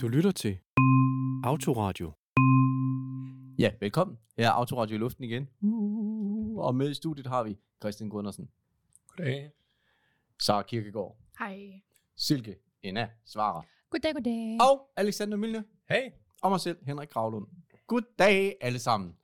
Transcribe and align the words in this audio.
Du 0.00 0.08
lytter 0.08 0.30
til 0.30 0.58
Autoradio. 1.44 2.12
Ja, 3.58 3.70
velkommen. 3.80 4.18
Her 4.38 4.46
er 4.46 4.50
Autoradio 4.50 4.94
i 4.94 4.98
luften 4.98 5.24
igen. 5.24 5.48
Uh, 5.60 6.58
og 6.58 6.74
med 6.74 6.90
i 6.90 6.94
studiet 6.94 7.26
har 7.26 7.42
vi 7.42 7.56
Christian 7.82 8.10
Gundersen, 8.10 8.48
Goddag. 9.08 9.50
Sara 10.42 10.62
Kirkegaard, 10.62 11.16
Hej. 11.38 11.82
Silke, 12.16 12.56
Enna, 12.82 13.10
Svarer 13.24 13.62
Goddag, 13.90 14.14
goddag. 14.14 14.58
og 14.70 14.90
Alexander 14.96 15.36
Milne 15.36 15.64
Hey. 15.88 16.10
og 16.42 16.50
mig 16.50 16.60
selv, 16.60 16.78
Henrik 16.86 17.08
Gravlund. 17.10 17.46
Goddag 17.86 18.56
alle 18.60 18.78
sammen. 18.78 19.16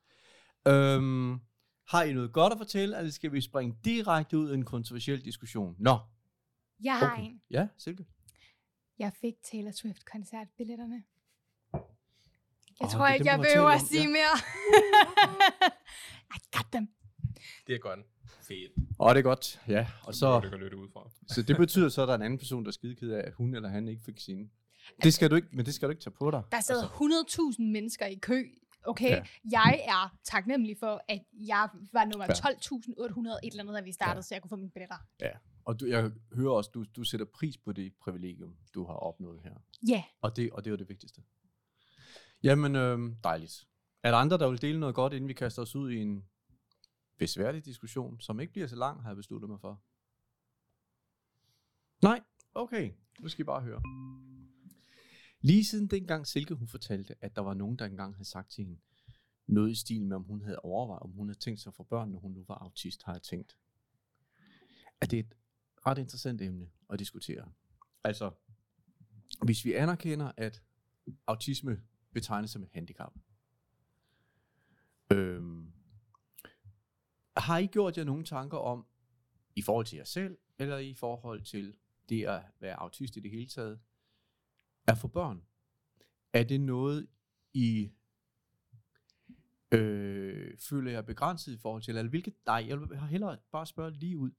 Øhm, 0.69 1.41
har 1.89 2.03
I 2.03 2.13
noget 2.13 2.33
godt 2.33 2.53
at 2.53 2.59
fortælle, 2.59 2.99
eller 2.99 3.11
skal 3.11 3.33
vi 3.33 3.41
springe 3.41 3.77
direkte 3.85 4.39
ud 4.39 4.51
i 4.51 4.55
en 4.55 4.65
kontroversiel 4.65 5.25
diskussion? 5.25 5.77
Nå, 5.79 5.99
Jeg 6.85 6.99
har 6.99 7.13
okay. 7.13 7.23
en. 7.25 7.41
Ja, 7.51 7.69
Silke. 7.79 8.05
Jeg 9.03 9.13
fik 9.21 9.35
Taylor 9.43 9.71
Swift 9.71 10.05
koncertbilletterne. 10.05 11.03
Jeg 11.73 11.81
oh, 12.81 12.91
tror 12.91 13.09
ikke, 13.09 13.27
jeg 13.27 13.39
behøver 13.39 13.69
at 13.69 13.81
sige 13.81 14.03
ja. 14.03 14.09
mere. 14.09 14.35
I 16.37 16.39
got 16.57 16.67
them. 16.73 16.89
Det 17.67 17.75
er 17.75 17.79
godt. 17.79 18.01
Fedt. 18.49 18.73
Og 18.99 19.15
det 19.15 19.19
er 19.19 19.23
godt, 19.23 19.61
ja. 19.69 19.87
Og 20.05 20.15
så, 20.15 20.41
Det 20.41 20.51
kan 20.51 20.59
lytte 20.59 20.77
ud 20.77 20.89
fra. 20.93 21.11
så 21.29 21.43
det 21.43 21.57
betyder 21.57 21.89
så, 21.89 22.03
at 22.03 22.09
der 22.09 22.13
er 22.13 22.19
en 22.19 22.23
anden 22.23 22.39
person, 22.39 22.65
der 22.65 22.69
er 22.69 22.73
skideked 22.73 23.11
af, 23.11 23.27
at 23.27 23.35
hun 23.35 23.55
eller 23.55 23.69
han 23.69 23.89
ikke 23.89 24.03
fik 24.05 24.19
sine. 24.19 24.49
Det 25.03 25.15
skal 25.15 25.31
du 25.31 25.35
ikke, 25.37 25.49
men 25.53 25.67
det 25.67 25.75
skal 25.75 25.89
du 25.89 25.91
ikke 25.91 26.03
tage 26.03 26.15
på 26.19 26.31
dig. 26.31 26.43
Der 26.53 26.61
sidder 26.61 26.89
100.000 27.59 27.63
mennesker 27.63 28.07
i 28.07 28.15
kø. 28.15 28.45
Okay, 28.85 29.11
Ja. 29.11 29.17
ja. 29.17 29.23
jeg 29.51 29.85
er 29.89 30.17
taknemmelig 30.25 30.77
for, 30.79 31.05
at 31.09 31.23
jeg 31.33 31.69
var 31.93 32.05
nummer 32.05 32.27
Fair. 32.27 33.31
12.800 33.41 33.47
et 33.47 33.51
eller 33.51 33.63
andet, 33.63 33.75
da 33.75 33.81
vi 33.81 33.93
startede, 33.93 34.17
ja. 34.17 34.23
så 34.23 34.35
jeg 34.35 34.43
kunne 34.43 34.49
få 34.49 34.57
mine 34.57 34.71
billetter. 34.71 34.97
Og 35.65 35.81
du, 35.81 35.87
jeg 35.87 36.11
hører 36.33 36.53
også, 36.53 36.71
du, 36.75 36.85
du 36.97 37.05
sætter 37.05 37.27
pris 37.27 37.59
på 37.59 37.73
det 37.73 37.93
privilegium, 38.01 38.57
du 38.75 38.85
har 38.85 38.95
opnået 38.95 39.41
her. 39.43 39.55
Ja, 39.89 40.05
Og 40.23 40.37
det, 40.37 40.51
og 40.53 40.65
det 40.65 40.71
er 40.71 40.73
jo 40.73 40.77
det 40.77 40.89
vigtigste. 40.89 41.23
Jamen, 42.43 42.77
øhm, 42.77 43.17
dejligt. 43.25 43.67
Er 44.03 44.11
der 44.11 44.19
andre, 44.19 44.39
der 44.39 44.49
vil 44.51 44.63
dele 44.63 44.81
noget 44.81 44.95
godt, 44.95 45.13
inden 45.13 45.29
vi 45.29 45.33
kaster 45.35 45.63
os 45.63 45.77
ud 45.77 45.91
i 45.91 45.97
en 45.97 46.25
besværlig 47.19 47.65
diskussion, 47.65 48.21
som 48.21 48.41
ikke 48.41 48.53
bliver 48.53 48.67
så 48.69 48.77
lang, 48.77 49.03
har 49.03 49.09
jeg 49.09 49.17
besluttet 49.17 49.51
mig 49.51 49.61
for? 49.61 49.83
Nej? 52.03 52.21
Okay, 52.55 52.93
nu 53.21 53.29
skal 53.29 53.43
I 53.43 53.45
bare 53.45 53.61
høre. 53.61 53.83
Lige 55.43 55.65
siden 55.65 55.87
dengang 55.87 56.27
Silke 56.27 56.55
hun 56.55 56.69
fortalte, 56.69 57.15
at 57.21 57.37
der 57.37 57.43
var 57.43 57.55
nogen, 57.55 57.79
der 57.79 57.85
engang 57.85 58.15
havde 58.15 58.29
sagt 58.29 58.51
til 58.51 58.65
hende, 58.65 58.81
noget 59.47 59.71
i 59.71 59.75
stil 59.75 60.07
med, 60.07 60.17
om 60.17 60.23
hun 60.23 60.43
havde 60.43 60.59
overvejet, 60.59 61.03
om 61.03 61.11
hun 61.11 61.29
havde 61.29 61.39
tænkt 61.39 61.61
sig 61.61 61.75
for 61.75 61.85
børn, 61.85 62.11
når 62.11 62.19
hun 62.19 62.33
nu 62.33 62.45
var 62.49 62.55
autist, 62.55 63.03
har 63.03 63.13
jeg 63.13 63.23
tænkt. 63.23 63.57
At 65.01 65.11
det 65.11 65.19
er 65.19 65.23
et 65.23 65.35
ret 65.87 65.99
interessant 65.99 66.43
emne 66.43 66.71
at 66.91 66.99
diskutere. 66.99 67.53
Altså, 68.05 68.31
hvis 69.45 69.65
vi 69.65 69.73
anerkender, 69.73 70.33
at 70.37 70.63
autisme 71.27 71.83
betegnes 72.13 72.51
som 72.51 72.63
et 72.63 72.71
handicap, 72.73 73.13
øhm, 75.13 75.73
har 77.37 77.59
I 77.59 77.67
gjort 77.67 77.99
jer 77.99 78.05
nogle 78.05 78.25
tanker 78.25 78.59
om, 78.59 78.87
i 79.57 79.63
forhold 79.63 79.87
til 79.87 79.97
jer 79.97 80.05
selv, 80.05 80.39
eller 80.59 80.79
i 80.79 80.95
forhold 80.95 81.43
til 81.43 81.77
det 82.09 82.25
at 82.25 82.43
være 82.61 82.75
autist 82.75 83.17
i 83.17 83.21
det 83.21 83.31
hele 83.31 83.47
taget, 83.47 83.81
at 84.87 84.99
få 84.99 85.09
børn? 85.09 85.43
Er 86.33 86.43
det 86.45 86.61
noget, 86.61 87.07
I 87.53 87.91
øh, 89.73 90.59
føler 90.59 90.91
jer 90.91 91.03
begrænset 91.03 91.53
i 91.53 91.59
forhold 91.59 91.83
til, 91.83 91.97
eller 91.97 92.11
hvilket, 92.11 92.35
nej, 92.47 92.65
jeg 92.69 92.81
vil 92.81 92.99
hellere 93.01 93.39
bare 93.53 93.67
spørge 93.67 93.91
lige 93.91 94.19
ud, 94.19 94.31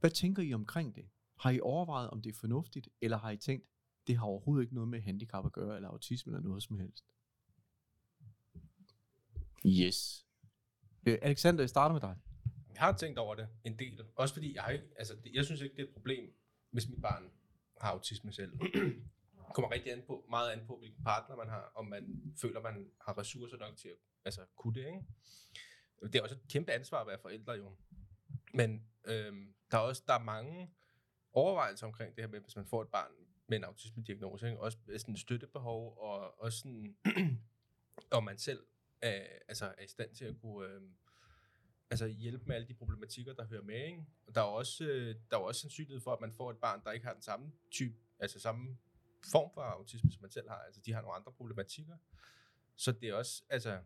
hvad 0.00 0.10
tænker 0.10 0.42
I 0.42 0.54
omkring 0.54 0.94
det? 0.94 1.08
Har 1.36 1.50
I 1.50 1.60
overvejet, 1.60 2.10
om 2.10 2.22
det 2.22 2.30
er 2.30 2.34
fornuftigt, 2.40 2.88
eller 3.00 3.18
har 3.18 3.30
I 3.30 3.36
tænkt, 3.36 3.66
det 4.06 4.16
har 4.16 4.24
overhovedet 4.26 4.62
ikke 4.64 4.74
noget 4.74 4.88
med 4.88 5.00
handicap 5.00 5.46
at 5.46 5.52
gøre, 5.52 5.76
eller 5.76 5.88
autisme, 5.88 6.30
eller 6.36 6.48
noget 6.48 6.62
som 6.62 6.78
helst? 6.78 7.04
Yes. 9.66 10.26
Øh, 11.06 11.18
Alexander, 11.22 11.62
jeg 11.62 11.68
starter 11.68 11.92
med 11.92 12.00
dig. 12.00 12.16
Jeg 12.74 12.80
har 12.80 12.96
tænkt 12.96 13.18
over 13.18 13.34
det 13.34 13.48
en 13.64 13.78
del. 13.78 14.00
Også 14.16 14.34
fordi, 14.34 14.54
jeg, 14.54 14.62
har 14.62 14.70
ikke, 14.70 14.84
altså, 14.98 15.14
det- 15.24 15.32
jeg 15.34 15.44
synes 15.44 15.60
ikke, 15.60 15.76
det 15.76 15.82
er 15.82 15.86
et 15.86 15.94
problem, 15.94 16.34
hvis 16.70 16.88
mit 16.88 17.02
barn 17.02 17.30
har 17.80 17.90
autisme 17.90 18.32
selv. 18.32 18.52
Kommer 19.56 19.70
rigtig 19.70 19.92
an 19.92 20.02
på, 20.06 20.26
meget 20.30 20.50
an 20.52 20.66
på, 20.66 20.76
hvilken 20.76 21.04
partner 21.04 21.36
man 21.36 21.48
har, 21.48 21.72
om 21.74 21.86
man 21.86 22.32
føler, 22.40 22.60
man 22.60 22.90
har 23.00 23.18
ressourcer 23.18 23.56
nok 23.56 23.76
til 23.76 23.88
at 23.88 23.96
altså, 24.24 24.40
kunne 24.56 24.74
det. 24.74 24.86
Ikke? 24.86 25.02
Det 26.02 26.14
er 26.14 26.22
også 26.22 26.34
et 26.34 26.48
kæmpe 26.48 26.72
ansvar 26.72 27.00
at 27.00 27.06
være 27.06 27.18
forældre 27.18 27.52
jo. 27.52 27.76
Men 28.54 28.86
øhm, 29.04 29.54
der 29.70 29.78
er 29.78 29.82
også 29.82 30.02
der 30.06 30.14
er 30.14 30.22
mange 30.24 30.70
overvejelser 31.32 31.86
omkring 31.86 32.16
det 32.16 32.24
her 32.24 32.28
med, 32.28 32.40
hvis 32.40 32.56
man 32.56 32.66
får 32.66 32.82
et 32.82 32.88
barn 32.88 33.10
med 33.46 33.58
en 33.58 33.64
autisme-diagnose, 33.64 34.46
ikke? 34.46 34.60
også 34.60 34.78
øh, 34.88 35.00
sådan 35.00 35.14
et 35.14 35.20
støttebehov, 35.20 35.98
og 35.98 36.40
også 36.40 36.58
sådan, 36.58 36.96
om 38.16 38.24
man 38.24 38.38
selv 38.38 38.66
er, 39.02 39.26
altså 39.48 39.74
er 39.78 39.84
i 39.84 39.88
stand 39.88 40.14
til 40.14 40.24
at 40.24 40.36
kunne 40.40 40.68
øh, 40.68 40.80
altså 41.90 42.06
hjælpe 42.06 42.44
med 42.44 42.56
alle 42.56 42.68
de 42.68 42.74
problematikker, 42.74 43.32
der 43.32 43.46
hører 43.46 43.62
med. 43.62 43.84
Ikke? 43.84 44.06
Og 44.26 44.34
der 44.34 44.40
er 44.40 44.44
også, 44.44 44.84
øh, 44.84 45.14
der 45.30 45.36
er 45.36 45.40
også 45.40 45.60
sandsynlighed 45.60 46.00
for, 46.00 46.12
at 46.12 46.20
man 46.20 46.32
får 46.32 46.50
et 46.50 46.58
barn, 46.58 46.84
der 46.84 46.92
ikke 46.92 47.06
har 47.06 47.12
den 47.12 47.22
samme 47.22 47.52
type, 47.70 47.96
altså 48.18 48.40
samme 48.40 48.78
form 49.32 49.50
for 49.54 49.60
autisme, 49.60 50.10
som 50.12 50.22
man 50.22 50.30
selv 50.30 50.48
har. 50.48 50.56
Altså 50.56 50.80
de 50.80 50.92
har 50.92 51.00
nogle 51.00 51.16
andre 51.16 51.32
problematikker. 51.32 51.96
Så 52.76 52.92
det 52.92 53.08
er 53.08 53.14
også, 53.14 53.42
altså, 53.48 53.78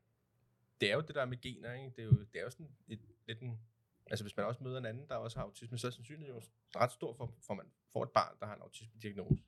det 0.81 0.91
er 0.91 0.95
jo 0.95 1.01
det 1.01 1.15
der 1.15 1.25
med 1.25 1.41
gener, 1.41 1.73
ikke? 1.73 1.91
Det 1.97 1.99
er 1.99 2.07
jo, 2.07 2.11
det 2.33 2.39
er 2.39 2.43
jo 2.43 2.51
sådan 2.51 2.71
et, 2.89 3.01
lidt 3.27 3.41
en, 3.41 3.61
altså 4.07 4.25
hvis 4.25 4.37
man 4.37 4.47
også 4.47 4.65
møder 4.65 4.79
en 4.79 4.87
anden, 4.87 5.09
der 5.09 5.15
også 5.15 5.39
har 5.39 5.45
autisme, 5.45 5.79
så 5.79 5.87
er 5.87 5.91
sandsynligheden 5.91 6.43
jo 6.43 6.49
ret 6.77 6.93
stor 6.93 7.15
for, 7.15 7.35
for, 7.47 7.55
man 7.55 7.67
får 7.93 8.03
et 8.03 8.11
barn, 8.11 8.37
der 8.41 8.47
har 8.47 8.55
en 8.55 8.63
autisme-diagnose. 8.63 9.43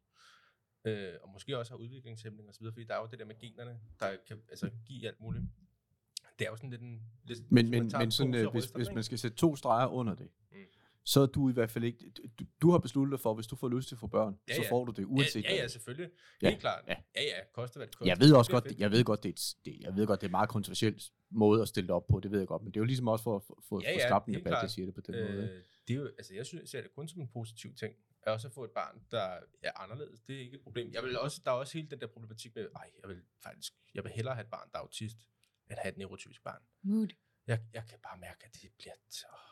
Øh, 0.85 1.15
og 1.23 1.29
måske 1.29 1.59
også 1.59 1.73
har 1.73 1.79
udviklingshæmning 1.79 2.49
osv., 2.49 2.65
fordi 2.65 2.85
der 2.85 2.95
er 2.95 3.01
jo 3.01 3.07
det 3.07 3.19
der 3.19 3.25
med 3.25 3.39
generne, 3.39 3.81
der 4.01 4.17
kan 4.29 4.43
altså, 4.49 4.71
give 4.87 5.09
alt 5.09 5.21
muligt. 5.21 5.45
Det 6.39 6.47
er 6.47 6.51
jo 6.51 6.57
sådan 6.57 6.71
lidt 6.71 6.83
en... 6.83 7.03
Lidt, 7.25 7.53
Men, 7.53 7.71
men, 7.71 7.91
men 7.99 8.11
sådan, 8.11 8.35
øh, 8.35 8.47
og 8.47 8.53
hvis, 8.53 8.65
hvis 8.65 8.89
man 8.89 8.99
ikke? 8.99 9.03
skal 9.03 9.19
sætte 9.19 9.37
to 9.37 9.57
streger 9.57 9.87
under 9.87 10.15
det, 10.15 10.31
Mm. 10.53 10.59
Så 11.05 11.21
er 11.21 11.27
du 11.27 11.49
i 11.51 11.53
hvert 11.53 11.71
fald 11.71 11.85
ikke... 11.85 12.11
Du, 12.39 12.45
du 12.63 12.71
har 12.71 12.79
besluttet 12.79 13.13
dig 13.13 13.21
for, 13.21 13.35
hvis 13.35 13.47
du 13.47 13.57
får 13.57 13.69
lyst 13.69 13.89
til 13.89 13.95
at 13.95 13.99
få 13.99 14.07
børn, 14.07 14.39
Ja, 14.49 14.55
så 14.55 14.63
ja. 14.63 14.71
får 14.71 14.85
du 14.85 14.93
det, 14.93 15.05
uanset 15.05 15.45
ja, 15.45 15.51
ja, 15.55 15.57
ja, 15.57 15.69
selvfølgelig. 15.69 16.11
Ja, 16.43 16.49
Helt 16.49 16.61
klart. 16.61 16.85
ja. 16.89 16.97
Ja, 17.17 17.23
ja, 17.23 17.45
koster 17.55 17.79
hvad 17.79 17.87
det 17.87 17.97
koster. 17.97 18.11
Jeg 18.11 18.21
ved 18.21 18.33
også 18.35 18.51
er 18.53 18.55
godt, 18.55 18.65
fedt. 18.69 18.79
jeg 18.81 18.91
ved 18.91 19.05
godt, 19.05 19.23
det 19.23 19.29
er, 19.29 19.33
et, 19.33 19.55
det, 19.65 19.81
jeg 19.81 19.97
ved 19.97 20.07
godt, 20.07 20.21
det 20.21 20.27
er 20.27 20.29
en 20.29 20.33
meget 20.33 20.49
kontroversiel 20.49 21.03
måde 21.31 21.63
at 21.63 21.69
stille 21.69 21.87
det 21.89 21.95
op 21.95 22.07
på, 22.07 22.21
det 22.21 22.31
ved 22.31 22.39
jeg 22.39 22.49
godt, 22.49 22.63
men 22.63 22.73
det 22.73 22.77
er 22.77 22.81
jo 22.81 22.85
ligesom 22.85 23.09
også 23.09 23.23
for 23.23 23.37
at 23.37 23.43
få 23.47 23.63
for, 23.69 23.81
Ja, 23.83 23.93
ja, 23.93 24.09
skabt 24.09 24.27
en 24.29 24.35
debat, 24.35 24.51
jeg 24.51 24.59
klart. 24.59 24.71
siger 24.71 24.87
det 24.87 24.95
på 24.95 25.01
den 25.01 25.15
måde. 25.15 25.43
Øh, 25.43 25.63
det 25.89 25.95
er 25.95 25.99
jo, 26.01 26.07
altså 26.19 26.35
jeg 26.35 26.47
synes, 26.47 26.61
jeg 26.61 26.69
ser 26.69 26.81
det 26.83 26.91
kun 26.95 27.09
som 27.09 27.21
en 27.21 27.29
positiv 27.29 27.75
ting. 27.75 27.95
At 28.23 28.33
også 28.33 28.49
at 28.49 28.55
få 28.55 28.65
et 28.65 28.71
barn, 28.71 29.03
der 29.11 29.39
er 29.63 29.73
anderledes, 29.83 30.21
det 30.21 30.37
er 30.37 30.41
ikke 30.41 30.55
et 30.57 30.63
problem. 30.63 30.93
Jeg 30.93 31.03
vil 31.03 31.19
også, 31.19 31.41
der 31.45 31.51
er 31.51 31.55
også 31.55 31.73
hele 31.79 31.89
den 31.91 32.01
der 32.01 32.07
problematik 32.07 32.55
med, 32.55 32.69
ej, 32.77 32.91
jeg 33.03 33.09
vil 33.09 33.19
faktisk, 33.43 33.73
jeg 33.95 34.05
vil 34.05 34.13
hellere 34.13 34.35
have 34.35 34.45
et 34.45 34.51
barn, 34.51 34.69
der 34.73 34.79
er 34.79 34.83
autist, 34.83 35.17
end 35.71 35.79
have 35.83 35.93
et 35.93 35.99
neurotypisk 35.99 36.43
barn. 36.45 36.63
mood. 36.83 37.09
Jeg, 37.47 37.61
jeg 37.75 37.85
kan 37.89 37.99
bare 38.03 38.19
mærke, 38.21 38.45
at 38.47 38.55
det 38.63 38.71
bliver, 38.79 38.95
åh. 39.33 39.52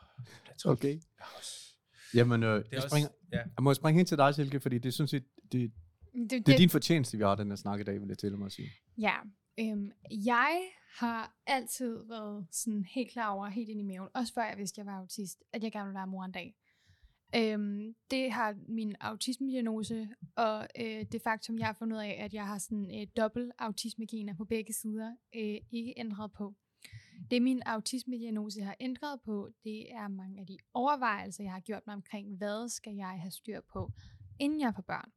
Okay. 0.64 0.88
Jeg 0.88 1.00
er 1.18 1.36
også, 1.38 1.76
Jamen, 2.14 2.42
øh, 2.42 2.54
det 2.54 2.72
jeg, 2.72 2.76
også, 2.76 2.88
springer, 2.88 3.08
ja, 3.32 3.38
jeg 3.38 3.62
må 3.62 3.74
springe 3.74 3.98
hen 3.98 4.06
til 4.06 4.18
dig, 4.18 4.34
Silke, 4.34 4.60
fordi 4.60 4.78
det 4.78 4.88
er 4.88 4.92
sådan 4.92 5.08
set, 5.08 5.24
det, 5.52 5.72
Det, 6.12 6.46
det 6.46 6.54
er 6.54 6.58
din 6.58 6.70
fortjeneste, 6.70 7.16
vi 7.16 7.22
har 7.22 7.34
den 7.34 7.48
her 7.48 7.56
snak 7.56 7.80
i 7.80 7.82
dag, 7.82 8.00
vil 8.00 8.08
jeg 8.08 8.18
til 8.18 8.38
mig 8.38 8.46
at 8.46 8.52
sige. 8.52 8.70
Ja, 8.98 9.14
øhm, 9.60 9.90
jeg 10.10 10.60
har 10.98 11.34
altid 11.46 12.08
været 12.08 12.46
sådan 12.50 12.84
helt 12.84 13.10
klar 13.10 13.30
over, 13.30 13.48
helt 13.48 13.68
ind 13.68 13.80
i 13.80 13.82
maven, 13.82 14.08
også 14.14 14.32
før 14.32 14.44
jeg 14.44 14.58
vidste, 14.58 14.80
at 14.80 14.86
jeg 14.86 14.92
var 14.92 14.98
autist, 14.98 15.42
at 15.52 15.62
jeg 15.62 15.72
gerne 15.72 15.84
ville 15.86 15.98
være 15.98 16.06
mor 16.06 16.24
en 16.24 16.32
dag. 16.32 16.54
Øhm, 17.36 17.94
det 18.10 18.32
har 18.32 18.54
min 18.68 18.96
autismediagnose 19.00 20.08
og 20.36 20.68
øh, 20.80 21.04
det 21.12 21.22
faktum, 21.22 21.58
jeg 21.58 21.66
har 21.66 21.76
fundet 21.78 21.96
ud 21.96 22.02
af, 22.02 22.16
at 22.24 22.34
jeg 22.34 22.46
har 22.46 22.58
sådan 22.58 23.00
øh, 23.00 23.06
dobbelt 23.16 23.52
autismegener 23.58 24.34
på 24.34 24.44
begge 24.44 24.72
sider, 24.72 25.16
øh, 25.34 25.58
ikke 25.72 25.94
ændret 25.96 26.32
på. 26.32 26.54
Det 27.30 27.42
min 27.42 27.62
autisme-diagnose 27.66 28.62
har 28.62 28.76
ændret 28.80 29.20
på, 29.20 29.48
det 29.64 29.92
er 29.92 30.08
mange 30.08 30.40
af 30.40 30.46
de 30.46 30.58
overvejelser, 30.74 31.44
jeg 31.44 31.52
har 31.52 31.60
gjort 31.60 31.86
mig 31.86 31.94
omkring, 31.94 32.36
hvad 32.36 32.68
skal 32.68 32.94
jeg 32.94 33.20
have 33.20 33.30
styr 33.30 33.60
på, 33.72 33.92
inden 34.38 34.60
jeg 34.60 34.74
får 34.74 34.82
børn. 34.82 35.12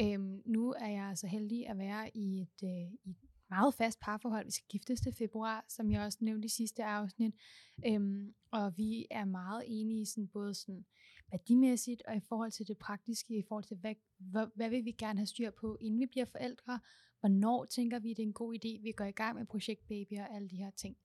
Øhm, 0.00 0.42
nu 0.46 0.72
er 0.72 0.88
jeg 0.88 1.18
så 1.18 1.26
heldig 1.26 1.68
at 1.68 1.78
være 1.78 2.16
i 2.16 2.40
et, 2.40 2.62
øh, 2.64 2.92
i 3.04 3.10
et 3.10 3.16
meget 3.50 3.74
fast 3.74 4.00
parforhold. 4.00 4.44
Vi 4.44 4.50
skal 4.50 4.66
giftes 4.68 5.00
til 5.00 5.12
februar, 5.12 5.64
som 5.68 5.90
jeg 5.90 6.02
også 6.02 6.18
nævnte 6.20 6.46
i 6.46 6.48
sidste 6.48 6.84
afsnit. 6.84 7.34
Øhm, 7.86 8.34
og 8.50 8.76
vi 8.76 9.06
er 9.10 9.24
meget 9.24 9.64
enige 9.66 10.06
sådan, 10.06 10.28
både 10.28 10.54
sådan 10.54 10.84
værdimæssigt 11.30 12.02
og 12.08 12.16
i 12.16 12.20
forhold 12.20 12.50
til 12.50 12.68
det 12.68 12.78
praktiske, 12.78 13.36
i 13.36 13.42
forhold 13.48 13.64
til, 13.64 13.76
hvad, 13.76 13.94
hvad, 14.18 14.46
hvad 14.54 14.70
vil 14.70 14.84
vi 14.84 14.92
gerne 14.92 15.18
have 15.18 15.26
styr 15.26 15.50
på, 15.50 15.76
inden 15.80 16.00
vi 16.00 16.06
bliver 16.06 16.24
forældre? 16.24 16.80
Hvornår 17.20 17.64
tænker 17.64 17.98
vi, 17.98 18.08
det 18.08 18.18
er 18.18 18.26
en 18.26 18.32
god 18.32 18.54
idé, 18.54 18.82
vi 18.82 18.92
går 18.96 19.04
i 19.04 19.12
gang 19.12 19.38
med 19.38 19.46
projekt 19.46 19.88
baby 19.88 20.12
og 20.18 20.34
alle 20.34 20.48
de 20.48 20.56
her 20.56 20.70
ting. 20.70 20.96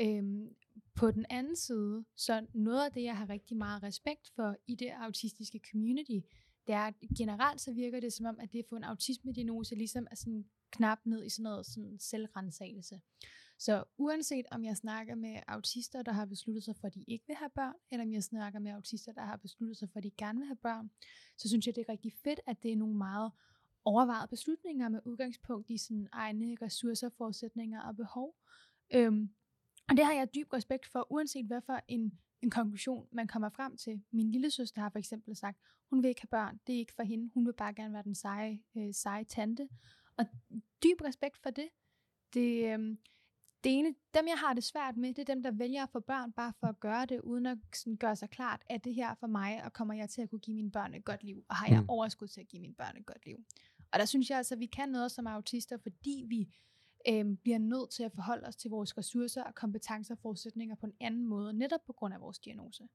Øhm, 0.00 0.54
på 0.94 1.10
den 1.10 1.26
anden 1.30 1.56
side, 1.56 2.04
så 2.16 2.46
noget 2.54 2.84
af 2.84 2.92
det, 2.92 3.02
jeg 3.02 3.16
har 3.16 3.28
rigtig 3.28 3.56
meget 3.56 3.82
respekt 3.82 4.30
for 4.36 4.56
i 4.66 4.74
det 4.74 4.90
autistiske 5.00 5.60
community, 5.70 6.18
det 6.66 6.74
er, 6.74 6.80
at 6.80 6.94
generelt 7.18 7.60
så 7.60 7.72
virker 7.72 8.00
det 8.00 8.12
som 8.12 8.26
om, 8.26 8.40
at 8.40 8.52
det 8.52 8.58
at 8.58 8.64
få 8.68 8.76
en 8.76 8.84
autisme-diagnose 8.84 9.74
ligesom 9.74 10.06
er 10.10 10.14
sådan 10.14 10.44
knap 10.70 10.98
ned 11.04 11.24
i 11.24 11.28
sådan 11.28 11.42
noget 11.42 11.66
sådan 11.66 11.98
selvrensagelse. 11.98 13.00
Så 13.58 13.84
uanset 13.96 14.46
om 14.50 14.64
jeg 14.64 14.76
snakker 14.76 15.14
med 15.14 15.40
autister, 15.48 16.02
der 16.02 16.12
har 16.12 16.24
besluttet 16.26 16.64
sig 16.64 16.76
for, 16.76 16.86
at 16.86 16.94
de 16.94 17.04
ikke 17.08 17.24
vil 17.26 17.36
have 17.36 17.50
børn, 17.54 17.74
eller 17.90 18.04
om 18.04 18.12
jeg 18.12 18.22
snakker 18.22 18.58
med 18.58 18.72
autister, 18.72 19.12
der 19.12 19.24
har 19.24 19.36
besluttet 19.36 19.76
sig 19.76 19.90
for, 19.90 19.98
at 19.98 20.04
de 20.04 20.10
gerne 20.10 20.38
vil 20.38 20.46
have 20.46 20.56
børn, 20.56 20.90
så 21.36 21.48
synes 21.48 21.66
jeg, 21.66 21.76
det 21.76 21.84
er 21.88 21.92
rigtig 21.92 22.12
fedt, 22.24 22.40
at 22.46 22.62
det 22.62 22.72
er 22.72 22.76
nogle 22.76 22.96
meget 22.96 23.32
overvejede 23.84 24.28
beslutninger 24.28 24.88
med 24.88 25.00
udgangspunkt 25.04 25.70
i 25.70 25.78
sådan 25.78 26.08
egne 26.12 26.56
ressourcer, 26.62 27.08
forudsætninger 27.08 27.80
og 27.80 27.96
behov. 27.96 28.34
Øhm, 28.90 29.30
og 29.90 29.96
det 29.96 30.04
har 30.04 30.12
jeg 30.12 30.34
dyb 30.34 30.52
respekt 30.52 30.86
for, 30.86 31.06
uanset 31.12 31.46
hvad 31.46 31.60
for 31.66 31.80
en, 31.88 32.18
en 32.42 32.50
konklusion, 32.50 33.08
man 33.12 33.26
kommer 33.26 33.48
frem 33.48 33.76
til. 33.76 34.02
Min 34.10 34.30
lille 34.30 34.50
søster 34.50 34.82
har 34.82 34.90
for 34.90 34.98
eksempel 34.98 35.36
sagt, 35.36 35.58
hun 35.90 36.02
vil 36.02 36.08
ikke 36.08 36.20
have 36.20 36.28
børn, 36.28 36.60
det 36.66 36.74
er 36.74 36.78
ikke 36.78 36.94
for 36.94 37.02
hende, 37.02 37.30
hun 37.34 37.46
vil 37.46 37.52
bare 37.52 37.74
gerne 37.74 37.94
være 37.94 38.02
den 38.02 38.14
seje, 38.14 38.60
øh, 38.76 38.94
seje 38.94 39.24
tante. 39.24 39.68
Og 40.16 40.26
dyb 40.82 41.00
respekt 41.04 41.36
for 41.36 41.50
det. 41.50 41.68
Det, 42.34 42.72
øhm, 42.74 42.98
det 43.64 43.78
ene, 43.78 43.94
dem 44.14 44.26
jeg 44.28 44.38
har 44.38 44.54
det 44.54 44.64
svært 44.64 44.96
med, 44.96 45.08
det 45.14 45.18
er 45.18 45.34
dem, 45.34 45.42
der 45.42 45.50
vælger 45.50 45.82
at 45.82 45.90
få 45.90 46.00
børn, 46.00 46.32
bare 46.32 46.52
for 46.60 46.66
at 46.66 46.80
gøre 46.80 47.06
det, 47.06 47.20
uden 47.20 47.46
at 47.46 47.58
sådan 47.74 47.96
gøre 47.96 48.16
sig 48.16 48.30
klart, 48.30 48.62
at 48.70 48.84
det 48.84 48.94
her 48.94 49.14
for 49.14 49.26
mig, 49.26 49.64
og 49.64 49.72
kommer 49.72 49.94
jeg 49.94 50.10
til 50.10 50.22
at 50.22 50.30
kunne 50.30 50.38
give 50.38 50.54
mine 50.54 50.70
børn 50.70 50.94
et 50.94 51.04
godt 51.04 51.22
liv, 51.24 51.44
og 51.48 51.56
har 51.56 51.68
jeg 51.68 51.80
Mm. 51.80 51.88
overskud 51.88 52.28
til 52.28 52.40
at 52.40 52.48
give 52.48 52.60
mine 52.60 52.74
børn 52.74 52.96
et 52.96 53.06
godt 53.06 53.26
liv. 53.26 53.36
Og 53.92 53.98
der 53.98 54.04
synes 54.04 54.30
jeg 54.30 54.38
altså, 54.38 54.54
at 54.54 54.60
vi 54.60 54.66
kan 54.66 54.88
noget 54.88 55.12
som 55.12 55.26
autister, 55.26 55.76
fordi 55.76 56.24
vi 56.28 56.54
øhm, 57.08 57.36
bliver 57.36 57.58
nødt 57.58 57.90
til 57.90 58.02
at 58.02 58.12
forholde 58.12 58.46
os 58.46 58.56
til 58.56 58.70
vores 58.70 58.98
ressourcer 58.98 59.44
og 59.44 59.54
kompetencer 59.54 60.14
og 60.14 60.18
forudsætninger 60.18 60.74
på 60.74 60.86
en 60.86 60.94
anden 61.00 61.26
måde, 61.26 61.52
netop 61.52 61.80
på 61.86 61.92
grund 61.92 62.14
af 62.14 62.20
vores 62.20 62.38
diagnose. 62.38 62.88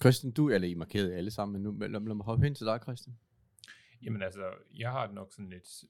Christian, 0.00 0.32
du, 0.32 0.50
eller 0.50 0.68
I 0.68 0.72
er 0.72 0.76
markeret 0.76 1.12
alle 1.12 1.30
sammen, 1.30 1.52
men 1.52 1.62
nu 1.62 1.78
lad, 1.78 1.88
lad 1.88 2.14
mig 2.14 2.24
hoppe 2.24 2.44
hen 2.44 2.54
til 2.54 2.66
dig, 2.66 2.80
Christian. 2.82 3.18
Jamen 4.02 4.22
altså, 4.22 4.54
jeg 4.74 4.92
har 4.92 5.06
det 5.06 5.14
nok 5.14 5.32
sådan 5.32 5.50
lidt 5.50 5.84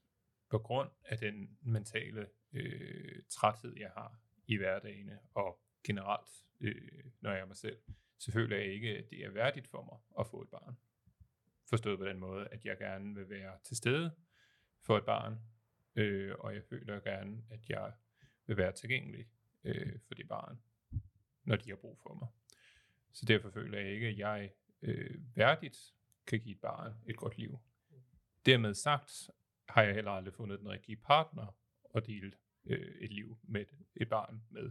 på 0.50 0.59
grund 0.59 0.88
af 1.05 1.19
den 1.19 1.59
mentale 1.62 2.27
øh, 2.53 3.23
træthed, 3.31 3.75
jeg 3.77 3.91
har 3.97 4.21
i 4.47 4.56
hverdagene, 4.56 5.19
og 5.35 5.61
generelt, 5.85 6.29
øh, 6.61 7.05
når 7.21 7.31
jeg 7.31 7.41
er 7.41 7.47
mig 7.47 7.56
selv, 7.56 7.79
så 8.19 8.33
føler 8.33 8.56
jeg 8.56 8.67
ikke, 8.67 8.99
at 8.99 9.11
det 9.11 9.25
er 9.25 9.31
værdigt 9.31 9.69
for 9.69 9.83
mig 9.83 10.21
at 10.21 10.27
få 10.27 10.43
et 10.43 10.49
barn. 10.49 10.77
Forstået 11.69 11.99
på 11.99 12.05
den 12.05 12.19
måde, 12.19 12.49
at 12.49 12.65
jeg 12.65 12.79
gerne 12.79 13.15
vil 13.15 13.29
være 13.29 13.59
til 13.65 13.77
stede 13.77 14.15
for 14.83 14.99
et 14.99 15.05
barn, 15.05 15.38
øh, 15.97 16.35
og 16.39 16.55
jeg 16.55 16.63
føler 16.65 17.01
gerne, 17.01 17.43
at 17.51 17.61
jeg 17.69 17.93
vil 18.47 18.57
være 18.57 18.73
tilgængelig 18.73 19.27
øh, 19.65 19.99
for 20.07 20.15
det 20.15 20.29
barn, 20.29 20.59
når 21.45 21.57
de 21.57 21.69
har 21.69 21.77
brug 21.77 21.99
for 22.03 22.15
mig. 22.15 22.29
Så 23.13 23.25
derfor 23.29 23.51
føler 23.51 23.79
jeg 23.79 23.91
ikke, 23.91 24.07
at 24.07 24.19
jeg 24.19 24.51
øh, 24.83 25.37
værdigt 25.37 25.95
kan 26.27 26.41
give 26.41 26.55
et 26.55 26.61
barn 26.61 26.93
et 27.07 27.17
godt 27.17 27.39
liv. 27.39 27.59
Dermed 28.47 28.75
sagt 28.75 29.31
har 29.69 29.83
jeg 29.83 29.95
heller 29.95 30.11
aldrig 30.11 30.35
fundet 30.35 30.61
den 30.61 30.69
rigtige 30.69 30.97
partner 30.97 31.57
at 31.95 32.07
dele 32.07 32.33
øh, 32.65 32.95
et 33.01 33.13
liv 33.13 33.39
med 33.43 33.65
et, 33.97 34.09
barn 34.09 34.43
med. 34.51 34.71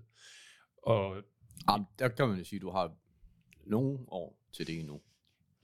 Og 0.78 1.24
Ah, 1.68 1.82
der 2.00 2.08
kan 2.08 2.28
man 2.28 2.38
jo 2.38 2.44
sige, 2.44 2.58
at 2.58 2.62
du 2.62 2.70
har 2.70 2.96
nogle 3.64 4.00
år 4.08 4.40
til 4.54 4.68
det 4.68 4.80
endnu 4.80 5.02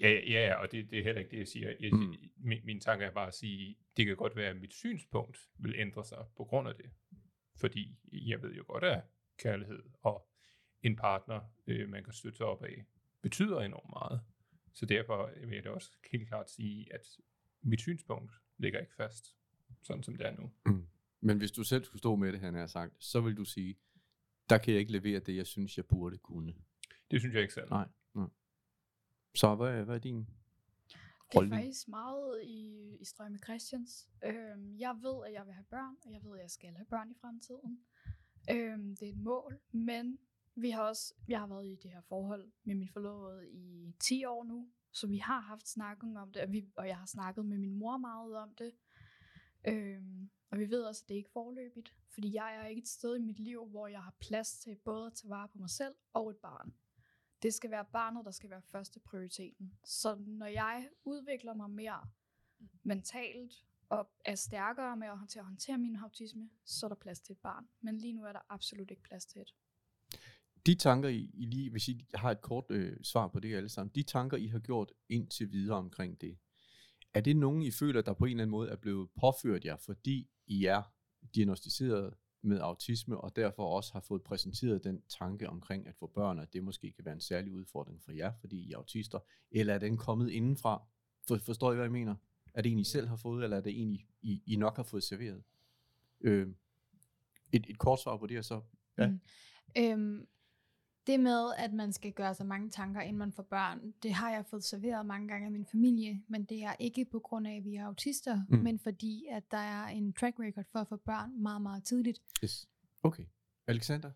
ja, 0.02 0.10
ja, 0.10 0.46
ja 0.48 0.54
og 0.56 0.72
det, 0.72 0.90
det 0.90 1.00
er 1.00 1.04
heller 1.04 1.20
ikke 1.22 1.32
det, 1.32 1.38
jeg 1.38 1.48
siger. 1.48 1.74
Jeg, 1.80 1.92
Mm. 1.94 2.00
mm. 2.00 2.16
min, 2.38 2.60
min 2.66 2.80
tanke 2.80 3.06
er 3.06 3.12
bare 3.12 3.28
at 3.28 3.34
sige, 3.34 3.78
det 3.98 4.06
kan 4.06 4.16
godt 4.16 4.36
være, 4.36 4.50
at 4.50 4.62
mit 4.62 4.74
synspunkt 4.74 5.38
vil 5.60 5.76
ændre 5.78 6.06
sig 6.06 6.26
på 6.38 6.44
grund 6.44 6.68
af 6.68 6.76
det. 6.76 6.92
Fordi 7.56 7.96
jeg 8.12 8.42
ved 8.42 8.54
jo 8.54 8.64
godt, 8.68 8.84
at 8.84 9.04
kærlighed 9.38 9.84
og 10.02 10.28
en 10.84 10.96
partner, 10.96 11.42
øh, 11.68 11.90
man 11.90 12.04
kan 12.04 12.14
støtte 12.14 12.38
sig 12.38 12.46
op 12.46 12.64
af, 12.64 12.86
betyder 13.22 13.60
enormt 13.62 13.90
meget. 13.90 14.22
Så 14.74 14.86
derfor 14.86 15.32
vil 15.48 15.56
jeg 15.56 15.64
da 15.64 15.70
også 15.70 15.92
helt 16.12 16.28
klart 16.28 16.50
sige, 16.52 16.94
at 16.94 17.02
mit 17.62 17.82
synspunkt 17.82 18.32
ligger 18.58 18.80
ikke 18.80 18.94
fast, 18.96 19.36
sådan 19.84 20.04
som 20.04 20.16
det 20.18 20.28
er 20.28 20.36
nu. 20.36 20.52
Men 21.20 21.38
hvis 21.38 21.52
du 21.52 21.64
selv 21.64 21.84
skulle 21.84 22.00
stå 22.00 22.16
med 22.16 22.32
det, 22.34 22.40
han 22.40 22.54
har 22.54 22.68
sagt, 22.68 22.94
så 23.04 23.22
vil 23.22 23.38
du 23.38 23.44
sige, 23.46 23.76
der 24.50 24.58
kan 24.58 24.74
jeg 24.74 24.80
ikke 24.80 24.92
levere 24.92 25.20
det, 25.20 25.36
jeg 25.36 25.48
synes, 25.48 25.78
jeg 25.78 25.86
burde 25.86 26.18
kunne. 26.18 26.54
Det 27.12 27.20
synes 27.20 27.34
jeg 27.34 27.42
ikke 27.42 27.54
selv. 27.54 27.70
Nej. 27.70 27.88
Så 29.36 29.56
hvad, 29.56 29.84
hvad 29.84 29.96
er 29.96 30.00
din 30.00 30.28
Det 31.32 31.38
er 31.38 31.50
faktisk 31.50 31.88
meget 31.88 32.44
i, 32.44 32.96
i 33.00 33.06
strøm 33.06 33.32
med 33.32 33.40
Christians. 33.40 34.10
Øhm, 34.26 34.78
jeg 34.80 34.96
ved, 35.02 35.26
at 35.26 35.34
jeg 35.34 35.46
vil 35.46 35.54
have 35.54 35.66
børn, 35.70 35.96
og 36.06 36.12
jeg 36.12 36.24
ved, 36.24 36.38
at 36.38 36.42
jeg 36.42 36.52
skal 36.52 36.74
have 36.74 36.86
børn 36.86 37.12
i 37.12 37.16
fremtiden. 37.22 37.80
Øhm, 38.52 38.96
det 38.96 39.08
er 39.08 39.12
et 39.12 39.18
mål, 39.18 39.60
men 39.72 40.20
vi 40.56 40.70
har 40.70 40.82
også, 40.84 41.14
jeg 41.28 41.40
har 41.40 41.48
været 41.48 41.68
i 41.68 41.76
det 41.76 41.92
her 41.92 42.02
forhold 42.02 42.52
med 42.64 42.76
min 42.76 42.90
forlovede 42.90 43.50
i 43.52 43.96
10 44.00 44.26
år 44.26 44.44
nu, 44.44 44.70
så 44.92 45.08
vi 45.08 45.18
har 45.18 45.40
haft 45.40 45.68
snakken 45.68 46.18
om 46.18 46.32
det, 46.32 46.42
og, 46.42 46.52
vi, 46.52 46.68
og 46.76 46.88
jeg 46.88 46.98
har 46.98 47.06
snakket 47.06 47.46
med 47.46 47.58
min 47.58 47.76
mor 47.76 47.98
meget 47.98 48.38
om 48.38 48.56
det. 48.56 48.72
Øhm, 49.68 50.30
og 50.52 50.60
vi 50.60 50.70
ved 50.70 50.84
også, 50.84 51.04
at 51.06 51.10
det 51.10 51.16
er 51.16 51.18
ikke 51.18 51.30
forløbigt, 51.34 51.96
fordi 52.14 52.36
jeg 52.36 52.56
er 52.56 52.66
ikke 52.66 52.80
et 52.80 52.88
sted 52.88 53.16
i 53.16 53.22
mit 53.22 53.40
liv, 53.40 53.66
hvor 53.66 53.88
jeg 53.88 54.04
har 54.04 54.16
plads 54.20 54.60
til 54.60 54.76
både 54.76 55.08
at 55.08 55.14
tage 55.14 55.30
vare 55.30 55.48
på 55.48 55.58
mig 55.58 55.70
selv 55.70 55.96
og 56.14 56.30
et 56.30 56.38
barn. 56.38 56.74
Det 57.42 57.54
skal 57.54 57.72
være 57.72 57.86
barnet, 57.94 58.26
der 58.26 58.32
skal 58.32 58.50
være 58.50 58.62
første 58.62 59.00
prioriteten. 59.00 59.74
Så 59.84 60.16
når 60.16 60.46
jeg 60.46 60.88
udvikler 61.04 61.54
mig 61.54 61.70
mere 61.70 62.10
mentalt 62.84 63.54
og 63.90 64.10
er 64.26 64.36
stærkere 64.36 64.98
med 64.98 65.08
at 65.08 65.18
håndtere, 65.18 65.42
at 65.42 65.46
håndtere 65.46 65.78
min 65.78 65.96
autisme, 65.96 66.50
så 66.66 66.86
er 66.86 66.88
der 66.88 66.96
plads 66.96 67.22
til 67.22 67.34
et 67.34 67.40
barn. 67.40 67.68
Men 67.82 67.98
lige 67.98 68.14
nu 68.14 68.24
er 68.24 68.32
der 68.32 68.40
absolut 68.50 68.92
ikke 68.92 69.04
plads 69.04 69.26
til 69.26 69.42
et. 69.42 69.56
De 70.66 70.76
tanker, 70.76 71.10
I, 71.10 71.32
I 71.34 71.46
lige, 71.46 71.70
hvis 71.70 71.88
I 71.88 72.06
har 72.16 72.32
et 72.32 72.42
kort 72.42 72.66
øh, 72.70 72.98
svar 73.04 73.28
på 73.28 73.40
det 73.40 73.56
alle 73.56 73.70
sammen, 73.70 73.92
de 73.96 74.04
tanker, 74.04 74.38
I 74.38 74.48
har 74.48 74.60
gjort 74.60 74.92
indtil 75.10 75.52
videre 75.52 75.78
omkring 75.78 76.22
det, 76.22 76.38
er 77.14 77.22
det 77.22 77.36
nogen, 77.36 77.62
I 77.62 77.72
føler, 77.72 78.02
der 78.02 78.14
på 78.14 78.26
en 78.26 78.32
eller 78.32 78.44
anden 78.44 78.52
måde 78.52 78.70
er 78.70 78.76
blevet 78.76 79.10
påført 79.20 79.66
jer, 79.66 79.76
fordi 79.76 80.30
I 80.48 80.66
er 80.66 80.84
diagnostiseret 81.36 82.14
med 82.42 82.60
autisme, 82.60 83.18
og 83.18 83.36
derfor 83.36 83.76
også 83.76 83.94
har 83.94 84.00
fået 84.00 84.24
præsenteret 84.24 84.84
den 84.84 85.02
tanke 85.20 85.50
omkring 85.50 85.88
at 85.88 85.96
få 85.96 86.08
børn, 86.08 86.40
at 86.40 86.54
det 86.54 86.64
måske 86.64 86.92
kan 86.92 87.06
være 87.06 87.14
en 87.14 87.22
særlig 87.22 87.54
udfordring 87.54 88.02
for 88.02 88.12
jer, 88.12 88.34
fordi 88.40 88.68
I 88.68 88.72
er 88.72 88.78
autister, 88.78 89.20
eller 89.52 89.74
er 89.74 89.80
den 89.80 89.98
kommet 89.98 90.30
indenfra? 90.30 90.84
For, 91.28 91.38
forstår 91.38 91.72
I, 91.72 91.76
hvad 91.76 91.86
jeg 91.86 91.92
mener? 91.92 92.16
Er 92.54 92.62
det 92.62 92.72
en, 92.72 92.80
I 92.80 92.84
selv 92.84 93.08
har 93.08 93.16
fået, 93.16 93.44
eller 93.44 93.58
er 93.58 93.62
det 93.62 93.82
en, 93.82 94.00
I, 94.22 94.44
I, 94.46 94.56
nok 94.56 94.76
har 94.76 94.84
fået 94.84 95.04
serveret? 95.04 95.44
Øh, 96.22 96.48
et, 97.52 97.66
et 97.70 97.78
kort 97.78 98.00
svar 98.00 98.18
på 98.18 98.28
det, 98.28 98.38
og 98.38 98.46
så... 98.46 98.62
Ja. 98.98 99.08
Mm. 99.08 99.20
Øhm, 99.78 100.28
det 101.08 101.20
med, 101.20 101.54
at 101.58 101.74
man 101.74 101.94
skal 101.94 102.12
gøre 102.14 102.36
sig 102.36 102.46
mange 102.46 102.70
tanker, 102.70 103.02
inden 103.02 103.18
man 103.18 103.32
får 103.34 103.44
børn, 103.44 103.94
det 104.04 104.14
har 104.14 104.32
jeg 104.32 104.46
fået 104.46 104.64
serveret 104.64 105.06
mange 105.06 105.28
gange 105.28 105.46
af 105.46 105.52
min 105.52 105.66
familie, 105.66 106.24
men 106.28 106.46
det 106.46 106.64
er 106.64 106.76
ikke 106.80 107.06
på 107.06 107.20
grund 107.20 107.48
af, 107.48 107.56
at 107.58 107.66
vi 107.66 107.76
er 107.76 107.86
autister, 107.86 108.42
Mm. 108.50 108.58
men 108.58 108.80
fordi, 108.80 109.26
at 109.32 109.44
der 109.52 109.58
er 109.58 109.88
en 109.88 110.14
track 110.14 110.40
record 110.40 110.66
for 110.72 110.80
at 110.80 110.88
få 110.88 110.96
børn 110.96 111.42
meget, 111.42 111.62
meget 111.62 111.84
tidligt. 111.84 112.22
Yes. 112.44 112.70
Okay. 113.04 113.26
Alexander? 113.68 114.12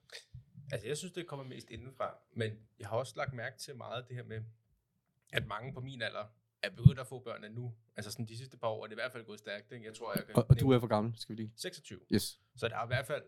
Altså, 0.72 0.88
jeg 0.88 0.98
synes, 0.98 1.14
det 1.14 1.28
kommer 1.28 1.46
mest 1.46 1.70
indenfra, 1.70 2.16
men 2.34 2.52
jeg 2.80 2.88
har 2.88 2.98
også 2.98 3.14
lagt 3.18 3.34
mærke 3.34 3.58
til 3.58 3.76
meget 3.76 4.02
af 4.02 4.08
det 4.08 4.16
her 4.16 4.24
med, 4.24 4.44
at 5.34 5.48
mange 5.48 5.74
på 5.74 5.80
min 5.80 6.02
alder 6.02 6.26
er 6.64 6.70
begyndt 6.70 7.00
at 7.00 7.08
få 7.08 7.20
børn 7.20 7.54
nu. 7.54 7.74
Altså 7.96 8.12
sådan 8.12 8.26
de 8.26 8.38
sidste 8.38 8.58
par 8.58 8.68
år 8.68 8.84
er 8.84 8.88
det 8.88 8.94
i 8.94 8.96
hvert 8.96 9.12
fald 9.12 9.26
gået 9.26 9.40
stærkt. 9.40 9.72
Ikke? 9.72 9.86
Jeg 9.86 9.94
tror, 9.96 10.14
jeg 10.16 10.26
kan 10.26 10.36
Og, 10.36 10.46
og 10.50 10.60
du 10.60 10.70
er 10.72 10.80
for 10.80 10.88
gammel, 10.88 11.14
skal 11.18 11.36
vi 11.38 11.42
lige? 11.42 11.54
26. 11.56 12.00
Yes. 12.14 12.40
Så 12.56 12.68
der 12.68 12.78
er 12.78 12.84
i 12.84 12.88
hvert 12.88 13.06
fald, 13.06 13.24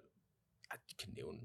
at 0.71 0.79
de 0.89 0.95
kan 0.95 1.13
nævne 1.17 1.39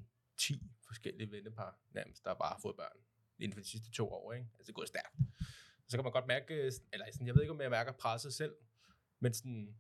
10 0.47 0.63
forskellige 0.87 1.31
vennepar 1.31 1.79
nærmest, 1.95 2.25
der 2.25 2.35
bare 2.35 2.49
har 2.49 2.59
fået 2.63 2.77
børn 2.77 2.97
inden 3.39 3.53
for 3.53 3.61
de 3.61 3.69
sidste 3.69 3.91
to 3.91 4.09
år. 4.09 4.33
Ikke? 4.33 4.47
Altså 4.59 4.63
det 4.67 4.69
er 4.69 4.73
gået 4.81 4.89
stærkt. 4.89 5.17
Så 5.89 5.97
kan 5.97 6.05
man 6.05 6.13
godt 6.13 6.27
mærke, 6.27 6.55
eller 6.93 7.07
sådan, 7.13 7.27
jeg 7.27 7.35
ved 7.35 7.43
ikke, 7.43 7.53
om 7.55 7.61
jeg 7.61 7.71
mærker 7.71 7.93
presset 7.93 8.35
selv, 8.35 8.55
men 9.21 9.35
sådan, 9.35 9.75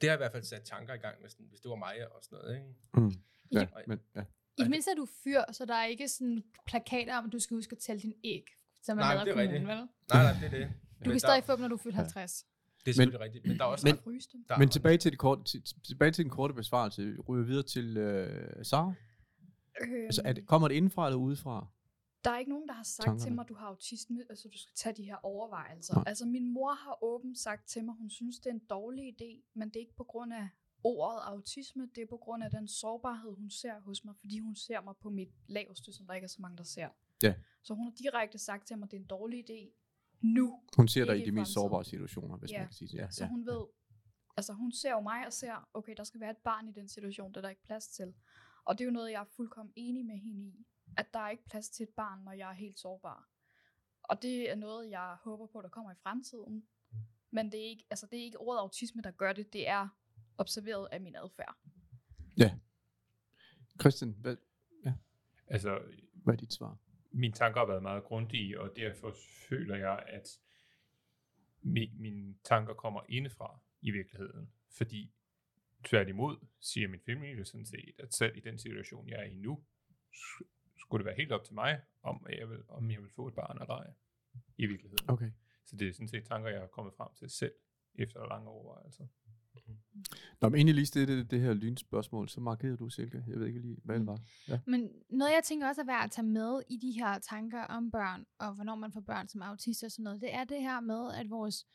det 0.00 0.08
har 0.08 0.16
i 0.16 0.22
hvert 0.22 0.32
fald 0.32 0.42
sat 0.42 0.62
tanker 0.64 0.94
i 0.94 0.96
gang, 0.96 1.20
hvis, 1.20 1.32
hvis 1.38 1.60
det 1.60 1.68
var 1.68 1.76
mig 1.76 2.12
og 2.12 2.18
sådan 2.24 2.38
noget. 2.38 2.54
Ikke? 2.56 2.74
Mm. 2.94 3.12
Ja, 3.52 3.60
Ja. 3.60 3.66
men, 3.86 4.00
ja. 4.16 4.20
I 4.58 4.62
det 4.62 4.70
mindste 4.70 4.90
er 4.90 4.94
du 4.94 5.06
fyr, 5.24 5.40
så 5.52 5.64
der 5.64 5.74
er 5.74 5.86
ikke 5.86 6.08
sådan 6.08 6.44
plakater 6.66 7.18
om, 7.18 7.26
at 7.26 7.32
du 7.32 7.38
skal 7.38 7.54
huske 7.54 7.72
at 7.72 7.78
tælle 7.78 8.02
din 8.02 8.14
æg, 8.24 8.44
som 8.82 8.98
er 8.98 9.02
Nej, 9.02 9.12
det 9.14 9.20
er 9.20 9.24
kommunen, 9.32 9.52
rigtigt. 9.52 9.68
vel? 9.68 9.76
Nej, 9.76 10.22
nej, 10.22 10.32
det 10.32 10.46
er 10.46 10.50
det. 10.66 10.72
Du 11.04 11.10
kan 11.10 11.20
stadig 11.20 11.44
få 11.44 11.52
dem, 11.52 11.60
når 11.60 11.68
du 11.68 11.76
fylder 11.76 11.96
50. 11.96 12.46
Det 12.84 12.90
er 12.90 12.94
selvfølgelig 12.94 13.20
rigtigt, 13.20 13.46
men 13.46 13.58
der 13.58 13.64
er 13.64 13.68
også 13.68 13.86
men- 13.86 13.96
der 14.48 14.54
er 14.54 14.58
Men 14.58 14.68
tilbage 14.68 14.98
til, 14.98 15.10
det 15.10 15.18
korte, 15.18 15.44
til, 15.44 15.62
tilbage 15.86 16.10
til 16.10 16.24
den 16.24 16.30
korte 16.30 16.54
besvarelse. 16.54 17.16
Ryger 17.28 17.44
videre 17.44 17.62
til 17.62 17.96
øh, 17.96 18.64
Sara. 18.64 18.94
Øhm, 19.80 19.94
Altså, 20.04 20.22
er 20.24 20.32
det, 20.32 20.46
kommer 20.46 20.68
det 20.68 20.74
indenfra 20.74 21.06
eller 21.06 21.18
udefra? 21.18 21.66
Der 22.24 22.30
er 22.30 22.38
ikke 22.38 22.50
nogen, 22.50 22.68
der 22.68 22.74
har 22.74 22.82
sagt 22.82 23.04
Tankerne. 23.04 23.20
til 23.26 23.32
mig, 23.34 23.42
at 23.42 23.48
du 23.48 23.54
har 23.54 23.66
autisme, 23.66 24.24
altså 24.30 24.48
du 24.48 24.58
skal 24.58 24.74
tage 24.74 24.92
de 24.96 25.02
her 25.04 25.16
overvejelser. 25.22 25.94
Nej. 25.94 26.04
Altså 26.06 26.26
min 26.26 26.52
mor 26.52 26.72
har 26.74 27.04
åbent 27.04 27.38
sagt 27.38 27.68
til 27.68 27.84
mig, 27.84 27.94
hun 27.94 28.10
synes, 28.10 28.38
det 28.38 28.46
er 28.46 28.54
en 28.54 28.58
dårlig 28.70 29.14
idé, 29.22 29.50
men 29.54 29.68
det 29.68 29.76
er 29.76 29.80
ikke 29.80 29.96
på 29.96 30.04
grund 30.04 30.32
af 30.34 30.48
ordet 30.84 31.20
autisme, 31.24 31.88
det 31.94 32.02
er 32.02 32.06
på 32.06 32.16
grund 32.16 32.42
af 32.44 32.50
den 32.50 32.68
sårbarhed, 32.68 33.32
hun 33.34 33.50
ser 33.50 33.80
hos 33.80 34.04
mig, 34.04 34.14
fordi 34.16 34.38
hun 34.38 34.54
ser 34.56 34.80
mig 34.80 34.94
på 35.00 35.10
mit 35.10 35.28
laveste, 35.48 35.92
som 35.92 36.06
der 36.06 36.14
ikke 36.14 36.24
er 36.24 36.28
så 36.28 36.42
mange, 36.42 36.56
der 36.56 36.62
ser. 36.64 36.88
Ja. 37.22 37.34
Så 37.62 37.74
hun 37.74 37.86
har 37.86 37.92
direkte 37.92 38.38
sagt 38.38 38.66
til 38.66 38.78
mig, 38.78 38.84
at 38.86 38.90
det 38.90 38.96
er 38.96 39.00
en 39.00 39.06
dårlig 39.06 39.50
idé 39.50 39.80
nu. 40.20 40.60
Hun 40.76 40.88
ser 40.88 41.04
dig 41.04 41.22
i 41.22 41.24
de 41.24 41.32
mest 41.32 41.52
sårbare 41.52 41.84
situationer, 41.84 42.36
hvis 42.36 42.50
Ja. 42.52 42.58
man 42.58 42.66
kan 42.66 42.74
sige 42.74 42.88
det. 42.88 42.94
Ja, 42.98 43.10
Så 43.10 43.24
ja. 43.24 43.28
hun 43.30 43.46
ved, 43.46 43.64
altså 44.36 44.52
hun 44.52 44.72
ser 44.72 44.90
jo 44.90 45.00
mig 45.00 45.26
og 45.26 45.32
ser, 45.32 45.68
okay, 45.74 45.94
der 45.96 46.04
skal 46.04 46.20
være 46.20 46.30
et 46.30 46.36
barn 46.36 46.68
i 46.68 46.72
den 46.72 46.88
situation, 46.88 47.28
det 47.30 47.36
er 47.36 47.40
der 47.40 47.48
ikke 47.48 47.62
plads 47.62 47.88
til. 47.88 48.14
Og 48.64 48.78
det 48.78 48.84
er 48.84 48.86
jo 48.86 48.92
noget, 48.92 49.12
jeg 49.12 49.20
er 49.20 49.24
fuldkommen 49.36 49.72
enig 49.76 50.06
med 50.06 50.18
hende 50.18 50.44
i, 50.44 50.66
at 50.96 51.06
der 51.14 51.18
er 51.20 51.30
ikke 51.30 51.44
plads 51.44 51.70
til 51.70 51.82
et 51.82 51.94
barn, 51.96 52.24
når 52.24 52.32
jeg 52.32 52.50
er 52.50 52.54
helt 52.54 52.78
sårbar. 52.78 53.28
Og 54.02 54.22
det 54.22 54.50
er 54.50 54.54
noget, 54.54 54.90
jeg 54.90 55.16
håber 55.20 55.46
på, 55.46 55.62
der 55.62 55.68
kommer 55.68 55.92
i 55.92 55.96
fremtiden. 56.02 56.66
Men 57.30 57.52
det 57.52 57.60
er 57.60 57.68
ikke, 57.68 57.84
altså 57.90 58.06
det 58.06 58.18
er 58.18 58.24
ikke 58.24 58.38
ordet 58.38 58.60
autisme, 58.60 59.02
der 59.02 59.10
gør 59.10 59.32
det, 59.32 59.52
det 59.52 59.68
er 59.68 59.88
observeret 60.38 60.88
af 60.92 61.00
min 61.00 61.16
adfærd. 61.16 61.56
Christian, 63.80 64.16
hvad, 64.20 64.36
Altså, 65.46 65.80
hvad 66.12 66.34
er 66.34 66.38
dit 66.38 66.52
svar? 66.52 66.78
mine 67.14 67.32
tanker 67.32 67.60
har 67.60 67.66
været 67.66 67.82
meget 67.82 68.04
grundige, 68.04 68.60
og 68.60 68.76
derfor 68.76 69.14
føler 69.48 69.76
jeg, 69.76 70.04
at 70.06 70.40
mi, 71.62 71.92
mine 71.98 72.34
tanker 72.44 72.74
kommer 72.74 73.00
indefra. 73.08 73.60
i 73.80 73.90
virkeligheden. 73.90 74.52
Fordi 74.70 75.12
tværtimod 75.84 76.46
siger 76.60 76.88
min 76.88 77.00
familie 77.06 77.44
sådan 77.44 77.66
set, 77.66 77.94
at 77.98 78.14
selv 78.14 78.36
i 78.36 78.40
den 78.40 78.58
situation, 78.58 79.08
jeg 79.08 79.18
er 79.18 79.24
i 79.24 79.34
nu, 79.34 79.64
skulle 80.80 81.00
det 81.02 81.06
være 81.06 81.16
helt 81.16 81.32
op 81.32 81.44
til 81.44 81.54
mig, 81.54 81.80
om 82.02 82.26
jeg 82.38 82.50
vil, 82.50 82.58
om 82.68 82.90
jeg 82.90 83.02
vil 83.02 83.10
få 83.10 83.28
et 83.28 83.34
barn 83.34 83.58
eller 83.60 83.74
ej. 83.74 83.92
I 84.58 84.66
virkeligheden. 84.66 85.10
Okay. 85.10 85.30
Så 85.66 85.76
det 85.76 85.88
er 85.88 85.92
sådan 85.92 86.08
set 86.08 86.24
tanker, 86.24 86.50
jeg 86.50 86.62
er 86.62 86.66
kommet 86.66 86.94
frem 86.94 87.08
til 87.18 87.30
selv, 87.30 87.52
efter 87.94 88.28
lange 88.28 88.48
overvejelser. 88.48 89.06
Nå, 90.40 90.48
men 90.48 90.54
egentlig 90.54 90.74
lige 90.74 91.06
det, 91.06 91.30
det 91.30 91.40
her 91.40 91.54
lynspørgsmål, 91.54 92.28
så 92.28 92.40
markerede 92.40 92.76
du, 92.76 92.88
Silke. 92.88 93.24
Jeg 93.26 93.38
ved 93.40 93.46
ikke 93.46 93.60
lige, 93.60 93.76
hvad 93.84 93.98
det 93.98 94.06
var. 94.06 94.20
Ja. 94.48 94.60
Men 94.66 94.90
noget, 95.10 95.32
jeg 95.32 95.42
tænker 95.44 95.68
også 95.68 95.80
er 95.80 95.86
værd 95.86 96.04
at 96.04 96.10
tage 96.10 96.26
med 96.26 96.62
i 96.70 96.76
de 96.76 96.90
her 96.90 97.18
tanker 97.18 97.62
om 97.62 97.90
børn, 97.90 98.26
og 98.38 98.54
hvornår 98.54 98.74
man 98.74 98.92
får 98.92 99.00
børn 99.00 99.28
som 99.28 99.42
autist 99.42 99.84
og 99.84 99.90
sådan 99.90 100.02
noget, 100.02 100.20
det 100.20 100.34
er 100.34 100.44
det 100.44 100.62
her 100.62 100.80
med, 100.80 101.14
at 101.14 101.30
vores... 101.30 101.66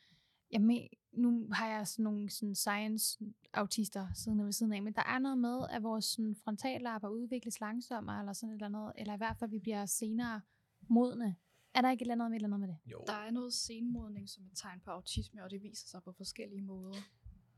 Jeg 0.52 0.60
men, 0.60 0.88
nu 1.12 1.48
har 1.52 1.68
jeg 1.68 1.86
sådan 1.86 2.02
nogle 2.02 2.30
sådan 2.30 2.54
science-autister 2.54 4.06
siden 4.14 4.44
ved 4.44 4.52
siden 4.52 4.72
af, 4.72 4.82
men 4.82 4.92
der 4.92 5.02
er 5.02 5.18
noget 5.18 5.38
med, 5.38 5.60
at 5.70 5.82
vores 5.82 6.04
sådan, 6.04 6.36
frontallapper 6.44 7.08
udvikles 7.08 7.60
langsommere, 7.60 8.20
eller 8.20 8.32
sådan 8.32 8.48
et 8.50 8.54
eller 8.54 8.66
andet, 8.78 8.92
eller 8.96 9.14
i 9.14 9.16
hvert 9.16 9.36
fald, 9.38 9.50
vi 9.50 9.58
bliver 9.58 9.86
senere 9.86 10.40
modne. 10.88 11.36
Er 11.74 11.80
der 11.80 11.90
ikke 11.90 12.02
et 12.02 12.04
eller 12.10 12.14
andet 12.14 12.30
med, 12.30 12.36
eller 12.36 12.46
andet 12.56 12.60
med 12.60 12.68
det? 12.68 12.78
Jo, 12.86 13.04
Der 13.06 13.12
er 13.12 13.30
noget 13.30 13.52
senmodning 13.52 14.28
som 14.28 14.44
et 14.44 14.52
tegn 14.54 14.80
på 14.80 14.90
autisme, 14.90 15.44
og 15.44 15.50
det 15.50 15.62
viser 15.62 15.88
sig 15.88 16.02
på 16.02 16.12
forskellige 16.12 16.62
måder. 16.62 16.94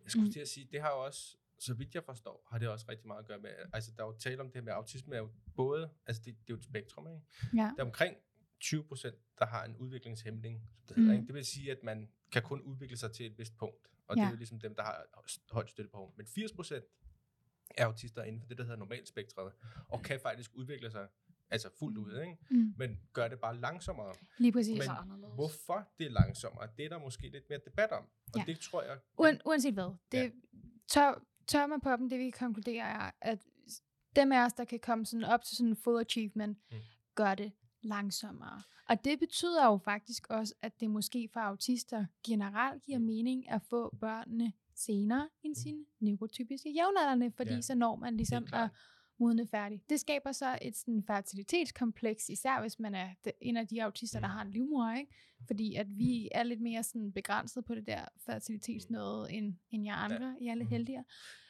jeg 0.02 0.11
skulle 0.11 0.26
Mm. 0.26 0.32
til 0.32 0.40
at 0.40 0.49
sige, 0.49 0.68
det 0.72 0.80
har 0.80 0.88
jo 0.90 1.04
også, 1.04 1.37
så 1.58 1.75
vidt 1.75 1.94
jeg 1.94 2.04
forstår, 2.04 2.46
har 2.50 2.58
det 2.58 2.68
også 2.68 2.87
rigtig 2.88 3.06
meget 3.06 3.18
at 3.20 3.26
gøre 3.26 3.38
med, 3.40 3.50
altså 3.72 3.90
der 3.96 4.02
er 4.02 4.06
jo 4.06 4.16
tale 4.18 4.40
om 4.40 4.46
det 4.46 4.54
her 4.54 4.62
med 4.62 4.72
autisme, 4.72 5.14
er 5.14 5.18
jo 5.18 5.28
både, 5.56 5.90
altså 6.06 6.22
det, 6.25 6.34
det 6.34 6.40
er 6.40 6.44
jo 6.50 6.56
et 6.56 6.64
spektrum, 6.64 7.06
ikke? 7.08 7.20
Ja. 7.56 7.62
Der 7.76 7.82
er 7.82 7.84
omkring 7.87 8.16
20 8.61 8.84
procent, 8.84 9.14
der 9.38 9.46
har 9.46 9.64
en 9.64 9.76
udviklingshæmning, 9.76 10.62
som 10.87 10.87
det 10.88 10.96
hedder, 10.96 11.12
Mm. 11.12 11.16
ikke? 11.16 11.26
Det 11.26 11.34
vil 11.34 11.44
sige, 11.44 11.70
at 11.70 11.82
man 11.82 12.08
kan 12.32 12.42
kun 12.42 12.60
udvikle 12.60 12.96
sig 12.96 13.12
til 13.12 13.26
et 13.26 13.38
vist 13.38 13.56
punkt, 13.56 13.88
og 14.06 14.16
det 14.16 14.22
Ja. 14.22 14.26
er 14.26 14.30
jo 14.30 14.36
ligesom 14.36 14.60
dem, 14.60 14.74
der 14.74 14.82
har 14.82 15.06
højt 15.50 15.70
støttepunkt. 15.70 16.16
Men 16.16 16.26
80 16.26 16.52
procent 16.52 16.84
er 17.70 17.86
autister 17.86 18.22
inden 18.22 18.40
for 18.40 18.48
det, 18.48 18.58
der 18.58 18.64
hedder 18.64 18.76
normalspektret, 18.78 19.52
og 19.88 20.02
kan 20.02 20.20
faktisk 20.20 20.50
udvikle 20.54 20.90
sig 20.90 21.08
altså 21.50 21.68
fuldt 21.78 21.98
ud, 21.98 22.20
ikke? 22.20 22.36
Mm. 22.50 22.74
men 22.78 23.00
gør 23.12 23.28
det 23.28 23.40
bare 23.40 23.56
langsommere. 23.56 24.14
Lige 24.38 24.52
præcis. 24.52 24.78
Men 24.78 24.88
anderledes. 24.90 25.34
hvorfor 25.34 25.88
det 25.98 26.06
er 26.06 26.10
langsommere, 26.10 26.68
det 26.76 26.84
er 26.84 26.88
der 26.88 26.98
måske 26.98 27.28
lidt 27.28 27.44
mere 27.48 27.60
debat 27.64 27.90
om. 27.92 28.04
Og 28.04 28.38
Ja. 28.38 28.44
det 28.46 28.60
tror 28.60 28.82
jeg... 28.82 28.98
Uen, 29.18 29.40
uanset 29.44 29.74
hvad. 29.74 29.96
Det, 30.12 30.18
Ja. 30.18 30.30
tør, 30.88 31.22
tør 31.46 31.66
man 31.66 31.80
på 31.80 31.90
dem, 31.96 32.08
det 32.10 32.18
vi 32.18 32.24
kan 32.30 32.32
konkludere 32.46 32.84
er, 32.84 33.10
at 33.20 33.38
dem 34.16 34.32
af 34.32 34.44
os, 34.44 34.52
der 34.52 34.64
kan 34.64 34.80
komme 34.80 35.06
sådan 35.06 35.24
op 35.24 35.44
til 35.44 35.56
sådan 35.56 35.70
en 35.70 35.76
full 35.76 36.00
achievement, 36.00 36.58
mm. 36.72 36.78
gør 37.14 37.34
det 37.34 37.52
langsommere. 37.82 38.62
Og 38.88 39.04
det 39.04 39.18
betyder 39.18 39.66
jo 39.66 39.78
faktisk 39.78 40.26
også, 40.30 40.54
at 40.62 40.80
det 40.80 40.90
måske 40.90 41.28
for 41.32 41.40
autister 41.40 42.06
generelt 42.26 42.82
giver 42.82 42.98
mening 42.98 43.50
at 43.50 43.62
få 43.62 43.96
børnene 44.00 44.52
senere 44.74 45.28
end 45.42 45.54
sine 45.54 45.84
neurotypiske 46.00 46.70
jævnaldrende, 46.70 47.30
fordi 47.36 47.50
Ja. 47.50 47.54
ja. 47.54 47.60
så 47.60 47.74
når 47.74 47.96
man 47.96 48.16
ligesom 48.16 48.46
at 48.52 48.68
modne 49.18 49.46
færdig. 49.46 49.82
Det 49.88 50.00
skaber 50.00 50.32
så 50.32 50.58
et 50.62 50.76
sådan 50.76 51.02
fertilitetskompleks, 51.06 52.28
især 52.28 52.60
hvis 52.60 52.78
man 52.78 52.94
er 52.94 53.14
en 53.40 53.56
af 53.56 53.68
de 53.68 53.82
autister, 53.84 54.20
der 54.20 54.26
Mm. 54.26 54.32
har 54.32 54.42
en 54.42 54.50
livmor, 54.50 54.92
ikke? 54.98 55.14
Fordi 55.46 55.74
at 55.74 55.86
vi 55.98 56.28
er 56.32 56.42
lidt 56.42 56.60
mere 56.60 56.82
sådan 56.82 57.12
begrænset 57.12 57.64
på 57.64 57.74
det 57.74 57.86
der 57.86 58.04
fertilitetsnøde, 58.26 59.26
end, 59.32 59.54
end 59.70 59.84
jer 59.84 59.94
andre. 59.94 60.36
I 60.40 60.46
er 60.46 60.54
lidt 60.54 60.66
Mm. 60.68 60.70
heldigere. 60.72 61.04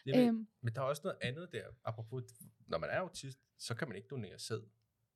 Jeg 0.06 0.18
ved, 0.18 0.26
Øhm, 0.28 0.46
Men 0.60 0.74
der 0.74 0.80
er 0.80 0.84
også 0.84 1.02
noget 1.04 1.18
andet 1.22 1.48
der. 1.52 1.64
Apropos, 1.84 2.22
når 2.66 2.78
man 2.78 2.90
er 2.90 2.98
autist, 2.98 3.38
så 3.58 3.74
kan 3.74 3.88
man 3.88 3.96
ikke 3.96 4.08
donere 4.08 4.38
sæd. 4.38 4.60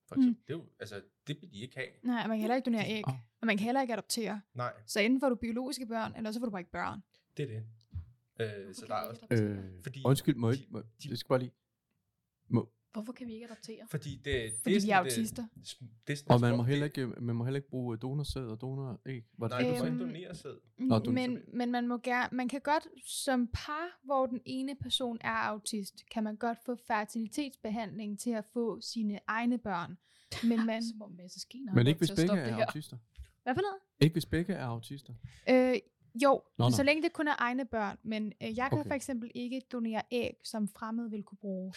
For 0.09 0.15
Mm. 0.17 0.21
eksempel. 0.23 0.43
Det, 0.47 0.53
er 0.55 0.59
jo, 0.59 0.65
altså, 0.81 1.03
det 1.27 1.37
vil 1.43 1.51
de 1.53 1.59
ikke 1.61 1.77
have. 1.77 1.89
nej, 2.03 2.23
og 2.23 2.29
man 2.29 2.37
kan 2.37 2.41
heller 2.41 2.57
ikke 2.57 2.67
donere 2.67 2.89
æg. 2.89 3.09
Åh. 3.09 3.15
Og 3.41 3.47
man 3.47 3.57
kan 3.57 3.65
heller 3.65 3.81
ikke 3.83 3.93
adoptere. 3.93 4.41
Nej, 4.55 4.73
Så 4.87 5.01
enten 5.01 5.21
får 5.21 5.29
du 5.29 5.35
biologiske 5.35 5.87
børn, 5.87 6.13
eller 6.17 6.31
så 6.33 6.41
får 6.41 6.47
du 6.47 6.51
bare 6.51 6.61
ikke 6.61 6.71
børn. 6.73 7.01
det 7.37 7.43
er 7.43 7.47
det. 7.47 7.67
Øh, 8.41 8.65
Hvorfor 8.65 8.73
så 8.81 8.87
der 8.87 8.95
er 8.95 9.09
også... 9.09 9.27
Øh, 9.31 9.83
Fordi- 9.83 10.03
undskyld, 10.05 10.35
må 10.37 10.51
jeg, 10.51 10.59
må, 10.71 10.79
de- 10.81 11.09
jeg 11.09 11.19
skal 11.19 11.29
bare 11.29 11.39
lige... 11.39 11.53
Må, 12.49 12.69
Hvorfor 12.97 13.13
kan 13.13 13.27
vi 13.27 13.33
ikke 13.33 13.47
adoptere? 13.47 13.87
Fordi 13.91 14.11
det, 14.17 14.25
det 14.25 14.53
Fordi 14.63 14.75
er 14.77 14.81
vi 14.81 14.91
er 14.91 14.97
autister. 14.97 15.45
Det, 15.55 15.77
det 16.07 16.21
er 16.21 16.35
og 16.35 16.41
man 16.41 16.57
må, 16.57 16.63
heller 16.63 16.89
det- 16.89 16.97
ikke, 17.03 17.21
man 17.21 17.37
må 17.37 17.45
heller 17.45 17.57
ikke 17.59 17.69
bruge 17.71 17.97
donorsæd 17.97 18.47
og 18.47 18.61
donoræg. 18.61 19.23
Var 19.39 19.49
det 19.49 19.55
Nej, 19.59 19.59
det, 19.71 19.79
du 19.79 19.85
må 19.85 19.85
ikke? 19.85 19.97
Øhm, 19.97 19.99
donere 19.99 20.35
sæd. 20.35 20.57
Nå, 20.79 20.99
du- 20.99 21.11
men, 21.11 21.39
men 21.53 21.71
man, 21.73 21.89
må 21.89 21.99
gerne, 21.99 22.29
man 22.37 22.49
kan 22.49 22.61
godt 22.61 22.87
som 23.07 23.47
par, 23.55 24.01
hvor 24.05 24.27
den 24.27 24.41
ene 24.45 24.75
person 24.81 25.19
er 25.21 25.31
autist, 25.53 25.95
kan 26.11 26.25
man 26.25 26.37
godt 26.37 26.59
få 26.67 26.77
fertilitetsbehandling 26.87 28.21
til 28.21 28.31
at 28.31 28.45
få 28.53 28.81
sine 28.81 29.19
egne 29.27 29.59
børn. 29.59 29.99
Men 30.45 30.67
man... 30.71 30.83
Som 30.83 31.03
om 31.03 31.11
masse 31.13 31.41
skiner 31.41 31.75
Men 31.75 31.87
ikke 31.87 31.99
hvis 31.99 32.11
begge 32.11 32.33
det 32.37 32.49
er 32.49 32.67
autister. 32.67 32.97
Hvad 33.43 33.55
for 33.55 33.61
noget? 33.63 33.77
Ikke 34.01 34.13
hvis 34.15 34.27
begge 34.27 34.53
er 34.53 34.65
autister. 34.67 35.15
Øh, 35.51 35.75
jo, 36.23 36.31
Nå, 36.33 36.43
nå, 36.59 36.65
nå. 36.65 36.71
så 36.71 36.83
længe 36.83 37.03
det 37.03 37.13
kun 37.13 37.29
er 37.29 37.35
egne 37.39 37.65
børn. 37.65 37.99
Men 38.03 38.33
øh, 38.43 38.57
jeg 38.59 38.69
kan 38.71 38.79
Okay. 38.79 38.89
for 38.91 38.95
eksempel 38.95 39.31
ikke 39.35 39.63
donere 39.73 40.03
æg, 40.11 40.35
som 40.45 40.69
fremmede 40.69 41.11
vil 41.11 41.23
kunne 41.23 41.39
bruge. 41.39 41.73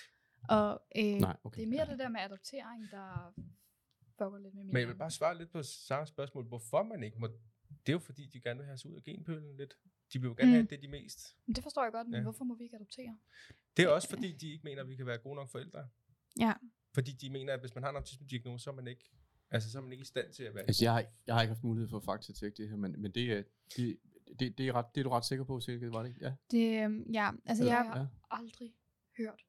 Og, 0.49 0.81
øh, 0.95 1.03
Nej, 1.03 1.37
okay. 1.43 1.57
Det 1.57 1.63
er 1.63 1.67
mere 1.67 1.85
det 1.85 1.99
der 1.99 2.09
med 2.09 2.19
adoptering, 2.21 2.91
der 2.91 3.33
fucker 4.17 4.37
lidt 4.39 4.53
med 4.55 4.63
min 4.63 4.73
Men 4.73 4.79
jeg 4.79 4.87
vil 4.87 4.95
bare 4.95 5.11
svare 5.11 5.37
lidt 5.37 5.51
på 5.51 5.63
samme 5.63 6.07
spørgsmål. 6.07 6.43
Hvorfor 6.45 6.83
man 6.83 7.03
ikke 7.03 7.19
må... 7.19 7.27
Det 7.69 7.89
er 7.89 7.93
jo 7.93 7.99
fordi, 7.99 8.25
de 8.25 8.41
gerne 8.41 8.57
vil 8.57 8.65
have 8.65 8.73
os 8.73 8.85
ud 8.85 8.95
af 8.95 9.03
genpølen 9.03 9.57
lidt. 9.57 9.73
De 10.13 10.19
vil 10.21 10.27
jo 10.27 10.33
gerne 10.37 10.51
Mm. 10.51 10.53
have, 10.53 10.65
det 10.65 10.81
de 10.81 10.87
mest. 10.87 11.37
Men 11.45 11.55
det 11.55 11.63
forstår 11.63 11.83
jeg 11.83 11.91
godt, 11.91 12.07
men 12.07 12.15
Ja. 12.15 12.21
hvorfor 12.21 12.43
må 12.43 12.55
vi 12.55 12.63
ikke 12.63 12.75
adoptere? 12.75 13.17
Det 13.77 13.85
er 13.85 13.89
også 13.89 14.09
fordi, 14.09 14.31
de 14.31 14.51
ikke 14.51 14.63
mener, 14.63 14.81
at 14.81 14.87
vi 14.89 14.95
kan 14.95 15.05
være 15.05 15.17
gode 15.17 15.35
nok 15.35 15.49
forældre. 15.49 15.87
Ja. 16.39 16.53
Fordi 16.93 17.11
de 17.11 17.29
mener, 17.29 17.53
at 17.53 17.59
hvis 17.59 17.75
man 17.75 17.83
har 17.83 17.89
en 17.89 17.95
autisme-diagnose, 17.95 18.63
så 18.63 18.69
er 18.69 18.73
man 18.73 18.87
ikke, 18.87 19.11
altså, 19.51 19.71
så 19.71 19.77
er 19.77 19.81
man 19.81 19.91
ikke 19.91 20.01
i 20.01 20.05
stand 20.05 20.33
til 20.33 20.43
at 20.43 20.55
være 20.55 20.63
Altså, 20.63 20.85
jeg 20.85 20.93
har, 20.93 21.05
jeg 21.27 21.35
har 21.35 21.41
ikke 21.41 21.53
haft 21.53 21.63
mulighed 21.63 21.89
for 21.89 21.97
at 21.97 22.03
faktatjekke 22.03 22.57
det 22.57 22.69
her, 22.69 22.75
men, 22.75 23.01
men 23.01 23.11
det, 23.11 23.31
er, 23.33 23.43
det, 23.77 23.97
det, 24.39 24.57
det, 24.57 24.67
er 24.67 24.73
ret, 24.73 24.85
det 24.95 25.01
er 25.01 25.03
du 25.03 25.09
ret 25.09 25.25
sikker 25.25 25.45
på, 25.45 25.59
Silke, 25.59 25.91
var 25.91 26.03
det 26.03 26.09
ikke? 26.09 26.25
Ja. 26.25 26.33
det, 26.51 26.89
øh, 26.91 27.13
ja, 27.13 27.31
altså 27.45 27.63
Det 27.63 27.69
jeg, 27.69 27.77
har 27.77 27.99
Ja. 27.99 28.05
aldrig 28.31 28.73
hørt. 29.17 29.45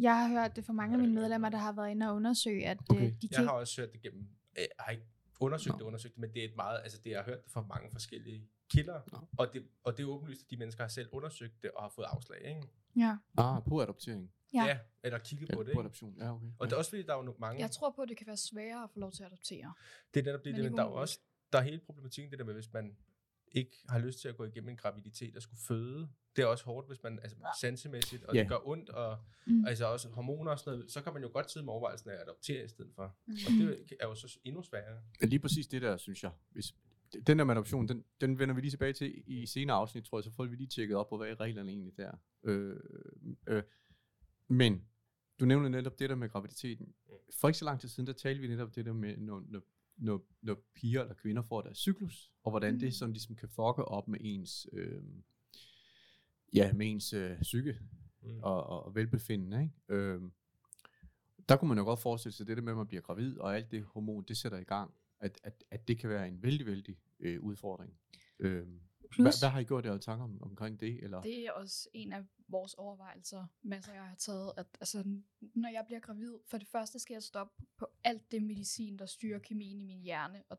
Jeg 0.00 0.16
har 0.20 0.28
hørt 0.28 0.56
det 0.56 0.64
fra 0.64 0.72
mange 0.72 0.92
af 0.94 0.98
mine 1.00 1.14
medlemmer, 1.14 1.48
der 1.48 1.58
har 1.58 1.72
været 1.72 1.90
inde 1.90 2.08
og 2.08 2.14
undersøge, 2.16 2.66
at 2.66 2.78
Okay. 2.90 3.00
øh, 3.06 3.08
de 3.12 3.16
Jeg 3.22 3.30
kan 3.30 3.44
har 3.46 3.52
også 3.52 3.80
hørt 3.80 3.92
det 3.92 4.00
gennem, 4.02 4.28
jeg 4.56 4.66
har 4.78 4.92
ikke 4.92 5.04
undersøgt 5.40 5.72
Nå. 5.74 5.78
det, 5.78 5.84
undersøgt 5.84 6.14
det, 6.14 6.20
men 6.20 6.32
det 6.34 6.44
er 6.44 6.48
et 6.48 6.56
meget, 6.56 6.80
altså 6.82 6.98
det, 7.04 7.10
jeg 7.10 7.18
har 7.18 7.24
hørt 7.24 7.44
det 7.44 7.52
fra 7.52 7.62
mange 7.62 7.90
forskellige 7.92 8.48
kilder, 8.68 9.00
Nå. 9.12 9.18
og 9.38 9.52
det, 9.52 9.68
og 9.84 9.96
det 9.96 10.02
er 10.02 10.06
åbenlyst, 10.08 10.42
at 10.42 10.50
de 10.50 10.56
mennesker 10.56 10.82
har 10.82 10.88
selv 10.88 11.08
undersøgt 11.12 11.62
det 11.62 11.70
og 11.70 11.82
har 11.82 11.88
fået 11.88 12.06
afslag, 12.06 12.38
ikke? 12.48 12.62
Ja. 12.96 13.16
Ah, 13.38 13.62
på 13.68 13.82
adoptering. 13.82 14.30
Ja. 14.54 14.78
eller 15.02 15.18
kigget 15.18 15.48
Ja, 15.48 15.54
på 15.56 15.62
det, 15.62 15.74
på 15.74 15.80
adoption. 15.80 16.14
Ja, 16.18 16.34
okay. 16.34 16.46
Og 16.58 16.66
det 16.66 16.72
er 16.72 16.76
også 16.76 16.90
fordi, 16.90 17.02
der 17.02 17.12
er 17.14 17.24
jo 17.24 17.32
no- 17.32 17.38
mange, 17.38 17.60
Jeg 17.60 17.70
tror 17.70 17.90
på, 17.96 18.02
at 18.02 18.08
det 18.08 18.16
kan 18.16 18.26
være 18.26 18.36
sværere 18.36 18.82
at 18.84 18.90
få 18.90 18.98
lov 19.00 19.12
til 19.12 19.22
at 19.22 19.26
adoptere. 19.26 19.74
det 20.14 20.20
er 20.20 20.24
netop 20.24 20.44
det, 20.44 20.52
men 20.54 20.62
det 20.62 20.70
men 20.70 20.78
der 20.78 20.84
er 20.84 20.88
også, 20.88 21.18
der 21.52 21.58
er 21.58 21.62
hele 21.62 21.78
problematikken, 21.86 22.30
det 22.30 22.38
der 22.38 22.44
med, 22.44 22.54
hvis 22.54 22.72
man 22.72 22.96
ikke 23.54 23.76
har 23.88 23.98
lyst 23.98 24.20
til 24.20 24.28
at 24.28 24.36
gå 24.36 24.44
igennem 24.44 24.68
en 24.68 24.76
graviditet 24.76 25.36
og 25.36 25.42
skulle 25.42 25.60
føde. 25.68 26.08
Det 26.36 26.42
er 26.42 26.46
også 26.46 26.64
hårdt, 26.64 26.86
hvis 26.86 27.02
man, 27.02 27.18
altså 27.22 27.36
sansemæssigt, 27.60 28.24
og 28.24 28.34
Ja. 28.34 28.40
det 28.40 28.48
gør 28.48 28.68
ondt, 28.68 28.88
og 28.90 29.18
Mm. 29.46 29.64
altså 29.66 29.86
også 29.86 30.08
hormoner 30.08 30.50
og 30.50 30.58
sådan 30.58 30.78
noget, 30.78 30.90
så 30.92 31.02
kan 31.02 31.12
man 31.12 31.22
jo 31.22 31.30
godt 31.32 31.50
sidde 31.50 31.64
med 31.66 31.72
overvejelsen 31.72 32.10
af 32.10 32.14
at 32.14 32.20
adoptere 32.20 32.64
i 32.64 32.68
stedet 32.68 32.92
for. 32.94 33.16
Mm. 33.26 33.32
Og 33.46 33.50
det 33.88 33.96
er 34.00 34.06
jo 34.06 34.14
så 34.14 34.38
endnu 34.44 34.62
sværere. 34.62 35.00
Men 35.20 35.28
lige 35.28 35.40
præcis 35.40 35.66
det 35.66 35.82
der, 35.82 35.96
synes 35.96 36.22
jeg. 36.22 36.32
Hvis, 36.50 36.74
den 37.26 37.38
der 37.38 37.44
med 37.44 37.54
adoption, 37.54 37.88
den, 37.88 38.04
den 38.20 38.38
vender 38.38 38.54
vi 38.54 38.60
lige 38.60 38.70
tilbage 38.70 38.92
til 38.92 39.22
i 39.26 39.46
senere 39.46 39.76
afsnit, 39.76 40.04
tror 40.04 40.18
jeg, 40.18 40.24
så 40.24 40.30
får 40.30 40.44
vi 40.46 40.56
lige 40.56 40.66
tjekket 40.68 40.96
op 40.96 41.08
på, 41.08 41.16
hvad 41.16 41.28
er 41.28 41.40
reglerne 41.40 41.70
egentlig 41.70 41.96
der. 41.96 42.12
Øh, 42.44 42.76
øh, 43.46 43.62
men 44.48 44.84
du 45.40 45.44
nævner 45.44 45.68
netop 45.68 45.98
det 45.98 46.10
der 46.10 46.16
med 46.16 46.28
graviditeten. 46.28 46.94
For 47.40 47.48
ikke 47.48 47.58
så 47.58 47.64
lang 47.64 47.80
tid 47.80 47.88
siden, 47.88 48.06
der 48.06 48.12
talte 48.12 48.40
vi 48.40 48.48
netop 48.48 48.74
det 48.76 48.84
der 48.86 48.92
med, 48.92 49.16
når, 49.16 49.42
når, 49.48 49.60
når, 49.96 50.26
når 50.42 50.56
piger 50.74 51.00
eller 51.00 51.14
kvinder 51.14 51.42
får 51.42 51.62
deres 51.62 51.78
cyklus, 51.78 52.32
og 52.42 52.50
hvordan 52.50 52.74
Mm. 52.74 52.80
det 52.80 52.94
sådan 52.94 53.12
ligesom 53.12 53.36
kan 53.36 53.48
fucke 53.48 53.84
op 53.84 54.08
med 54.08 54.18
ens, 54.22 54.66
øh, 54.72 55.02
ja, 56.54 56.72
med 56.72 56.90
ens 56.90 57.12
øh, 57.12 57.40
psyke 57.42 57.78
Mm. 58.22 58.38
og, 58.42 58.66
og, 58.66 58.84
og 58.84 58.94
velbefindende. 58.94 59.62
Ikke? 59.62 59.74
Øhm, 59.88 60.32
der 61.48 61.56
kunne 61.56 61.68
man 61.68 61.78
jo 61.78 61.84
godt 61.84 62.00
forestille 62.00 62.32
sig, 62.32 62.46
det 62.46 62.56
der 62.56 62.62
med, 62.62 62.72
at 62.72 62.76
man 62.76 62.86
bliver 62.86 63.02
gravid, 63.02 63.38
og 63.38 63.56
alt 63.56 63.70
det 63.70 63.84
hormon, 63.84 64.24
det 64.28 64.36
sætter 64.36 64.58
i 64.58 64.64
gang, 64.64 64.94
at, 65.20 65.40
at, 65.42 65.64
at 65.70 65.88
det 65.88 65.98
kan 65.98 66.10
være 66.10 66.28
en 66.28 66.42
vældig, 66.42 66.66
vældig 66.66 66.96
øh, 67.20 67.40
udfordring. 67.40 67.98
Øhm, 68.38 68.80
Plus- 69.10 69.24
hvad, 69.24 69.40
hvad 69.40 69.48
har 69.48 69.60
I 69.60 69.64
gjort 69.64 69.84
jer 69.84 69.98
tanker 69.98 70.24
om, 70.24 70.42
omkring 70.42 70.80
det? 70.80 71.04
Eller? 71.04 71.20
Det 71.20 71.46
er 71.46 71.52
også 71.52 71.88
en 71.92 72.12
af 72.12 72.24
vores 72.48 72.74
overvejelser, 72.74 73.46
masser 73.62 73.92
jeg 73.92 74.04
har 74.04 74.14
taget, 74.14 74.52
at 74.56 74.66
altså, 74.80 75.04
når 75.54 75.68
jeg 75.68 75.84
bliver 75.86 76.00
gravid, 76.00 76.38
for 76.46 76.58
det 76.58 76.68
første 76.68 76.98
skal 76.98 77.14
jeg 77.14 77.22
stoppe 77.22 77.64
på 77.78 77.86
alt 78.04 78.30
det 78.30 78.42
medicin, 78.42 78.98
der 78.98 79.06
styrer 79.06 79.38
kemien 79.38 79.80
i 79.80 79.84
min 79.84 80.02
hjerne, 80.02 80.42
og 80.48 80.58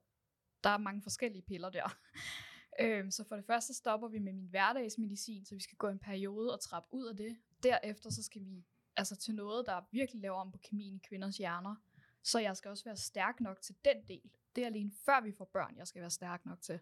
der 0.63 0.69
er 0.69 0.77
mange 0.77 1.01
forskellige 1.01 1.41
piller 1.41 1.69
der. 1.69 1.97
øhm, 2.81 3.11
så 3.11 3.23
for 3.23 3.35
det 3.35 3.45
første 3.45 3.73
stopper 3.73 4.07
vi 4.07 4.19
med 4.19 4.33
min 4.33 4.47
hverdagsmedicin, 4.47 5.45
så 5.45 5.55
vi 5.55 5.61
skal 5.61 5.77
gå 5.77 5.87
en 5.87 5.99
periode 5.99 6.53
og 6.53 6.59
trappe 6.59 6.89
ud 6.93 7.05
af 7.05 7.17
det. 7.17 7.37
Derefter 7.63 8.09
så 8.09 8.23
skal 8.23 8.45
vi 8.45 8.65
altså 8.97 9.15
til 9.15 9.35
noget, 9.35 9.65
der 9.65 9.81
virkelig 9.91 10.21
laver 10.21 10.35
om 10.35 10.51
på 10.51 10.57
kemien 10.57 10.95
i 10.95 11.01
kvinders 11.07 11.37
hjerner. 11.37 11.75
Så 12.23 12.39
jeg 12.39 12.57
skal 12.57 12.71
også 12.71 12.83
være 12.83 12.97
stærk 12.97 13.39
nok 13.39 13.61
til 13.61 13.75
den 13.85 13.97
del. 14.07 14.31
Det 14.55 14.61
er 14.61 14.67
alene 14.67 14.91
før 15.05 15.21
vi 15.21 15.31
får 15.31 15.45
børn, 15.45 15.77
jeg 15.77 15.87
skal 15.87 16.01
være 16.01 16.11
stærk 16.11 16.45
nok 16.45 16.61
til. 16.61 16.79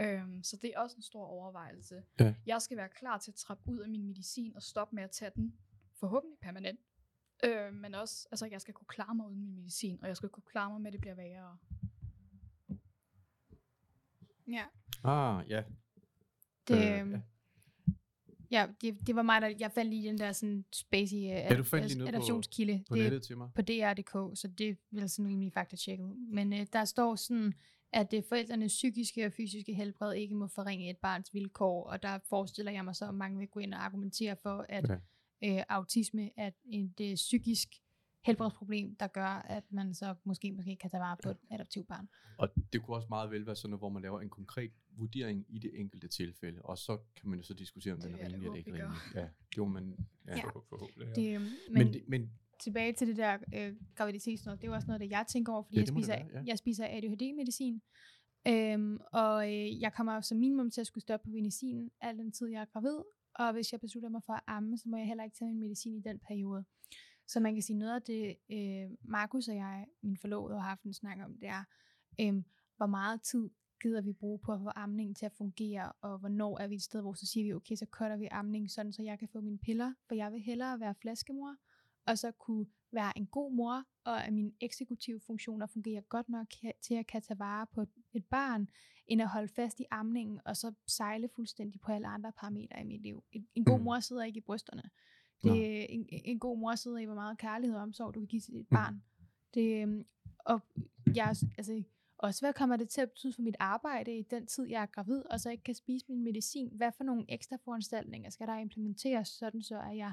Øhm, 0.00 0.42
så 0.42 0.56
det 0.62 0.72
er 0.74 0.78
også 0.80 0.96
en 0.96 1.02
stor 1.02 1.24
overvejelse. 1.26 2.02
Ja. 2.20 2.34
Jeg 2.46 2.62
skal 2.62 2.76
være 2.76 2.88
klar 2.88 3.18
til 3.18 3.30
at 3.30 3.34
trappe 3.34 3.70
ud 3.72 3.78
af 3.78 3.88
min 3.88 4.06
medicin 4.06 4.56
og 4.56 4.62
stoppe 4.62 4.94
med 4.96 5.02
at 5.02 5.10
tage 5.10 5.30
den, 5.36 5.54
forhåbentlig 6.00 6.38
permanent. 6.42 6.80
Øh, 7.44 7.74
men 7.74 7.94
også, 7.94 8.28
altså 8.30 8.46
jeg 8.46 8.60
skal 8.60 8.74
kunne 8.74 8.86
klare 8.88 9.14
mig 9.14 9.26
uden 9.26 9.40
min 9.40 9.54
medicin, 9.54 9.98
og 10.02 10.08
jeg 10.08 10.16
skal 10.16 10.28
kunne 10.28 10.42
klare 10.46 10.70
mig 10.70 10.80
med, 10.80 10.86
at 10.86 10.92
det 10.92 11.00
bliver 11.00 11.14
værre. 11.14 11.56
ja. 14.48 14.64
Ah, 15.04 15.50
ja. 15.50 15.62
Det, 16.68 16.76
Øh, 17.00 17.06
øh, 17.06 17.12
ja. 17.12 17.20
Ja, 18.50 18.66
det, 18.80 19.06
det 19.06 19.16
var 19.16 19.22
mig, 19.22 19.42
der 19.42 19.52
jeg 19.58 19.72
faldt 19.72 19.90
lige 19.90 20.08
den 20.08 20.18
der 20.18 20.32
sådan 20.32 20.64
spacey 20.72 21.16
uh, 21.16 21.22
Ja, 21.22 21.56
du 21.56 21.62
fandt 21.64 21.86
lige 21.86 21.98
noget 21.98 22.12
på- 22.14 22.16
adoptionskilde. 22.16 22.84
På 22.88 22.94
det, 22.94 23.02
nettet 23.02 23.22
til 23.22 23.36
mig. 23.36 23.50
på 23.54 23.62
DR.dk, 23.62 24.38
så 24.38 24.48
det 24.58 24.78
vil 24.90 25.10
sådan 25.10 25.26
rimelig 25.30 25.52
faktatjekket. 25.52 26.16
Men 26.16 26.52
øh, 26.52 26.66
der 26.72 26.84
står 26.84 27.16
sådan, 27.16 27.54
at 27.94 28.10
det 28.10 28.24
forældrenes 28.24 28.72
psykiske 28.72 29.26
og 29.26 29.32
fysiske 29.32 29.74
helbred 29.74 30.14
ikke 30.14 30.34
må 30.34 30.46
forringe 30.46 30.90
et 30.90 30.96
barns 30.96 31.34
vilkår, 31.34 31.84
og 31.84 32.02
der 32.02 32.18
forestiller 32.28 32.72
jeg 32.72 32.84
mig 32.84 32.96
så, 32.96 33.08
at 33.08 33.14
mange 33.14 33.38
vil 33.38 33.48
gå 33.48 33.60
ind 33.60 33.74
og 33.74 33.84
argumentere 33.84 34.36
for, 34.42 34.66
at 34.68 34.88
Ja. 35.42 35.58
øh, 35.58 35.64
autisme 35.68 36.30
er 36.36 36.50
et 36.64 37.00
øh, 37.00 37.14
psykisk 37.14 37.68
helbredsproblem, 38.24 38.96
der 38.96 39.06
gør, 39.06 39.26
at 39.26 39.64
man 39.70 39.94
så 39.94 40.14
måske, 40.24 40.52
måske 40.52 40.76
kan 40.76 40.90
tage 40.90 41.00
vare 41.00 41.16
på 41.22 41.30
et 41.30 41.36
adoptivbarn. 41.50 42.08
Og 42.38 42.48
det 42.72 42.82
kunne 42.82 42.96
også 42.96 43.06
meget 43.10 43.30
vel 43.30 43.46
være 43.46 43.56
sådan 43.56 43.70
noget, 43.70 43.80
hvor 43.80 43.88
man 43.88 44.02
laver 44.02 44.20
en 44.20 44.28
konkret 44.30 44.70
vurdering 44.96 45.46
i 45.48 45.58
det 45.58 45.70
enkelte 45.80 46.08
tilfælde, 46.08 46.62
og 46.62 46.78
så 46.78 46.98
kan 47.16 47.28
man 47.30 47.38
jo 47.38 47.44
så 47.44 47.54
diskutere, 47.54 47.92
om 47.94 48.00
Det 48.00 48.10
den 48.10 48.20
er 48.20 48.24
rimelig 48.24 48.44
eller 48.46 48.54
ikke 48.56 48.72
rimelig. 48.72 48.98
Ja, 49.14 49.20
det 49.54 49.60
var 49.60 49.64
man... 49.64 49.96
Ja. 50.26 50.32
Ja. 50.32 50.36
ja. 50.36 50.44
For- 50.50 50.64
Forhåbentlig, 50.68 51.06
ja. 51.08 51.12
Det, 51.22 51.34
øh, 51.34 51.40
men, 51.40 51.50
Men, 51.70 51.84
men, 51.86 51.92
det, 51.94 52.02
men 52.08 52.30
tilbage 52.60 52.92
til 52.92 53.06
det 53.08 53.16
der 53.16 53.38
øh, 53.54 53.76
graviditetsnød, 53.94 54.56
det 54.56 54.64
er 54.64 54.68
jo 54.68 54.74
også 54.74 54.86
noget, 54.86 55.00
det 55.00 55.10
jeg 55.10 55.24
tænker 55.28 55.52
over, 55.52 55.62
fordi 55.62 55.76
Ja, 55.76 55.80
jeg, 55.80 55.88
spiser, 55.88 56.16
være, 56.16 56.26
ja. 56.34 56.42
jeg 56.46 56.58
spiser 56.58 56.86
ADHD-medicin, 56.86 57.82
øhm, 58.48 58.98
og 59.12 59.52
øh, 59.52 59.80
jeg 59.80 59.92
kommer 59.92 60.20
som 60.20 60.38
minimum 60.38 60.70
til 60.70 60.80
at 60.80 60.86
skulle 60.86 61.02
stoppe 61.02 61.24
på 61.24 61.30
medicin 61.30 61.90
al 62.00 62.18
den 62.18 62.32
tid, 62.32 62.46
jeg 62.48 62.60
er 62.60 62.64
gravid, 62.64 62.98
og 63.34 63.52
hvis 63.52 63.72
jeg 63.72 63.80
beslutter 63.80 64.08
mig 64.08 64.22
for 64.26 64.32
at 64.32 64.40
amme, 64.46 64.78
så 64.78 64.88
må 64.88 64.96
jeg 64.96 65.06
heller 65.06 65.24
ikke 65.24 65.36
tage 65.36 65.48
min 65.48 65.60
medicin 65.60 65.96
i 65.96 66.00
den 66.00 66.18
periode. 66.28 66.64
Så 67.26 67.40
man 67.40 67.54
kan 67.54 67.62
sige, 67.62 67.78
noget 67.78 67.94
af 67.94 68.02
det, 68.02 68.36
øh, 68.50 68.90
Markus 69.02 69.48
og 69.48 69.56
jeg, 69.56 69.86
min 70.02 70.16
forlovede, 70.16 70.60
har 70.60 70.68
haft 70.68 70.82
en 70.82 70.94
snak 70.94 71.18
om, 71.24 71.36
det 71.38 71.48
er, 71.48 71.64
øh, 72.20 72.42
hvor 72.76 72.86
meget 72.86 73.22
tid 73.22 73.50
gider 73.82 74.00
vi 74.00 74.12
bruge 74.12 74.38
på 74.38 74.52
at 74.52 74.60
få 74.60 74.70
amningen 74.76 75.14
til 75.14 75.26
at 75.26 75.32
fungere, 75.32 75.92
og 76.00 76.18
hvornår 76.18 76.58
er 76.58 76.66
vi 76.66 76.74
et 76.74 76.82
sted, 76.82 77.00
hvor 77.00 77.12
så 77.12 77.26
siger 77.26 77.44
vi, 77.44 77.52
okay, 77.52 77.74
så 77.74 77.86
cutter 77.90 78.16
vi 78.16 78.28
amningen, 78.30 78.68
sådan 78.68 78.92
så 78.92 79.02
jeg 79.02 79.18
kan 79.18 79.28
få 79.28 79.40
mine 79.40 79.58
piller, 79.58 79.94
for 80.08 80.14
jeg 80.14 80.32
vil 80.32 80.40
hellere 80.40 80.80
være 80.80 80.94
flaskemor, 80.94 81.56
og 82.06 82.18
så 82.18 82.30
kunne 82.30 82.66
være 82.92 83.18
en 83.18 83.26
god 83.26 83.52
mor, 83.52 83.84
og 84.04 84.24
at 84.24 84.32
mine 84.32 84.52
eksekutive 84.60 85.20
funktioner 85.20 85.66
fungerer 85.66 86.00
godt 86.00 86.28
nok 86.28 86.46
til 86.80 86.94
at 86.94 87.06
kan 87.06 87.22
tage 87.22 87.38
vare 87.38 87.66
på 87.66 87.84
et 88.12 88.24
barn, 88.24 88.68
end 89.06 89.22
at 89.22 89.28
holde 89.28 89.48
fast 89.48 89.80
i 89.80 89.84
amningen, 89.90 90.40
og 90.44 90.56
så 90.56 90.72
sejle 90.86 91.28
fuldstændig 91.28 91.80
på 91.80 91.92
alle 91.92 92.06
andre 92.06 92.32
parametre 92.32 92.80
i 92.80 92.84
mit 92.84 93.02
liv. 93.02 93.24
En, 93.32 93.48
en 93.54 93.64
god 93.64 93.78
Mm. 93.78 93.84
mor 93.84 94.00
sidder 94.00 94.22
ikke 94.24 94.38
i 94.38 94.40
brysterne. 94.40 94.82
Det, 95.42 95.94
en, 95.94 96.06
en 96.10 96.38
god 96.38 96.58
mor 96.58 96.74
sidder 96.74 96.98
i, 96.98 97.04
hvor 97.04 97.14
meget 97.14 97.38
kærlighed 97.38 97.76
og 97.76 97.82
omsorg, 97.82 98.14
du 98.14 98.20
kan 98.20 98.26
give 98.26 98.40
til 98.40 98.54
dit 98.54 98.70
Mm. 98.70 98.76
barn. 98.76 99.02
Det, 99.54 99.82
øhm, 99.82 100.06
og 100.38 100.60
jeg, 101.14 101.28
altså, 101.58 101.82
også 102.18 102.40
hvad 102.40 102.52
kommer 102.52 102.76
det 102.76 102.88
til 102.88 103.00
at 103.00 103.10
betyde 103.10 103.32
for 103.32 103.42
mit 103.42 103.56
arbejde 103.60 104.18
i 104.18 104.22
den 104.22 104.46
tid, 104.46 104.64
jeg 104.66 104.82
er 104.82 104.86
gravid, 104.86 105.22
og 105.30 105.40
så 105.40 105.50
ikke 105.50 105.64
kan 105.64 105.74
spise 105.74 106.06
min 106.08 106.24
medicin? 106.24 106.70
Hvad 106.76 106.92
for 106.92 107.04
nogle 107.04 107.24
ekstra 107.28 107.56
foranstaltninger 107.64 108.30
skal 108.30 108.46
der 108.46 108.56
implementeres, 108.58 109.28
sådan 109.28 109.62
så 109.62 109.80
at 109.80 109.96
jeg 109.96 110.12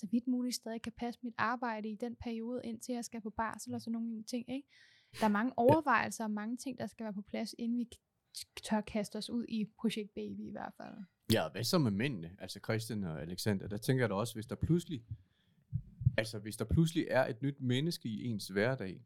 så 0.00 0.06
vidt 0.10 0.26
muligt 0.26 0.54
stadig 0.54 0.82
kan 0.82 0.92
passe 0.92 1.20
mit 1.22 1.34
arbejde 1.38 1.88
i 1.90 1.94
den 1.94 2.16
periode, 2.16 2.60
indtil 2.64 2.92
jeg 2.94 3.04
skal 3.04 3.20
på 3.20 3.30
barsel 3.30 3.74
og 3.74 3.80
sådan 3.80 3.92
nogle 3.92 4.22
ting. 4.22 4.50
Ikke? 4.50 4.68
Der 5.20 5.24
er 5.24 5.30
mange 5.30 5.52
overvejelser 5.56 6.24
og 6.24 6.30
mange 6.30 6.56
ting, 6.56 6.78
der 6.78 6.86
skal 6.86 7.04
være 7.04 7.12
på 7.12 7.22
plads, 7.22 7.54
inden 7.58 7.78
vi 7.78 7.88
tør 8.62 8.80
kaste 8.80 9.16
os 9.16 9.30
ud 9.30 9.44
i 9.48 9.64
projekt 9.78 10.14
baby 10.14 10.48
i 10.48 10.50
hvert 10.50 10.72
fald. 10.76 10.94
Ja, 11.32 11.48
hvad 11.48 11.64
så 11.64 11.78
med 11.78 11.90
mændene? 11.90 12.36
Altså 12.38 12.60
Christian 12.64 13.04
og 13.04 13.22
Alexander, 13.22 13.68
der 13.68 13.76
tænker 13.76 14.02
jeg 14.02 14.10
da 14.10 14.14
også, 14.14 14.34
hvis 14.34 14.46
der 14.46 14.54
pludselig, 14.54 15.04
altså 16.16 16.38
hvis 16.38 16.56
der 16.56 16.64
pludselig 16.64 17.06
er 17.10 17.26
et 17.26 17.42
nyt 17.42 17.60
menneske 17.60 18.08
i 18.08 18.24
ens 18.24 18.48
hverdag, 18.48 19.04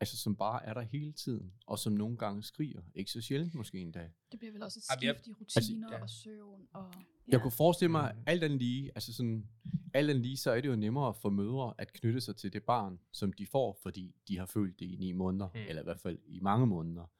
altså 0.00 0.16
som 0.16 0.36
bare 0.36 0.66
er 0.66 0.74
der 0.74 0.80
hele 0.80 1.12
tiden, 1.12 1.52
og 1.66 1.78
som 1.78 1.92
nogle 1.92 2.16
gange 2.16 2.42
skriger, 2.42 2.82
ikke 2.94 3.10
så 3.10 3.20
sjældent 3.20 3.54
måske 3.54 3.78
endda. 3.78 4.10
Det 4.32 4.38
bliver 4.38 4.52
vel 4.52 4.62
også 4.62 4.78
et 4.78 4.98
skift 4.98 5.26
i 5.26 5.32
rutiner 5.32 5.92
ja. 5.92 6.02
og 6.02 6.10
søvn. 6.10 6.68
Og, 6.72 6.92
Jeg 7.28 7.40
kunne 7.40 7.50
forestille 7.50 7.90
mig, 7.90 8.16
alt 8.26 8.44
andet 8.44 8.58
lige, 8.58 8.90
altså 8.94 9.14
sådan, 9.14 9.48
alt 9.94 10.10
andet 10.10 10.22
lige, 10.26 10.36
så 10.36 10.50
er 10.50 10.60
det 10.60 10.68
jo 10.68 10.76
nemmere 10.76 11.14
for 11.14 11.30
mødre 11.30 11.74
at 11.78 11.92
knytte 11.92 12.20
sig 12.20 12.36
til 12.36 12.52
det 12.52 12.62
barn, 12.62 12.98
som 13.12 13.32
de 13.32 13.46
får, 13.46 13.78
fordi 13.82 14.14
de 14.28 14.38
har 14.38 14.46
følt 14.46 14.80
det 14.80 14.86
i 14.86 14.96
ni 15.00 15.12
måneder, 15.12 15.48
Mm. 15.54 15.60
eller 15.68 15.82
i 15.82 15.84
hvert 15.84 16.00
fald 16.00 16.18
i 16.26 16.40
mange 16.40 16.66
måneder, 16.66 17.10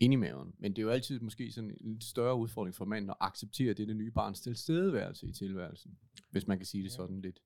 inde 0.00 0.12
i 0.12 0.16
maven. 0.16 0.54
Men 0.58 0.72
det 0.72 0.78
er 0.78 0.82
jo 0.82 0.90
altid 0.90 1.20
måske 1.20 1.52
sådan 1.52 1.70
en 1.70 1.92
lidt 1.92 2.04
større 2.04 2.36
udfordring 2.36 2.74
for 2.74 2.84
manden 2.84 3.10
at 3.10 3.16
acceptere 3.20 3.74
det, 3.74 3.96
nye 3.96 4.10
barns 4.10 4.40
tilstedeværelse 4.40 5.26
i 5.26 5.32
tilværelsen, 5.32 5.98
hvis 6.30 6.46
man 6.46 6.56
kan 6.58 6.66
sige 6.66 6.82
det 6.84 6.90
Ja. 6.90 6.94
sådan 6.96 7.20
lidt. 7.20 7.40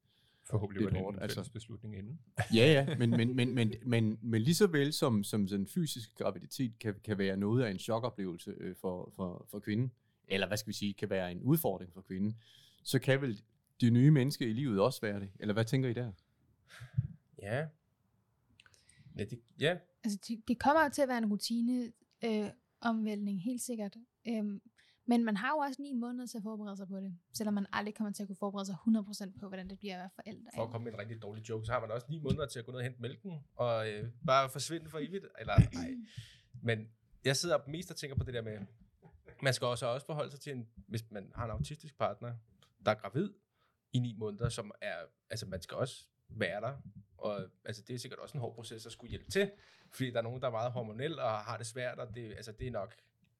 Forhåbentlig 0.44 0.85
var 0.85 0.90
det 0.90 1.00
hårdt, 1.00 1.16
en 1.16 1.22
altså. 1.22 1.50
beslutning 1.52 1.96
inden. 1.98 2.20
Ja, 2.54 2.72
ja, 2.72 2.96
men, 2.98 3.11
men, 3.11 3.37
men, 3.37 3.54
men, 3.54 3.74
men, 3.87 4.18
men 4.22 4.42
lige 4.42 4.54
så 4.54 4.66
vel 4.66 4.92
som, 4.92 5.24
som 5.24 5.46
den 5.46 5.66
fysiske 5.66 6.14
graviditet 6.14 6.78
kan, 6.78 6.94
kan 7.04 7.18
være 7.18 7.37
noget 7.37 7.62
af 7.64 7.70
en 7.70 7.78
chokoplevelse 7.78 8.50
øh, 8.61 8.76
for, 8.76 9.12
for, 9.16 9.46
for 9.50 9.59
kvinden, 9.59 9.92
eller 10.28 10.46
hvad 10.46 10.56
skal 10.56 10.68
vi 10.68 10.72
sige, 10.76 10.94
kan 10.94 11.11
være 11.11 11.33
en 11.33 11.42
udfordring 11.42 11.92
for 11.92 12.00
kvinden, 12.00 12.37
så 12.83 12.98
kan 12.98 13.20
vel 13.20 13.42
det 13.80 13.92
nye 13.92 14.10
menneske 14.10 14.50
i 14.50 14.52
livet 14.52 14.80
også 14.80 15.00
være 15.00 15.20
det? 15.20 15.30
Eller 15.40 15.52
hvad 15.52 15.64
tænker 15.64 15.88
I 15.88 15.92
der? 15.92 16.12
Ja. 17.42 17.66
Ja, 19.16 19.24
det, 19.24 19.40
ja. 19.60 19.78
Altså, 20.04 20.18
det, 20.28 20.42
det 20.48 20.58
kommer 20.58 20.88
til 20.88 21.02
at 21.02 21.08
være 21.08 21.18
en 21.18 21.26
rutine 21.26 21.92
øh, 22.24 22.50
omvæltning, 22.80 23.42
helt 23.42 23.62
sikkert. 23.62 23.96
Øhm, 24.28 24.60
men 25.06 25.24
man 25.24 25.36
har 25.36 25.50
jo 25.50 25.56
også 25.56 25.82
ni 25.82 25.94
måneder 25.94 26.26
til 26.26 26.38
at 26.38 26.42
forberede 26.42 26.76
sig 26.76 26.88
på 26.88 26.96
det, 26.96 27.18
selvom 27.32 27.54
man 27.54 27.66
aldrig 27.72 27.94
kommer 27.94 28.12
til 28.12 28.22
at 28.22 28.26
kunne 28.26 28.36
forberede 28.36 28.66
sig 28.66 28.76
100% 29.34 29.38
på, 29.40 29.48
hvordan 29.48 29.70
det 29.70 29.78
bliver 29.78 29.94
at 29.94 29.98
være 29.98 30.10
forældre. 30.14 30.50
For 30.54 30.64
at 30.64 30.70
komme 30.70 30.84
med 30.84 30.92
en 30.92 30.98
rigtig 30.98 31.22
dårlig 31.22 31.48
joke, 31.48 31.66
så 31.66 31.72
har 31.72 31.80
man 31.80 31.90
også 31.90 32.06
ni 32.10 32.18
måneder 32.18 32.46
til 32.46 32.58
at 32.58 32.64
gå 32.64 32.72
ned 32.72 32.78
og 32.78 32.84
hente 32.84 33.02
mælken, 33.02 33.32
og 33.56 33.90
øh, 33.90 34.08
bare 34.26 34.50
forsvinde 34.50 34.90
for 34.90 34.98
evigt. 34.98 35.24
Eller 35.38 35.54
nej. 35.74 35.94
Men 36.62 36.88
jeg 37.24 37.36
sidder 37.36 37.58
mest 37.68 37.90
og 37.90 37.96
tænker 37.96 38.16
på 38.16 38.24
det 38.24 38.34
der 38.34 38.42
med, 38.42 38.58
man 39.42 39.54
skal 39.54 39.66
også 39.66 39.86
også 39.86 40.06
forholde 40.06 40.30
sig 40.30 40.40
til, 40.40 40.52
en, 40.52 40.68
hvis 40.86 41.10
man 41.10 41.32
har 41.34 41.44
en 41.44 41.50
autistisk 41.50 41.98
partner, 41.98 42.34
der 42.84 42.90
er 42.90 42.94
gravid 42.94 43.30
i 43.92 43.98
ni 43.98 44.14
måneder, 44.18 44.48
som 44.48 44.70
er, 44.81 44.96
altså 45.31 45.46
man 45.46 45.62
skal 45.62 45.76
også 45.76 46.07
være 46.29 46.61
der, 46.61 46.76
og 47.18 47.48
altså 47.64 47.83
det 47.83 47.94
er 47.94 47.98
sikkert 47.98 48.20
også 48.20 48.37
en 48.37 48.40
hård 48.40 48.55
proces 48.55 48.87
at 48.87 48.92
skulle 48.92 49.11
hjælpe 49.11 49.31
til, 49.31 49.50
fordi 49.90 50.11
der 50.11 50.18
er 50.18 50.22
nogen, 50.22 50.40
der 50.40 50.46
er 50.46 50.53
meget 50.53 50.72
hormonel 50.72 51.18
og 51.18 51.31
har 51.31 51.57
det 51.57 51.66
svært, 51.66 51.98
og 51.98 52.14
det, 52.14 52.33
altså 52.33 52.53
det 52.53 52.66
er 52.66 52.70
nok, 52.70 52.94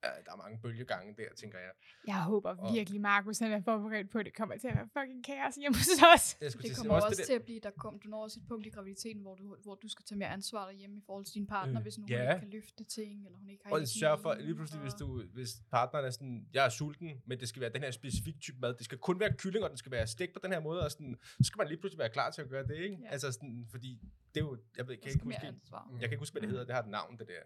ja, 0.05 0.09
der 0.27 0.33
er 0.33 0.37
mange 0.37 0.59
bølgegange 0.63 1.15
der, 1.19 1.25
tænker 1.37 1.59
jeg. 1.59 1.71
Jeg 2.07 2.23
håber 2.23 2.51
Og- 2.57 2.75
virkelig, 2.75 3.01
Markus 3.01 3.39
han 3.39 3.53
er 3.53 3.63
forberedt 3.63 4.11
på, 4.11 4.19
at 4.19 4.27
det 4.27 4.35
kommer 4.35 4.57
til 4.59 4.69
at 4.69 4.75
være 4.77 4.89
fucking 4.99 5.25
kaos 5.25 5.55
hjemme 5.55 5.77
hos 5.79 5.89
os. 6.15 6.35
Det 6.35 6.53
til- 6.53 6.77
kommer 6.77 6.95
også, 6.95 7.09
det 7.11 7.19
der- 7.19 7.25
til 7.25 7.33
at 7.33 7.43
blive, 7.43 7.61
der 7.61 7.71
kom, 7.71 7.99
du 7.99 8.09
når 8.09 8.23
også 8.23 8.41
et 8.41 8.49
punkt 8.49 8.67
i 8.67 8.71
graviditeten, 8.71 9.23
hvor 9.23 9.35
du, 9.35 9.57
hvor 9.63 9.75
du 9.75 9.89
skal 9.89 10.05
tage 10.05 10.19
mere 10.19 10.29
ansvar 10.29 10.65
derhjemme 10.71 10.97
i 10.97 11.03
forhold 11.07 11.25
til 11.25 11.35
din 11.35 11.47
partner, 11.47 11.73
Øh, 11.75 11.77
øh, 11.79 11.83
hvis 11.83 11.99
nu 11.99 12.07
ja. 12.09 12.17
hun 12.19 12.31
ikke 12.33 12.41
kan 12.41 12.51
løfte 12.51 12.85
ting, 12.85 13.27
eller 13.27 13.39
hun 13.39 13.49
ikke 13.51 13.63
har 13.65 13.73
Og 13.73 13.79
energi, 13.79 13.99
sørg 13.99 14.21
for, 14.21 14.35
lige 14.35 14.55
pludselig, 14.55 14.83
hvis, 14.83 14.93
og- 14.93 14.99
du, 15.01 15.23
hvis 15.33 15.51
partneren 15.71 16.05
er 16.07 16.11
sådan, 16.11 16.47
jeg 16.53 16.65
er 16.65 16.69
sulten, 16.69 17.23
men 17.27 17.41
det 17.41 17.49
skal 17.49 17.61
være 17.63 17.73
den 17.73 17.83
her 17.83 17.91
specifik 17.91 18.41
type 18.41 18.59
mad. 18.61 18.75
Det 18.75 18.85
skal 18.85 18.99
kun 18.99 19.21
være 19.21 19.33
kylling, 19.39 19.65
og 19.65 19.71
den 19.71 19.79
skal 19.79 19.93
være 19.93 20.07
stegt 20.07 20.33
på 20.33 20.41
den 20.43 20.53
her 20.53 20.61
måde, 20.61 20.81
og 20.85 20.91
sådan, 20.91 21.17
så 21.23 21.37
skal 21.43 21.59
man 21.59 21.69
lige 21.69 21.79
pludselig 21.79 21.99
være 21.99 22.09
klar 22.11 22.31
til 22.31 22.43
at 22.43 22.49
gøre 22.49 22.67
det, 22.67 22.77
ikke? 22.77 22.99
Ja. 23.03 23.09
Altså 23.09 23.33
sådan, 23.33 23.67
fordi 23.71 24.01
det 24.35 24.41
er 24.41 24.45
jo, 24.45 24.59
jeg 24.77 24.89
ved, 24.89 24.97
kan 24.97 25.05
jeg 25.05 25.13
skal 25.13 25.15
ikke 25.15 25.29
mere 25.29 25.39
huske, 25.39 25.47
ansvar. 25.47 25.89
jeg 25.93 26.01
kan 26.01 26.11
ikke 26.13 26.19
huske, 26.19 26.35
hvad 26.35 26.43
det 26.43 26.51
hedder, 26.51 26.65
det 26.65 26.75
har 26.75 26.83
et 26.83 26.89
navn, 26.89 27.19
det 27.19 27.29
der. 27.29 27.43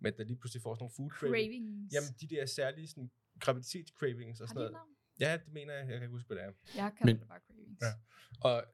Men 0.00 0.12
der 0.16 0.24
lige 0.24 0.36
pludselig 0.36 0.62
får 0.62 0.74
sådan 0.74 0.82
nogle 0.82 0.94
food 0.96 1.10
cravings. 1.10 1.36
Cravings. 1.36 1.94
Jamen, 1.94 2.10
de 2.20 2.26
der 2.34 2.46
særlige 2.46 2.88
sådan, 2.88 3.10
graviditetscravings 3.40 4.40
og 4.40 4.46
har 4.46 4.48
sådan 4.48 4.58
noget. 4.58 4.72
navn? 4.72 4.88
Ja, 5.20 5.32
det 5.44 5.52
mener 5.52 5.72
jeg, 5.74 5.80
jeg 5.80 5.92
kan 5.98 6.02
ikke 6.02 6.12
huske, 6.18 6.26
hvad 6.26 6.36
det 6.36 6.44
er. 6.44 6.52
Jeg 6.76 6.92
kalder 6.98 7.12
Men- 7.12 7.20
det 7.20 7.28
bare 7.28 7.40
cravings. 7.46 7.80
Ja. 7.82 7.92
Og 8.48 8.64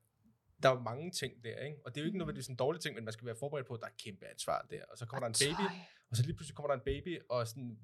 der 0.63 0.69
er 0.71 0.75
jo 0.75 0.81
mange 0.81 1.11
ting 1.11 1.45
der, 1.45 1.59
ikke? 1.59 1.77
Og 1.85 1.95
det 1.95 2.01
er 2.01 2.05
jo 2.05 2.07
ikke 2.07 2.19
nødvendigvis 2.19 2.49
en 2.49 2.57
dårlig 2.57 2.81
ting, 2.81 2.95
men 2.95 3.05
man 3.05 3.13
skal 3.13 3.27
være 3.27 3.37
forberedt 3.39 3.67
på, 3.67 3.75
at 3.75 3.81
der 3.81 3.87
er 3.87 3.91
et 3.91 3.97
kæmpe 4.05 4.27
ansvar 4.27 4.67
der. 4.71 4.85
Og 4.91 4.99
så 4.99 5.07
kommer 5.07 5.29
der 5.29 5.35
en 5.35 5.49
baby, 5.49 5.67
og 6.11 6.17
så 6.17 6.23
lige 6.23 6.35
pludselig 6.37 6.57
kommer 6.57 6.69
der 6.69 6.75
en 6.75 6.85
baby, 6.85 7.19
og, 7.29 7.49
sådan, 7.49 7.79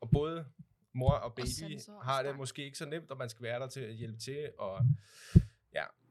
og 0.00 0.10
både 0.10 0.46
mor 0.92 1.12
og 1.12 1.34
baby 1.34 1.80
og 1.88 2.04
har 2.04 2.22
det 2.22 2.36
måske 2.36 2.64
ikke 2.64 2.78
så 2.78 2.86
nemt, 2.86 3.10
og 3.10 3.16
man 3.18 3.28
skal 3.28 3.42
være 3.42 3.60
der 3.60 3.66
til 3.66 3.80
at 3.80 3.94
hjælpe 3.94 4.18
til, 4.18 4.50
og 4.58 4.80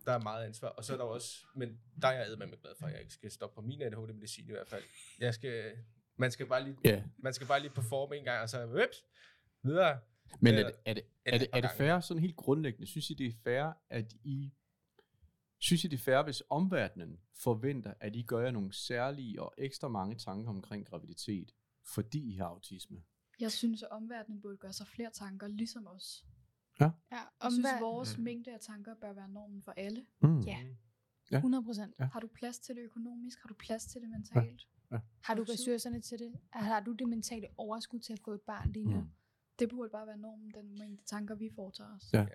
der 0.06 0.12
er 0.12 0.20
meget 0.20 0.46
ansvar. 0.46 0.68
Og 0.68 0.84
så 0.86 0.94
er 0.94 0.98
der 0.98 1.04
også, 1.04 1.46
men 1.56 1.80
der 2.02 2.08
er 2.08 2.30
jeg 2.30 2.38
med 2.38 2.62
glad 2.62 2.72
for, 2.80 2.86
at 2.88 2.92
jeg 2.94 3.02
ikke 3.02 3.13
skal 3.13 3.32
stoppe 3.32 3.56
på 3.56 3.62
min 3.62 3.82
ADHD-medicin 3.82 4.48
i 4.48 4.52
hvert 4.52 4.68
fald. 4.68 4.84
Jeg 5.20 5.34
skal, 5.34 5.78
man 6.18 6.32
skal 6.32 6.46
bare 6.48 6.63
lige, 6.63 6.78
Ja. 6.86 7.04
man 7.18 7.34
skal 7.34 7.48
bare 7.48 7.60
lige 7.60 7.72
performe 7.72 8.18
en 8.18 8.24
gang, 8.24 8.42
og 8.42 8.50
så 8.50 8.66
vips, 8.66 9.04
videre. 9.63 10.00
Men 10.39 10.54
er 10.54 10.58
Eller- 10.58 10.70
det, 10.72 10.80
er 10.86 10.94
det, 10.94 11.04
er 11.26 11.38
det, 11.38 11.48
er 11.54 11.62
det 11.62 11.72
fair, 11.78 12.00
sådan 12.00 12.22
helt 12.22 12.36
grundlæggende, 12.36 12.88
synes 12.88 13.10
I 13.10 13.13
det 13.13 13.28
er 13.28 13.32
fair, 13.44 13.74
at 13.89 14.13
I, 14.24 14.54
synes 15.60 15.84
I 15.84 15.88
det 15.88 15.98
er 16.00 16.04
fair, 16.04 16.22
hvis 16.24 16.44
omverdenen 16.50 17.20
forventer, 17.44 17.94
at 18.00 18.16
I 18.16 18.22
gør 18.24 18.39
jer 18.39 18.52
nogle 18.52 18.74
særlige 18.74 19.42
og 19.42 19.54
ekstra 19.58 19.88
mange 19.88 20.16
tanker 20.16 20.50
omkring 20.50 20.88
graviditet, 20.88 21.52
fordi 21.94 22.34
I 22.34 22.38
har 22.38 22.46
autisme? 22.46 23.04
Jeg 23.39 23.52
synes, 23.52 23.84
at 23.84 23.89
omverdenen 23.92 24.42
burde 24.42 24.58
gøre 24.58 24.74
sig 24.74 24.88
flere 24.88 25.10
tanker, 25.13 25.48
ligesom 25.48 25.88
os. 25.88 26.26
Ja, 26.80 26.92
Jeg 27.12 27.28
om 27.40 27.52
synes, 27.52 27.70
hvad? 27.70 27.80
vores 27.80 28.18
Mm. 28.18 28.24
mængde 28.24 28.54
af 28.54 28.60
tanker 28.60 28.94
bør 28.96 29.14
være 29.14 29.30
normen 29.30 29.62
for 29.62 29.74
alle. 29.78 30.06
Mm. 30.22 30.40
Ja. 30.40 30.58
Ja. 31.32 31.38
100 31.38 31.64
procent. 31.64 31.96
Ja. 32.00 32.06
Har 32.14 32.20
du 32.20 32.28
plads 32.28 32.60
til 32.60 32.76
det 32.76 32.82
økonomisk? 32.82 33.40
Har 33.42 33.48
du 33.48 33.54
plads 33.54 33.86
til 33.86 34.02
det 34.02 34.10
mentalt? 34.10 34.68
Har 35.24 35.36
du 35.36 35.44
ressourcerne 35.44 36.02
til 36.02 36.20
det? 36.20 36.34
Har 36.52 36.80
du 36.80 36.92
det 36.94 37.08
mentale 37.10 37.48
overskud 37.58 38.00
til 38.00 38.14
at 38.14 38.20
få 38.26 38.32
et 38.32 38.42
barn 38.42 38.72
lige 38.72 38.86
nu? 38.86 39.00
Mm. 39.02 39.08
Det 39.60 39.70
burde 39.70 39.90
bare 39.90 40.08
være 40.08 40.18
normen, 40.18 40.52
den 40.52 40.80
mængde 40.80 41.04
tanker, 41.04 41.36
vi 41.36 41.50
foretager 41.56 41.96
os. 41.96 42.14
Ja. 42.14 42.26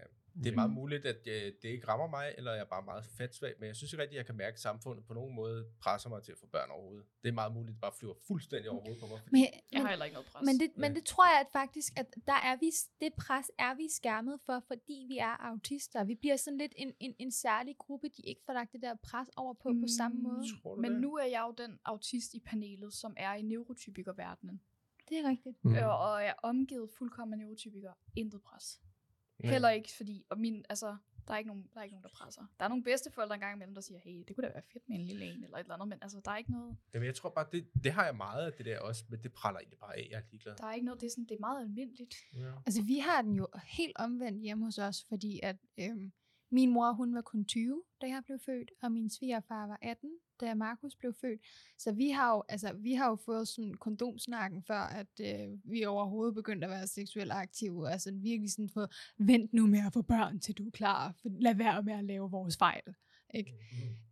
Det 0.44 0.50
er 0.52 0.54
meget 0.54 0.70
muligt, 0.70 1.04
at 1.06 1.16
øh, 1.26 1.52
det 1.62 1.68
ikke 1.68 1.88
rammer 1.88 2.06
mig, 2.06 2.34
eller 2.38 2.52
jeg 2.52 2.60
er 2.60 2.64
bare 2.64 2.82
meget 2.82 3.04
fatsvag, 3.04 3.54
men 3.58 3.66
jeg 3.66 3.76
synes 3.76 3.92
ikke 3.92 4.02
rigtigt, 4.02 4.16
at 4.18 4.22
jeg 4.22 4.26
kan 4.26 4.36
mærke, 4.36 4.54
at 4.54 4.60
samfundet 4.60 5.04
på 5.04 5.14
nogen 5.14 5.34
måde 5.34 5.66
presser 5.80 6.08
mig 6.08 6.22
til 6.22 6.32
at 6.32 6.38
få 6.38 6.46
børn 6.46 6.70
overhovedet. 6.70 7.06
Det 7.22 7.28
er 7.28 7.32
meget 7.32 7.52
muligt, 7.52 7.68
at 7.70 7.74
det 7.74 7.80
bare 7.80 7.92
flyver 8.00 8.14
fuldstændig 8.26 8.70
over 8.70 8.80
hovedet 8.82 9.00
på 9.00 9.06
mig. 9.06 9.18
Fordi 9.20 9.32
Men, 9.32 9.40
Jeg 9.42 9.60
men, 9.72 9.82
har 9.82 9.88
heller 9.88 10.04
ikke 10.04 10.14
noget 10.14 10.28
pres. 10.32 10.42
men, 10.46 10.60
det, 10.60 10.70
men 10.76 10.94
det 10.94 11.04
tror 11.04 11.26
jeg 11.32 11.40
at 11.40 11.46
faktisk, 11.52 11.98
at 12.00 12.06
der 12.26 12.32
er 12.50 12.56
vi, 12.60 12.70
det 13.00 13.14
pres 13.14 13.46
er 13.58 13.74
vi 13.74 13.86
skærmet 13.90 14.40
for, 14.46 14.62
fordi 14.66 15.06
vi 15.08 15.18
er 15.18 15.36
autister. 15.50 16.04
Vi 16.04 16.14
bliver 16.14 16.36
sådan 16.36 16.58
lidt 16.58 16.72
en, 16.76 16.94
en, 17.00 17.14
en 17.18 17.30
særlig 17.32 17.74
gruppe, 17.78 18.08
de 18.08 18.22
ikke 18.22 18.42
får 18.46 18.52
lagt 18.52 18.72
det 18.72 18.82
der 18.82 18.94
pres 18.94 19.28
over 19.36 19.54
på 19.54 19.68
på 19.82 19.86
samme 19.98 20.16
Mm, 20.16 20.22
måde. 20.22 20.42
Tror 20.62 20.74
du 20.74 20.80
Men 20.80 20.92
det? 20.92 21.00
nu 21.00 21.16
er 21.16 21.24
jeg 21.26 21.44
jo 21.48 21.54
den 21.64 21.78
autist 21.84 22.34
i 22.34 22.40
panelet, 22.40 22.94
som 22.94 23.14
er 23.16 23.34
i 23.34 23.42
neurotypikerverdenen. 23.42 24.60
Det 25.08 25.18
er 25.18 25.28
rigtigt. 25.28 25.64
Mm. 25.64 25.70
Mm. 25.70 25.76
Og 25.76 26.22
er 26.22 26.32
omgivet 26.42 26.90
fuldkommen 26.98 27.32
af 27.32 27.38
neurotypikere. 27.38 27.94
Intet 28.16 28.42
pres. 28.42 28.80
Nej. 29.38 29.52
Heller 29.52 29.70
ikke, 29.70 29.92
fordi 29.96 30.24
og 30.30 30.38
min, 30.38 30.64
altså, 30.68 30.96
der, 31.26 31.34
er 31.34 31.38
ikke 31.38 31.48
nogen, 31.48 31.68
der 31.74 31.80
er 31.80 31.84
ikke 31.84 31.94
nogen, 31.94 32.02
der 32.02 32.08
presser. 32.14 32.42
Der 32.58 32.64
er 32.64 32.68
nogle 32.68 32.84
bedsteforældre 32.84 33.34
engang 33.34 33.54
imellem, 33.56 33.74
der 33.74 33.80
siger, 33.80 33.98
hey, 33.98 34.24
det 34.28 34.36
kunne 34.36 34.46
da 34.46 34.52
være 34.52 34.62
fedt 34.72 34.88
med 34.88 34.96
en 34.96 35.04
lille 35.04 35.24
en, 35.24 35.44
eller 35.44 35.56
et 35.56 35.60
eller 35.60 35.74
andet, 35.74 35.88
men 35.88 35.98
altså, 36.02 36.20
der 36.24 36.30
er 36.30 36.36
ikke 36.36 36.52
noget, 36.52 36.76
Jamen, 36.94 37.06
jeg 37.06 37.14
tror 37.14 37.30
bare, 37.30 37.46
det, 37.52 37.68
det 37.84 37.92
har 37.92 38.04
jeg 38.04 38.16
meget 38.16 38.46
af 38.46 38.52
det 38.52 38.66
der 38.66 38.78
også, 38.80 39.04
men 39.08 39.22
det 39.22 39.32
praller 39.32 39.60
egentlig 39.60 39.78
bare 39.78 39.96
af. 39.96 40.08
Jeg 40.10 40.18
er 40.18 40.22
ligeglad. 40.30 40.56
der 40.56 40.66
er 40.66 40.72
ikke 40.72 40.86
noget, 40.86 41.00
det 41.00 41.06
er, 41.06 41.10
sådan, 41.10 41.24
det 41.24 41.34
er 41.34 41.40
meget 41.40 41.60
almindeligt. 41.60 42.14
Ja. 42.34 42.52
Altså, 42.66 42.82
vi 42.82 42.98
har 42.98 43.22
den 43.22 43.34
jo 43.34 43.48
helt 43.64 43.96
omvendt 43.96 44.42
hjemme 44.42 44.64
hos 44.64 44.78
os, 44.78 45.04
fordi 45.08 45.40
at 45.42 45.56
øhm, 45.78 46.12
min 46.50 46.70
mor, 46.70 46.92
hun 46.92 47.14
var 47.14 47.20
kun 47.20 47.44
20, 47.44 47.82
da 48.00 48.06
jeg 48.06 48.22
blev 48.26 48.38
født, 48.46 48.70
og 48.82 48.92
min 48.92 49.10
svigerfar 49.10 49.66
var 49.66 49.78
18, 49.82 50.10
da 50.40 50.54
Markus 50.54 50.94
blev 50.94 51.14
født. 51.14 51.40
Så 51.78 51.92
vi 51.92 52.08
har 52.08 52.34
jo, 52.34 52.42
altså, 52.48 52.72
vi 52.72 52.92
har 52.92 53.08
jo 53.08 53.16
fået 53.16 53.48
sådan 53.48 53.74
kondomsnakken, 53.74 54.62
før 54.62 54.80
at 54.80 55.20
øh, 55.20 55.58
vi 55.64 55.84
overhovedet 55.84 56.34
begyndte 56.34 56.66
at 56.66 56.70
være 56.70 56.86
seksuelt 56.86 57.32
aktive. 57.32 57.90
Altså 57.90 58.12
virkelig 58.12 58.52
sådan 58.52 58.68
for, 58.68 58.90
vent 59.18 59.52
nu 59.52 59.66
med 59.66 59.78
at 59.86 59.92
få 59.92 60.02
børn, 60.02 60.40
til 60.40 60.54
du 60.54 60.66
er 60.66 60.70
klar. 60.70 61.14
For 61.22 61.28
lad 61.40 61.54
være 61.54 61.82
med 61.82 61.92
at 61.92 62.04
lave 62.04 62.30
vores 62.30 62.56
fejl. 62.56 62.94
Ikke? 63.34 63.54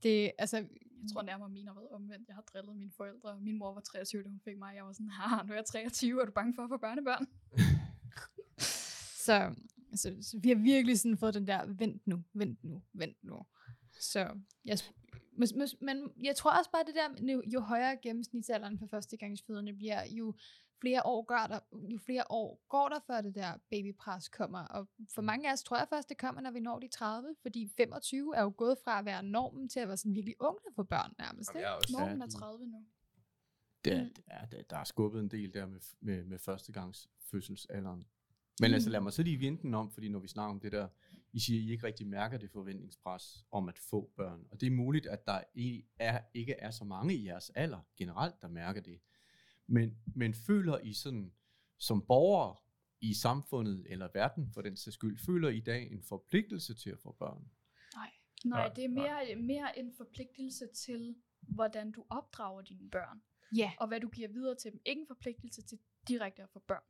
Det, 0.03 0.33
altså, 0.38 0.57
Jeg 0.57 1.12
tror 1.12 1.22
nærmere, 1.22 1.49
min 1.49 1.66
har 1.66 1.75
været 1.75 1.88
omvendt. 1.88 2.29
Jeg 2.29 2.35
har 2.35 2.42
drillet 2.42 2.77
mine 2.77 2.92
forældre. 2.96 3.40
Min 3.40 3.59
mor 3.59 3.75
var 3.75 3.81
23, 3.81 4.22
da 4.22 4.29
hun 4.29 4.40
fik 4.44 4.59
mig. 4.59 4.75
Jeg 4.77 4.85
var 4.85 4.92
sådan, 4.92 5.09
haha, 5.09 5.42
nu 5.42 5.53
er 5.53 5.57
jeg 5.57 5.64
23, 5.64 6.20
er 6.20 6.25
du 6.25 6.33
bange 6.33 6.55
for 6.55 6.62
at 6.62 6.68
få 6.68 6.77
børnebørn? 6.77 7.27
Så, 9.27 9.55
så, 9.97 10.17
så 10.21 10.39
vi 10.43 10.49
har 10.49 10.57
virkelig 10.57 10.99
sådan 11.01 11.19
fået 11.19 11.35
den 11.35 11.47
der, 11.47 11.67
vent 11.67 12.07
nu, 12.07 12.25
vent 12.35 12.65
nu, 12.65 12.83
vent 12.93 13.25
nu. 13.25 13.47
Så 14.01 14.39
jeg, 14.65 14.79
men, 15.81 16.11
jeg 16.23 16.37
tror 16.37 16.59
også 16.59 16.71
bare 16.71 16.85
det 16.87 16.95
der, 16.95 17.09
med, 17.23 17.43
jo, 17.53 17.61
højere 17.61 17.97
gennemsnitsalderen 18.03 18.79
for 18.79 18.87
førstegangsfødende 18.87 19.73
bliver, 19.73 20.03
jo 20.11 20.35
flere 20.81 21.03
år 21.07 21.23
går 21.23 21.47
der, 21.49 21.61
jo 21.93 21.99
flere 21.99 22.25
år 22.31 22.61
går 22.69 22.89
der, 22.89 23.01
før 23.07 23.21
det 23.21 23.35
der 23.35 23.53
babypres 23.71 24.29
kommer. 24.29 24.59
Og 24.59 24.89
for 25.15 25.23
mange 25.23 25.49
af 25.49 25.53
os 25.53 25.63
tror 25.63 25.79
jeg 25.79 25.87
først, 25.89 26.09
det 26.09 26.19
kommer, 26.19 26.41
når 26.41 26.51
vi 26.51 26.61
når 26.61 26.79
de 26.79 26.89
30, 26.89 27.35
fordi 27.43 27.69
25 27.77 28.37
er 28.37 28.43
jo 28.43 28.53
gået 28.57 28.79
fra 28.85 28.99
at 28.99 29.05
være 29.05 29.23
normen 29.23 29.69
til 29.69 29.81
at 29.81 29.89
være 29.89 29.97
sådan 29.97 30.15
virkelig 30.15 30.35
ung 30.41 30.59
at 30.69 30.75
få 30.75 30.83
børn 30.83 31.13
nærmest. 31.19 31.51
Ikke? 31.51 31.61
jeg 31.61 31.73
er 31.73 31.77
også, 31.77 31.97
Normen 31.99 32.23
er 32.23 32.27
du- 32.27 32.39
30 32.39 32.67
nu. 32.67 32.87
Det 33.85 33.93
er, 33.95 34.03
Mm. 34.05 34.15
det 34.15 34.25
er, 34.27 34.47
det, 34.47 34.71
der 34.71 34.77
er 34.77 34.85
skubbet 34.85 35.21
en 35.21 35.29
del 35.31 35.55
der 35.55 35.67
med, 35.67 35.81
med, 36.01 36.25
med 36.25 36.39
førstegangs 36.39 37.09
fødselsalderen. 37.31 38.07
Men 38.61 38.75
altså 38.75 38.90
lad 38.90 39.01
mig 39.01 39.12
så 39.12 39.23
lige 39.23 39.40
vente 39.40 39.62
den 39.62 39.75
om, 39.75 39.90
fordi 39.90 40.09
når 40.09 40.19
vi 40.19 40.29
snakker 40.29 40.51
om 40.51 40.61
det 40.61 40.73
der, 40.73 40.88
I 41.33 41.40
siger, 41.40 41.61
I 41.62 41.71
ikke 41.71 41.87
rigtig 41.87 42.07
mærker 42.07 42.38
det 42.38 42.51
forventningspres 42.51 43.45
om 43.51 43.69
at 43.69 43.79
få 43.79 44.12
børn. 44.16 44.47
Og 44.51 44.61
det 44.61 44.66
er 44.66 44.71
muligt, 44.71 45.07
at 45.07 45.27
der 45.27 45.42
i- 45.55 45.85
er, 45.99 46.21
ikke 46.35 46.53
er 46.53 46.71
så 46.71 46.85
mange 46.85 47.14
i 47.14 47.27
jeres 47.27 47.51
alder 47.51 47.81
generelt, 47.97 48.35
der 48.42 48.49
mærker 48.49 48.81
det. 48.81 49.01
Men, 49.66 49.99
men 50.14 50.35
føler 50.35 50.79
I 50.79 50.92
sådan, 50.92 51.33
som 51.79 52.03
borgere 52.07 52.57
i 53.01 53.14
samfundet 53.14 53.87
eller 53.88 54.09
verden 54.14 54.51
for 54.55 54.62
den 54.62 54.77
sags 54.77 54.95
skyld, 54.95 55.19
føler 55.19 55.49
I 55.49 55.57
i 55.57 55.61
dag 55.61 55.92
en 55.92 56.03
forpligtelse 56.03 56.75
til 56.75 56.90
at 56.90 56.99
få 56.99 57.12
børn? 57.19 57.51
Nej, 57.95 58.11
Nej, 58.45 58.69
det 58.77 58.85
er 58.85 58.88
mere, 58.88 59.37
mere 59.37 59.79
en 59.79 59.92
forpligtelse 59.97 60.66
til, 60.66 61.16
hvordan 61.40 61.92
du 61.92 62.05
opdrager 62.11 62.62
dine 62.62 62.90
børn, 62.90 63.23
Ja, 63.57 63.73
og 63.81 63.88
hvad 63.88 64.01
du 64.01 64.09
giver 64.09 64.29
videre 64.29 64.55
til 64.55 64.73
dem. 64.73 64.81
Ikke 64.87 65.01
en 65.01 65.07
forpligtelse 65.07 65.62
til 65.62 65.79
direkte 66.09 66.42
at 66.42 66.49
få 66.51 66.59
børn. 66.59 66.83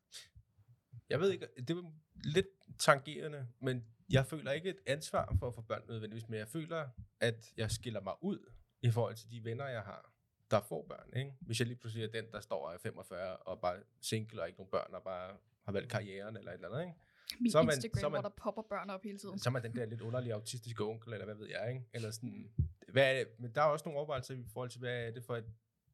Jeg 1.11 1.21
ved 1.21 1.31
ikke, 1.33 1.47
det 1.57 1.71
er 1.71 1.83
lidt 2.25 2.47
tangerende, 2.79 3.47
men 3.61 3.85
jeg 4.11 4.27
føler 4.27 4.53
ikke 4.53 4.71
et 4.71 4.79
ansvar 4.87 5.37
for 5.39 5.49
at 5.49 5.55
få 5.55 5.63
børn 5.63 5.83
nødvendigvis, 5.89 6.29
men 6.29 6.39
jeg 6.39 6.49
føler, 6.49 6.89
at 7.21 7.53
jeg 7.57 7.71
skiller 7.71 8.01
mig 8.01 8.15
ud 8.21 8.53
i 8.83 8.91
forhold 8.91 9.15
til 9.15 9.31
de 9.31 9.45
venner, 9.45 9.67
jeg 9.69 9.83
har, 9.83 10.13
der 10.51 10.61
får 10.61 10.87
børn. 10.89 11.17
Ikke? 11.17 11.33
Hvis 11.41 11.61
jeg 11.61 11.67
lige 11.67 11.77
pludselig 11.79 12.05
er 12.05 12.09
den, 12.11 12.25
der 12.33 12.41
står 12.41 12.67
og 12.69 12.75
er 12.75 12.79
45 12.79 13.37
og 13.37 13.61
bare 13.61 13.77
single 14.01 14.43
og 14.43 14.49
ikke 14.49 14.59
nogen 14.61 14.71
børn, 14.71 14.95
og 14.95 15.03
bare 15.03 15.37
har 15.65 15.73
valgt 15.73 15.91
karrieren 15.91 16.37
eller 16.37 16.51
et 16.51 16.55
eller 16.55 16.69
andet, 16.69 16.81
ikke? 16.83 16.95
Min 17.41 17.51
Så 17.53 17.59
er 17.59 17.63
man- 17.63 17.75
Instagram, 17.75 18.01
så 18.01 18.07
er 18.07 18.11
man- 18.11 18.21
hvor 18.21 18.29
der 18.29 18.35
popper 18.37 18.63
børn 18.63 18.91
op 18.91 19.03
hele 19.05 19.19
tiden. 19.19 19.39
så 19.39 19.49
er 19.49 19.53
man 19.53 19.63
den 19.63 19.77
der 19.77 19.87
lidt 19.87 20.01
underlige 20.01 20.35
autistiske 20.35 20.85
onkel, 20.85 21.13
eller 21.13 21.25
hvad 21.25 21.35
ved 21.35 21.49
jeg, 21.49 21.69
ikke? 21.69 21.85
Eller 21.93 22.11
sådan, 22.11 22.51
hvad 22.89 23.11
er 23.15 23.19
det? 23.25 23.29
Men 23.41 23.55
der 23.55 23.61
er 23.63 23.67
også 23.67 23.85
nogle 23.85 23.99
overvejelser 23.99 24.35
i 24.35 24.45
forhold 24.53 24.71
til, 24.71 24.81
hvad 24.81 25.07
er 25.07 25.11
det 25.11 25.25
for 25.25 25.37
et, 25.37 25.45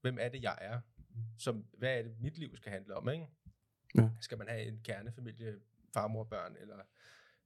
hvem 0.00 0.18
er 0.20 0.28
det, 0.28 0.42
jeg 0.42 0.58
er? 0.60 0.80
Som, 1.38 1.64
hvad 1.78 1.98
er 1.98 2.02
det, 2.02 2.16
mit 2.20 2.38
liv 2.38 2.56
skal 2.56 2.72
handle 2.72 2.96
om, 2.96 3.08
ikke? 3.08 3.26
Ja. 3.94 4.08
Skal 4.20 4.38
man 4.38 4.48
have 4.48 4.62
en 4.62 4.80
kernefamilie, 4.84 5.60
farmor, 5.94 6.24
børn, 6.24 6.56
eller 6.60 6.76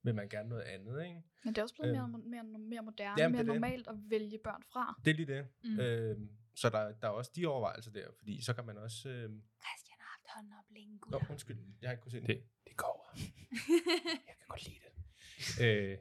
vil 0.03 0.15
man 0.15 0.29
gerne 0.29 0.49
noget 0.49 0.61
andet, 0.63 1.03
ikke? 1.03 1.21
Men 1.43 1.53
det 1.55 1.57
er 1.57 1.63
også 1.63 1.75
blevet 1.75 1.93
mere, 1.95 2.03
Øhm. 2.03 2.29
mere, 2.29 2.43
mere 2.59 2.81
moderne, 2.81 3.21
Jamen, 3.21 3.31
mere 3.31 3.43
det 3.43 3.49
er 3.49 3.53
det. 3.53 3.61
normalt 3.61 3.87
at 3.87 3.95
vælge 4.09 4.39
børn 4.43 4.63
fra. 4.73 4.99
Det 5.05 5.11
er 5.11 5.15
lige 5.15 5.33
det. 5.35 5.47
Mm. 5.63 5.79
Øhm, 5.79 6.29
så 6.55 6.69
der, 6.69 6.91
der 6.91 7.07
er 7.07 7.11
også 7.11 7.31
de 7.35 7.45
overvejelser 7.45 7.91
der, 7.91 8.07
fordi 8.17 8.41
så 8.41 8.53
kan 8.53 8.65
man 8.65 8.77
også... 8.77 9.09
Øhm, 9.09 9.43
Christian 9.65 9.97
har 9.99 10.09
haft 10.15 10.27
hånden 10.35 10.53
op 10.59 10.65
længe, 10.69 10.99
Nå, 11.11 11.21
undskyld, 11.29 11.57
jeg 11.81 11.87
har 11.87 11.91
ikke 11.91 12.01
kunnet 12.01 12.11
se 12.11 12.19
den. 12.19 12.27
Det, 12.27 12.43
det 12.67 12.77
går. 12.77 13.13
Jeg 14.27 14.35
kan 14.37 14.47
godt 14.47 14.65
lide 14.67 14.79
det. 14.85 15.63
Øh, 15.65 15.97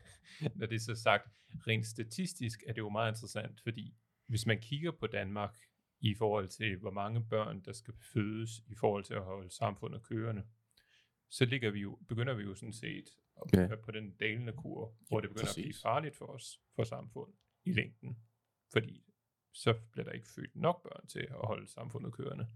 når 0.58 0.66
det 0.66 0.74
er 0.76 0.80
så 0.80 0.94
sagt, 0.94 1.28
rent 1.66 1.86
statistisk 1.86 2.62
er 2.66 2.72
det 2.72 2.78
jo 2.78 2.88
meget 2.88 3.12
interessant, 3.12 3.60
fordi 3.60 3.94
hvis 4.26 4.46
man 4.46 4.60
kigger 4.60 4.90
på 4.90 5.06
Danmark 5.06 5.56
i 6.02 6.14
forhold 6.14 6.48
til, 6.48 6.76
hvor 6.76 6.90
mange 6.90 7.24
børn, 7.30 7.60
der 7.64 7.72
skal 7.72 7.94
fødes 8.12 8.50
i 8.66 8.74
forhold 8.74 9.04
til 9.04 9.14
at 9.14 9.22
holde 9.22 9.50
samfundet 9.50 10.02
kørende, 10.02 10.42
så 11.28 11.44
ligger 11.44 11.70
vi 11.70 11.80
jo, 11.80 11.98
begynder 12.08 12.34
vi 12.34 12.42
jo 12.42 12.54
sådan 12.54 12.72
set 12.72 13.08
at 13.54 13.58
Ja. 13.70 13.76
på 13.76 13.90
den 13.90 14.16
dalende 14.16 14.52
kur, 14.52 14.94
hvor 15.08 15.20
det 15.20 15.30
begynder 15.30 15.48
at 15.48 15.54
blive 15.54 15.66
præcis. 15.68 15.82
farligt 15.82 16.16
for 16.16 16.26
os, 16.26 16.60
for 16.74 16.84
samfundet 16.84 17.36
i 17.64 17.72
længden. 17.72 18.18
Fordi 18.72 19.04
så 19.52 19.74
bliver 19.92 20.04
der 20.04 20.12
ikke 20.12 20.28
født 20.28 20.56
nok 20.56 20.82
børn 20.82 21.06
til 21.06 21.20
at 21.20 21.46
holde 21.46 21.66
samfundet 21.66 22.12
kørende. 22.12 22.46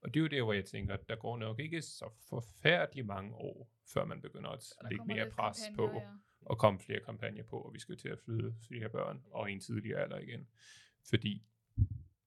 Og 0.00 0.14
det 0.14 0.20
er 0.20 0.24
jo 0.24 0.26
der, 0.28 0.42
hvor 0.42 0.52
jeg 0.52 0.64
tænker, 0.64 0.94
at 0.94 1.08
der 1.08 1.16
går 1.16 1.38
nok 1.38 1.60
ikke 1.60 1.82
så 1.82 2.10
forfærdeligt 2.28 3.06
mange 3.06 3.34
år, 3.34 3.70
før 3.94 4.04
man 4.04 4.20
begynder 4.20 4.50
at 4.50 4.64
Der 4.82 4.88
lægge 4.90 5.04
mere 5.06 5.30
pres 5.30 5.60
på, 5.76 5.90
ja. 5.90 6.08
og 6.40 6.58
komme 6.58 6.80
flere 6.80 7.00
kampagner 7.00 7.42
på, 7.42 7.58
og 7.60 7.74
vi 7.74 7.78
skal 7.78 7.96
til 7.96 8.08
at 8.08 8.18
føde 8.26 8.54
flere 8.68 8.88
børn, 8.88 9.22
og 9.30 9.52
en 9.52 9.60
tidligere 9.60 10.00
alder 10.00 10.18
igen. 10.18 10.48
Fordi 11.10 11.46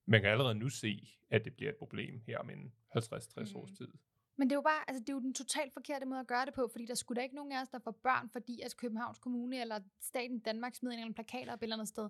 man 0.08 0.22
kan 0.22 0.30
allerede 0.30 0.56
nu 0.56 0.70
se, 0.70 1.10
at 1.30 1.46
det 1.46 1.54
bliver 1.56 1.70
et 1.72 1.78
problem 1.78 2.22
her 2.28 2.38
om 2.38 2.50
en 2.50 2.74
50-60 2.98 3.54
Mm. 3.54 3.60
års 3.60 3.72
tid. 3.72 3.88
Men 4.40 4.48
det 4.50 4.54
er 4.54 4.58
jo 4.58 4.62
bare, 4.62 4.82
altså 4.90 5.00
det 5.04 5.10
er 5.10 5.14
jo 5.14 5.20
den 5.20 5.34
totalt 5.34 5.74
forkerte 5.74 6.06
måde 6.06 6.20
at 6.20 6.28
gøre 6.28 6.46
det 6.46 6.54
på, 6.54 6.68
fordi 6.72 6.86
der 6.86 6.96
skulle 6.96 7.16
da 7.20 7.24
ikke 7.24 7.36
nogen 7.36 7.52
af 7.52 7.62
os, 7.62 7.70
der 7.70 7.80
får 7.80 7.92
børn, 7.92 8.30
fordi 8.30 8.62
at 8.66 8.78
Københavns 8.78 9.20
Kommune 9.20 9.62
eller 9.62 9.80
staten 10.02 10.40
Danmark 10.40 10.76
smider 10.76 10.94
en 10.94 11.00
eller 11.00 11.06
anden 11.06 11.14
plakat 11.14 11.50
op 11.50 11.60
et 11.60 11.64
eller 11.64 11.76
andet 11.76 11.88
sted. 11.88 12.10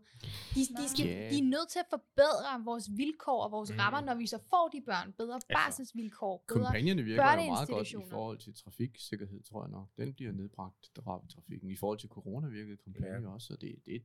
De, 0.56 0.60
de, 0.80 0.90
skal, 0.90 1.06
Ja. 1.06 1.30
de 1.30 1.38
er 1.40 1.44
nødt 1.44 1.70
til 1.70 1.80
at 1.80 1.86
forbedre 1.90 2.64
vores 2.66 2.86
vilkår 2.98 3.44
og 3.44 3.52
vores 3.52 3.72
Mm. 3.72 3.78
rammer, 3.80 4.02
når 4.02 4.16
vi 4.16 4.28
så 4.28 4.40
får 4.50 4.70
de 4.74 4.82
børn. 4.82 5.14
Bedre 5.14 5.40
barselsvilkår, 5.54 6.46
bedre 6.48 6.64
Kampagnerne 6.64 7.04
virker 7.04 7.24
jo 7.32 7.52
meget 7.52 7.70
godt 7.70 7.92
i 7.92 8.10
forhold 8.10 8.38
til 8.38 8.54
trafiksikkerhed, 8.56 9.44
tror 9.44 9.64
jeg 9.64 9.72
nok. 9.72 9.88
Den 9.98 10.14
bliver 10.14 10.32
nedbragt, 10.32 10.92
trafikken. 11.30 11.70
I 11.72 11.76
forhold 11.76 12.00
til 12.00 12.10
corona 12.10 12.48
virkede 12.48 12.78
kampagnen 12.78 13.22
Ja. 13.24 13.30
ja. 13.30 13.34
også, 13.34 13.54
og 13.54 13.62
det, 13.62 13.76
det, 13.86 14.02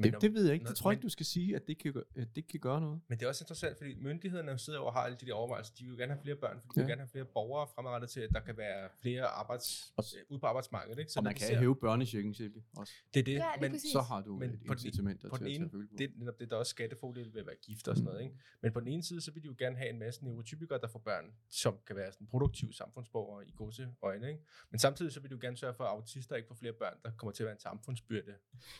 Men 0.00 0.12
det, 0.12 0.22
det 0.22 0.34
ved 0.34 0.44
jeg 0.44 0.52
ikke. 0.54 0.64
når- 0.64 0.68
Det 0.70 0.78
tror 0.78 0.90
jeg 0.90 0.96
ikke, 0.96 1.02
du 1.02 1.08
skal 1.08 1.26
sige, 1.26 1.56
at 1.56 1.66
det 1.66 1.78
kan, 1.78 2.02
at 2.16 2.36
det 2.36 2.48
kan 2.48 2.60
gøre 2.60 2.80
noget. 2.80 3.00
Men 3.08 3.18
det 3.18 3.24
er 3.24 3.28
også 3.28 3.42
interessant, 3.44 3.76
fordi 3.78 3.94
myndighederne 3.94 4.58
sidder 4.58 4.78
og 4.78 4.92
har 4.92 5.00
alle 5.00 5.16
de 5.20 5.26
der 5.26 5.32
overvejelser. 5.34 5.74
De 5.78 5.84
vil 5.84 5.98
gerne 5.98 6.12
have 6.12 6.22
flere 6.22 6.36
børn, 6.36 6.56
fordi 6.60 6.74
de 6.74 6.80
Ja. 6.80 6.82
vil 6.84 6.90
gerne 6.90 7.00
have 7.00 7.08
flere 7.08 7.24
borgere 7.24 7.66
fremadrettet 7.74 8.10
til, 8.10 8.20
at 8.20 8.30
der 8.30 8.40
kan 8.40 8.56
være 8.56 8.88
flere 9.02 9.24
arbejds, 9.26 9.92
Og- 9.96 10.04
øh, 10.18 10.24
ude 10.28 10.40
på 10.40 10.46
arbejdsmarkedet. 10.46 10.98
Ikke? 10.98 11.12
Så 11.12 11.20
og 11.20 11.24
man 11.24 11.34
de 11.34 11.38
kan 11.38 11.48
ser- 11.48 11.58
hæve 11.58 11.76
børnechecken, 11.76 12.34
Silke, 12.34 12.62
også. 12.76 12.92
Det 13.14 13.20
er 13.20 13.24
det, 13.24 13.32
Ja, 13.34 13.50
men, 13.60 13.70
præcis. 13.70 13.92
Så 13.92 14.00
har 14.00 14.20
du 14.22 14.36
Men 14.36 14.50
et 14.50 14.58
på 14.58 14.74
den- 14.74 14.86
incitamenter 14.86 15.28
på 15.28 15.36
til 15.36 15.44
den 15.44 15.52
at 15.52 15.56
ene, 15.56 15.64
tage 15.64 15.70
følge 15.70 15.88
på. 15.88 15.94
det 15.98 16.04
er 16.04 16.18
netop 16.18 16.40
det, 16.40 16.50
der 16.50 16.56
er 16.56 16.60
også 16.60 16.70
skattefordele 16.70 17.32
ved 17.34 17.40
at 17.40 17.46
være 17.46 17.56
gift 17.66 17.88
og 17.88 17.96
sådan 17.96 18.04
noget. 18.04 18.22
Ikke? 18.22 18.34
Men 18.62 18.72
på 18.72 18.80
den 18.80 18.88
ene 18.88 19.02
side, 19.02 19.20
så 19.20 19.30
vil 19.32 19.42
de 19.42 19.46
jo 19.46 19.54
gerne 19.58 19.76
have 19.76 19.90
en 19.90 19.98
masse 19.98 20.24
neurotypikere, 20.24 20.78
der 20.80 20.88
får 20.88 20.98
børn, 20.98 21.24
som 21.50 21.78
kan 21.86 21.96
være 21.96 22.12
sådan 22.12 22.26
produktive 22.26 22.72
samfundsborgere 22.72 23.46
i 23.48 23.52
godse 23.56 23.88
øjne. 24.02 24.28
Ikke? 24.28 24.42
Men 24.70 24.78
samtidig 24.78 25.12
så 25.12 25.20
vil 25.20 25.30
de 25.30 25.34
jo 25.34 25.38
gerne 25.40 25.56
sørge 25.56 25.74
for, 25.74 25.84
at 25.84 25.90
autister 25.90 26.36
ikke 26.36 26.48
får 26.48 26.54
flere 26.54 26.72
børn, 26.72 26.94
der 27.04 27.10
kommer 27.16 27.32
til 27.32 27.42
at 27.42 27.46
være 27.46 27.54
en 27.54 27.60
samfundsbyrde. 27.60 28.34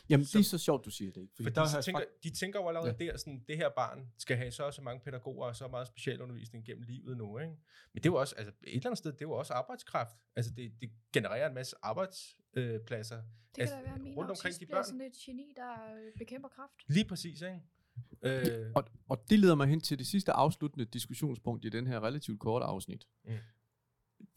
Jamen, 0.09 0.21
det 0.21 0.29
som- 0.29 0.39
er 0.39 0.43
så 0.43 0.57
sjovt, 0.57 0.85
du 0.85 0.89
siger 0.89 1.08
det, 1.15 1.21
ikke? 1.21 1.33
Fordi 1.35 1.49
der 1.55 1.63
de, 1.63 1.69
har 1.69 1.81
tænker, 1.81 2.01
de 2.23 2.29
tænker 2.29 2.59
jo 2.59 2.67
allerede 2.67 2.95
ja. 2.99 3.05
der, 3.05 3.17
sådan, 3.17 3.43
det 3.47 3.57
her 3.57 3.69
barn 3.69 4.11
skal 4.17 4.37
have 4.37 4.51
så 4.51 4.63
og 4.63 4.73
så 4.73 4.81
mange 4.81 5.01
pædagoger 5.03 5.47
og 5.47 5.55
så 5.55 5.67
meget 5.67 5.87
specialundervisning 5.87 6.65
gennem 6.65 6.83
livet 6.83 7.17
nu. 7.17 7.37
Ikke? 7.39 7.53
Men 7.93 8.03
det 8.03 8.05
er 8.05 8.09
jo 8.09 8.15
også, 8.15 8.35
altså 8.35 8.53
et 8.63 8.73
eller 8.75 8.85
andet 8.85 8.97
sted, 8.97 9.11
det 9.11 9.21
er 9.21 9.25
jo 9.25 9.31
også 9.31 9.53
arbejdskraft. 9.53 10.15
Altså 10.35 10.51
det, 10.53 10.71
det 10.81 10.89
genererer 11.13 11.47
en 11.47 11.53
masse 11.53 11.75
arbejdspladser. 11.83 13.17
Øh. 13.17 13.23
Det 13.23 13.55
kan 13.55 13.61
Altså, 13.61 13.75
da 13.75 13.81
være, 13.81 13.99
min 13.99 14.15
rundt 14.17 14.31
omkring 14.31 14.55
de 14.55 14.65
bliver 14.65 14.77
børn. 14.77 14.85
sådan 14.85 15.01
et 15.01 15.13
geni, 15.25 15.53
der 15.55 15.71
øh, 15.95 16.11
bekæmper 16.17 16.49
kraft. 16.49 16.73
Lige 16.87 17.05
præcis, 17.05 17.41
ikke? 17.41 17.61
Øh, 18.21 18.71
Og, 18.75 18.83
og 19.09 19.29
det 19.29 19.39
leder 19.39 19.55
mig 19.55 19.67
hen 19.67 19.81
til 19.81 19.99
det 19.99 20.07
sidste 20.07 20.31
afsluttende 20.31 20.85
diskussionspunkt 20.85 21.65
i 21.65 21.69
den 21.69 21.87
her 21.87 22.03
relativt 22.03 22.39
korte 22.39 22.65
afsnit. 22.65 23.07
Mm. 23.25 23.33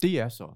Det 0.01 0.19
er 0.19 0.29
så, 0.29 0.55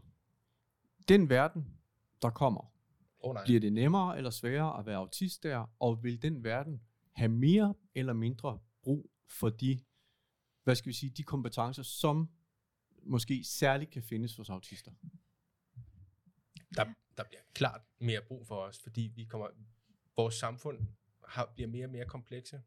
den 1.07 1.29
verden, 1.29 1.77
der 2.21 2.29
kommer, 2.29 2.73
oh, 3.19 3.33
nej. 3.33 3.43
Bliver 3.43 3.59
det 3.59 3.73
nemmere 3.73 4.17
eller 4.17 4.29
sværere 4.29 4.79
at 4.79 4.85
være 4.85 4.97
autist 4.97 5.43
der, 5.43 5.75
og 5.79 6.03
vil 6.03 6.21
den 6.21 6.43
verden 6.43 6.81
have 7.11 7.29
mere 7.29 7.73
eller 7.95 8.13
mindre 8.13 8.59
brug 8.83 9.11
for 9.27 9.49
de, 9.49 9.79
hvad 10.63 10.75
skal 10.75 10.87
vi 10.87 10.93
sige, 10.93 11.09
de 11.09 11.23
kompetencer, 11.23 11.83
som 11.83 12.29
måske 13.03 13.43
særligt 13.43 13.91
kan 13.91 14.03
findes 14.03 14.35
hos 14.35 14.49
autister? 14.49 14.91
der, 16.75 16.93
der 17.17 17.23
bliver 17.23 17.41
klart 17.53 17.81
mere 17.99 18.21
brug 18.21 18.47
for 18.47 18.55
os, 18.55 18.79
fordi 18.79 19.11
vi 19.15 19.23
kommer, 19.23 19.47
vores 20.15 20.35
samfund 20.35 20.87
har, 21.27 21.51
bliver 21.55 21.67
mere 21.67 21.85
og 21.85 21.91
mere 21.91 22.05
komplekse. 22.05 22.61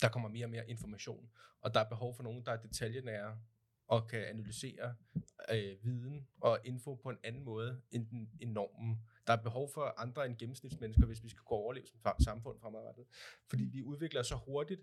Der 0.00 0.08
kommer 0.08 0.28
mere 0.28 0.46
og 0.46 0.50
mere 0.50 0.70
information, 0.70 1.30
og 1.60 1.74
der 1.74 1.80
er 1.80 1.88
behov 1.88 2.14
for 2.14 2.22
nogen, 2.22 2.44
der 2.44 2.52
er 2.52 2.56
detaljenære 2.56 3.38
og 3.86 4.08
kan 4.08 4.24
analysere 4.24 4.94
øh, 5.50 5.84
viden 5.84 6.28
og 6.40 6.58
info 6.64 6.94
på 6.94 7.10
en 7.10 7.18
anden 7.24 7.44
måde 7.44 7.82
end, 7.90 8.06
den, 8.06 8.30
end 8.40 8.52
normen. 8.52 9.02
Der 9.26 9.32
er 9.32 9.42
behov 9.42 9.70
for 9.74 9.94
andre 10.00 10.26
end 10.26 10.36
gennemsnitsmennesker, 10.36 11.06
hvis 11.06 11.24
vi 11.24 11.28
skal 11.28 11.42
kunne 11.44 11.58
overleve 11.58 11.86
som 11.86 12.20
samfund 12.20 12.60
fremadrettet. 12.60 13.06
Fordi 13.50 13.64
vi 13.64 13.82
udvikler 13.82 14.20
os 14.20 14.26
så 14.26 14.36
hurtigt, 14.36 14.80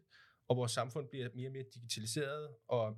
og 0.47 0.57
vores 0.57 0.71
samfund 0.71 1.09
bliver 1.09 1.29
mere 1.35 1.47
og 1.47 1.51
mere 1.51 1.65
digitaliseret, 1.73 2.55
og 2.67 2.97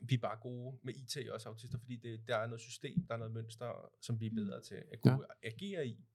vi 0.00 0.14
er 0.14 0.18
bare 0.18 0.36
gode 0.36 0.78
med 0.82 0.94
IT 0.94 1.30
også 1.30 1.48
autister, 1.48 1.78
fordi 1.78 1.96
det, 1.96 2.28
der 2.28 2.36
er 2.36 2.46
noget 2.46 2.60
system, 2.60 3.06
der 3.06 3.14
er 3.14 3.18
noget 3.18 3.32
mønster, 3.32 3.90
som 4.02 4.20
vi 4.20 4.26
er 4.26 4.34
bedre 4.34 4.62
til 4.62 4.74
at 4.92 5.00
kunne 5.00 5.26
ja. 5.42 5.48
agere 5.48 5.86
i. 5.86 6.06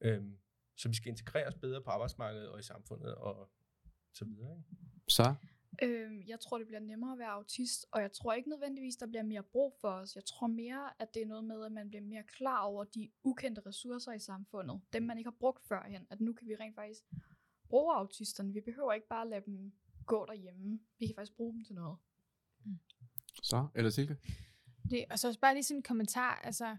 Øhm, 0.00 0.38
så 0.76 0.88
vi 0.88 0.94
skal 0.94 1.08
integreres 1.08 1.54
bedre 1.54 1.82
på 1.82 1.90
arbejdsmarkedet 1.90 2.48
og 2.48 2.58
i 2.58 2.62
samfundet 2.62 3.14
og 3.14 3.50
så 4.12 4.24
videre. 4.24 4.56
Ikke? 4.58 4.68
Så, 5.08 5.34
Øhm, 5.82 6.22
jeg 6.26 6.40
tror, 6.40 6.58
det 6.58 6.66
bliver 6.66 6.80
nemmere 6.80 7.12
at 7.12 7.18
være 7.18 7.28
autist, 7.28 7.86
og 7.92 8.02
jeg 8.02 8.12
tror 8.12 8.32
ikke 8.32 8.48
nødvendigvis, 8.48 8.96
der 8.96 9.06
bliver 9.06 9.22
mere 9.22 9.42
brug 9.42 9.76
for 9.80 9.88
os. 9.88 10.16
Jeg 10.16 10.24
tror 10.24 10.46
mere, 10.46 10.90
at 10.98 11.14
det 11.14 11.22
er 11.22 11.26
noget 11.26 11.44
med, 11.44 11.64
at 11.64 11.72
man 11.72 11.88
bliver 11.88 12.02
mere 12.02 12.22
klar 12.22 12.60
over 12.62 12.84
de 12.84 13.10
ukendte 13.24 13.62
ressourcer 13.66 14.12
i 14.12 14.18
samfundet. 14.18 14.80
Dem, 14.92 15.02
man 15.02 15.18
ikke 15.18 15.30
har 15.30 15.36
brugt 15.40 15.66
førhen. 15.68 16.06
At 16.10 16.20
nu 16.20 16.32
kan 16.32 16.48
vi 16.48 16.54
rent 16.54 16.74
faktisk 16.74 17.00
bruge 17.68 17.94
autisterne. 17.94 18.52
Vi 18.52 18.60
behøver 18.60 18.92
ikke 18.92 19.08
bare 19.08 19.28
lade 19.28 19.44
dem 19.46 19.72
gå 20.06 20.26
derhjemme. 20.26 20.80
Vi 20.98 21.06
kan 21.06 21.14
faktisk 21.14 21.36
bruge 21.36 21.52
dem 21.52 21.64
til 21.64 21.74
noget. 21.74 21.96
så, 23.42 23.68
eller 23.74 23.90
Silke? 23.90 24.16
Det, 24.90 25.04
og 25.10 25.18
så 25.18 25.28
også 25.28 25.40
bare 25.40 25.54
lige 25.54 25.62
sådan 25.62 25.78
en 25.78 25.82
kommentar, 25.82 26.40
altså, 26.44 26.76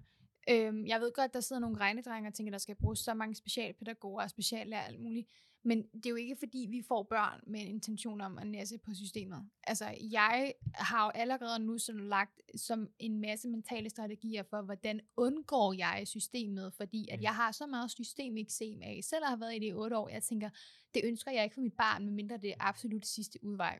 øhm, 0.50 0.88
jeg 0.88 1.00
ved 1.02 1.12
godt, 1.14 1.34
der 1.34 1.40
sidder 1.40 1.60
nogle 1.60 1.78
regnedrenge 1.78 2.30
og 2.30 2.34
tænker, 2.34 2.52
der 2.52 2.58
skal 2.58 2.76
bruges 2.76 3.00
så 3.00 3.14
mange 3.14 3.36
specialpædagoger 3.36 4.24
og 4.24 4.30
speciallærer 4.30 4.82
og 4.82 4.88
alt 4.88 5.00
muligt, 5.00 5.30
men 5.68 5.84
det 5.84 6.06
er 6.06 6.10
jo 6.10 6.16
ikke 6.16 6.36
fordi, 6.36 6.68
vi 6.70 6.82
får 6.88 7.04
børn 7.04 7.42
med 7.48 7.62
en 7.62 7.68
intention 7.68 8.22
om 8.22 8.38
at 8.38 8.48
næse 8.48 8.78
på 8.78 8.94
systemet. 8.94 9.50
Altså, 9.64 9.96
jeg 10.12 10.54
har 10.74 11.06
jo 11.06 11.10
allerede 11.10 11.60
nu 11.60 11.78
sådan 11.78 12.08
lagt 12.08 12.42
som 12.56 12.88
en 13.00 13.22
masse 13.22 13.50
mentale 13.50 13.90
strategier 13.90 14.44
for, 14.44 14.62
hvordan 14.62 15.02
undgår 15.18 15.74
jeg 15.74 16.04
systemet, 16.06 16.74
fordi 16.74 17.08
at 17.12 17.22
jeg 17.22 17.36
har 17.36 17.52
så 17.52 17.66
meget 17.66 17.92
systemeksem 17.92 18.82
af, 18.82 19.00
selv 19.04 19.26
har 19.26 19.36
været 19.36 19.56
i 19.56 19.60
det 19.60 19.68
i 19.68 19.74
otte 19.74 19.98
år, 19.98 20.10
jeg 20.10 20.24
tænker, 20.24 20.50
det 20.94 21.02
ønsker 21.06 21.32
jeg 21.32 21.44
ikke 21.44 21.54
for 21.54 21.62
mit 21.62 21.74
barn, 21.78 22.06
medmindre 22.06 22.38
det 22.38 22.50
er 22.50 22.56
absolut 22.60 23.06
sidste 23.06 23.40
udvej. 23.44 23.80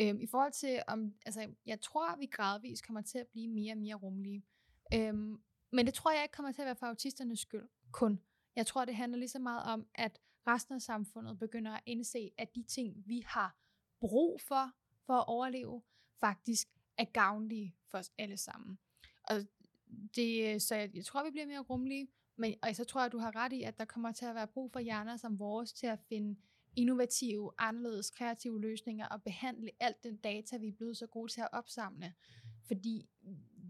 Øhm, 0.00 0.20
I 0.20 0.26
forhold 0.26 0.52
til, 0.52 0.82
om, 0.86 1.14
altså, 1.26 1.48
jeg 1.66 1.80
tror, 1.80 2.16
vi 2.16 2.26
gradvist 2.26 2.86
kommer 2.86 3.02
til 3.02 3.18
at 3.18 3.26
blive 3.26 3.48
mere 3.48 3.72
og 3.72 3.78
mere 3.78 3.94
rummelige. 3.94 4.42
Øhm, 4.94 5.42
men 5.72 5.86
det 5.86 5.94
tror 5.94 6.12
jeg 6.12 6.22
ikke 6.22 6.32
kommer 6.32 6.52
til 6.52 6.62
at 6.62 6.66
være 6.66 6.76
for 6.76 6.86
autisternes 6.86 7.40
skyld 7.40 7.68
kun. 7.92 8.20
Jeg 8.56 8.66
tror, 8.66 8.84
det 8.84 8.96
handler 8.96 9.18
lige 9.18 9.28
så 9.28 9.38
meget 9.38 9.62
om, 9.62 9.86
at 9.94 10.20
resten 10.46 10.74
af 10.74 10.82
samfundet 10.82 11.38
begynder 11.38 11.72
at 11.72 11.82
indse, 11.86 12.30
at 12.38 12.54
de 12.54 12.62
ting, 12.62 13.02
vi 13.06 13.22
har 13.26 13.56
brug 14.00 14.40
for, 14.40 14.72
for 15.06 15.14
at 15.14 15.24
overleve, 15.28 15.82
faktisk 16.20 16.68
er 16.98 17.04
gavnlige 17.04 17.76
for 17.86 17.98
os 17.98 18.12
alle 18.18 18.36
sammen. 18.36 18.78
Og 19.24 19.36
det, 20.16 20.62
så 20.62 20.74
jeg, 20.74 20.90
jeg 20.94 21.04
tror, 21.04 21.24
vi 21.24 21.30
bliver 21.30 21.46
mere 21.46 21.60
rummelige, 21.60 22.08
men 22.36 22.54
og 22.62 22.76
så 22.76 22.84
tror 22.84 23.00
jeg, 23.02 23.12
du 23.12 23.18
har 23.18 23.36
ret 23.36 23.52
i, 23.52 23.62
at 23.62 23.78
der 23.78 23.84
kommer 23.84 24.12
til 24.12 24.24
at 24.24 24.34
være 24.34 24.46
brug 24.46 24.72
for 24.72 24.80
hjerner 24.80 25.16
som 25.16 25.38
vores 25.38 25.72
til 25.72 25.86
at 25.86 25.98
finde 26.08 26.36
innovative, 26.76 27.50
anderledes, 27.58 28.10
kreative 28.10 28.60
løsninger 28.60 29.06
og 29.06 29.22
behandle 29.22 29.70
alt 29.80 30.02
den 30.02 30.16
data, 30.16 30.56
vi 30.56 30.68
er 30.68 30.72
blevet 30.72 30.96
så 30.96 31.06
gode 31.06 31.32
til 31.32 31.40
at 31.40 31.48
opsamle. 31.52 32.14
Fordi 32.66 33.08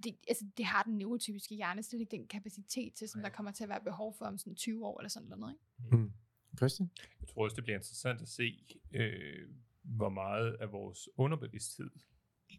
det, 0.04 0.16
altså, 0.28 0.44
det 0.56 0.64
har 0.64 0.82
den 0.82 0.98
neurotypiske 0.98 1.54
hjerne 1.54 1.82
slet 1.82 2.00
ikke 2.00 2.16
den 2.16 2.26
kapacitet 2.26 2.94
til, 2.94 3.08
som 3.08 3.22
der 3.22 3.28
kommer 3.28 3.52
til 3.52 3.62
at 3.62 3.68
være 3.68 3.80
behov 3.80 4.14
for 4.14 4.24
om 4.24 4.38
sådan 4.38 4.56
20 4.56 4.86
år 4.86 5.00
eller 5.00 5.08
sådan 5.08 5.28
noget. 5.28 5.52
Ikke? 5.52 5.96
Mm. 5.96 6.12
Christian? 6.56 6.90
Jeg 7.20 7.28
tror 7.28 7.44
også, 7.44 7.56
det 7.56 7.64
bliver 7.64 7.76
interessant 7.76 8.22
at 8.22 8.28
se, 8.28 8.78
øh, 8.92 9.48
hvor 9.82 10.08
meget 10.08 10.56
af 10.60 10.72
vores 10.72 11.08
underbevidsthed, 11.16 11.90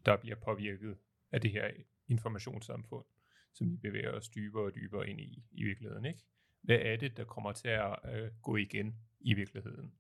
der 0.06 0.18
bliver 0.18 0.36
påvirket 0.36 0.98
af 1.32 1.42
det 1.42 1.52
her 1.52 1.72
informationssamfund, 2.08 3.06
som 3.54 3.72
vi 3.72 3.78
bevæger 3.78 4.12
os 4.12 4.30
dybere 4.30 4.64
og 4.64 4.76
dybere 4.76 5.10
ind 5.10 5.22
i, 5.22 5.44
i 5.52 5.64
virkeligheden. 5.64 6.06
Ikke? 6.06 6.20
Hvad 6.62 6.80
er 6.80 6.96
det, 6.96 7.18
der 7.18 7.24
kommer 7.24 7.52
til 7.52 7.68
at 7.68 8.00
øh, 8.14 8.32
gå 8.42 8.56
igen 8.56 8.96
i 9.20 9.34
virkeligheden? 9.34 9.94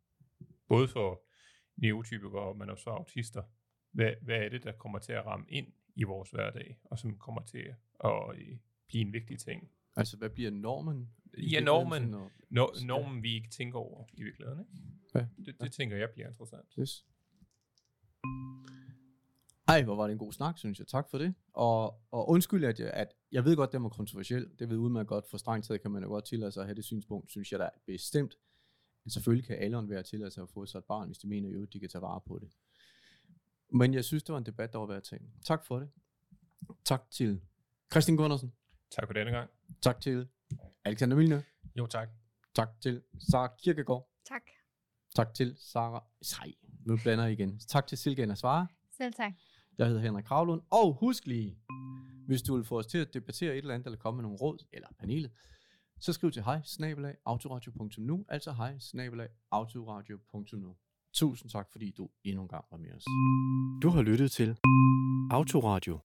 Både 0.67 0.87
for 0.87 1.23
neotypikere, 1.75 2.55
men 2.55 2.69
også 2.69 2.83
for 2.83 2.91
autister. 2.91 3.43
Hvad, 3.91 4.13
hvad 4.21 4.37
er 4.37 4.49
det, 4.49 4.63
der 4.63 4.71
kommer 4.71 4.99
til 4.99 5.13
at 5.13 5.25
ramme 5.25 5.45
ind 5.49 5.73
i 5.95 6.03
vores 6.03 6.31
hverdag, 6.31 6.77
og 6.83 6.99
som 6.99 7.17
kommer 7.17 7.41
til 7.41 7.75
at 8.03 8.35
øh, 8.35 8.57
blive 8.87 9.01
en 9.01 9.13
vigtig 9.13 9.39
ting? 9.39 9.71
Altså, 9.95 10.17
hvad 10.17 10.29
bliver 10.29 10.51
normen? 10.51 11.09
Ja, 11.37 11.59
normen. 11.59 12.01
Når, 12.49 12.79
Ja. 12.79 12.85
normen, 12.85 13.23
vi 13.23 13.33
ikke 13.35 13.49
tænker 13.49 13.79
over 13.79 14.05
i 14.13 14.23
virkeligheden. 14.23 14.59
Ikke? 14.59 14.71
Ja. 15.15 15.25
Det, 15.45 15.61
det 15.61 15.71
tænker 15.71 15.97
jeg 15.97 16.09
bliver 16.13 16.27
interessant. 16.27 16.65
Yes. 16.79 17.05
Ej, 19.67 19.83
hvor 19.83 19.95
var 19.95 20.03
det 20.07 20.11
en 20.11 20.17
god 20.17 20.33
snak, 20.33 20.57
synes 20.57 20.79
jeg. 20.79 20.87
Tak 20.87 21.09
for 21.09 21.17
det. 21.17 21.33
Og, 21.53 22.01
og 22.11 22.29
undskyld, 22.29 22.65
at 22.65 22.79
jeg, 22.79 22.91
at 22.91 23.07
jeg 23.31 23.45
ved 23.45 23.55
godt, 23.55 23.71
det 23.71 23.81
var 23.81 23.89
kontroversielt. 23.89 24.59
Det 24.59 24.69
ved 24.69 24.77
udmærket 24.77 25.07
godt. 25.07 25.25
For 25.29 25.37
strengt 25.37 25.67
taget 25.67 25.81
kan 25.81 25.91
man 25.91 26.03
jo 26.03 26.09
godt 26.09 26.25
tillade 26.25 26.51
sig 26.51 26.61
at 26.61 26.67
have 26.67 26.75
det 26.75 26.85
synspunkt, 26.85 27.31
synes 27.31 27.51
jeg 27.51 27.59
da 27.59 27.69
bestemt. 27.85 28.37
Men 29.03 29.09
selvfølgelig 29.11 29.47
kan 29.47 29.57
alle 29.57 29.89
være 29.89 30.03
tillade 30.03 30.31
sig 30.31 30.41
at 30.43 30.49
få 30.49 30.65
sig 30.65 30.77
et 30.79 30.85
barn, 30.85 31.07
hvis 31.07 31.17
de 31.17 31.27
mener 31.27 31.49
jo, 31.49 31.63
at 31.63 31.73
de 31.73 31.79
kan 31.79 31.89
tage 31.89 32.01
vare 32.01 32.21
på 32.25 32.39
det. 32.39 32.49
Men 33.69 33.93
jeg 33.93 34.05
synes, 34.05 34.23
det 34.23 34.33
var 34.33 34.37
en 34.39 34.45
debat, 34.45 34.73
der 34.73 34.79
var 34.79 34.85
værd 34.85 34.97
at 34.97 35.03
tage. 35.03 35.21
Tak 35.45 35.65
for 35.65 35.79
det. 35.79 35.89
Tak 36.85 37.03
til 37.11 37.41
Christian 37.91 38.17
Gundersen. 38.17 38.53
Tak 38.95 39.07
for 39.07 39.13
denne 39.13 39.31
gang. 39.31 39.49
Tak 39.81 40.01
til 40.01 40.27
Alexander 40.85 41.15
Milner. 41.15 41.41
Jo, 41.77 41.87
tak. 41.87 42.09
Tak 42.55 42.69
til 42.81 43.01
Sara 43.31 43.49
Kirkegaard. 43.63 44.09
Tak. 44.25 44.41
Tak 45.15 45.33
til 45.33 45.55
Sara... 45.57 46.03
Sej, 46.21 46.53
nu 46.85 46.97
blander 47.03 47.23
jeg 47.23 47.33
igen. 47.33 47.59
Tak 47.59 47.87
til 47.87 47.97
Silke 47.97 48.25
Nasvara. 48.25 48.65
Selv 48.97 49.13
tak. 49.13 49.33
Jeg 49.77 49.87
hedder 49.87 50.01
Henrik 50.01 50.25
Kravlund, 50.25 50.61
og 50.71 50.93
husk 50.93 51.27
lige, 51.27 51.57
hvis 52.27 52.41
du 52.41 52.55
vil 52.55 52.65
få 52.65 52.79
os 52.79 52.87
til 52.87 52.97
at 52.97 53.13
debattere 53.13 53.51
et 53.51 53.57
eller 53.57 53.73
andet, 53.73 53.85
eller 53.85 53.99
komme 53.99 54.15
med 54.17 54.23
nogle 54.23 54.37
råd, 54.37 54.65
eller 54.73 54.87
panelet, 54.99 55.31
så 55.99 56.13
skriv 56.13 56.31
til 56.31 56.43
hej, 56.43 56.61
snabelag, 56.63 57.15
autoradio.nu, 57.25 58.25
altså 58.29 58.51
hej, 58.51 58.79
snabelag, 58.79 59.29
autoradio.nu. 59.51 60.75
Tusind 61.13 61.49
tak, 61.51 61.71
fordi 61.71 61.91
du 61.91 62.09
endnu 62.23 62.41
en 62.41 62.47
gang 62.47 62.65
var 62.71 62.77
med 62.77 62.91
os. 62.91 63.03
Du 63.81 63.89
har 63.89 64.01
lyttet 64.01 64.31
til 64.31 64.57
Autoradio 65.31 65.99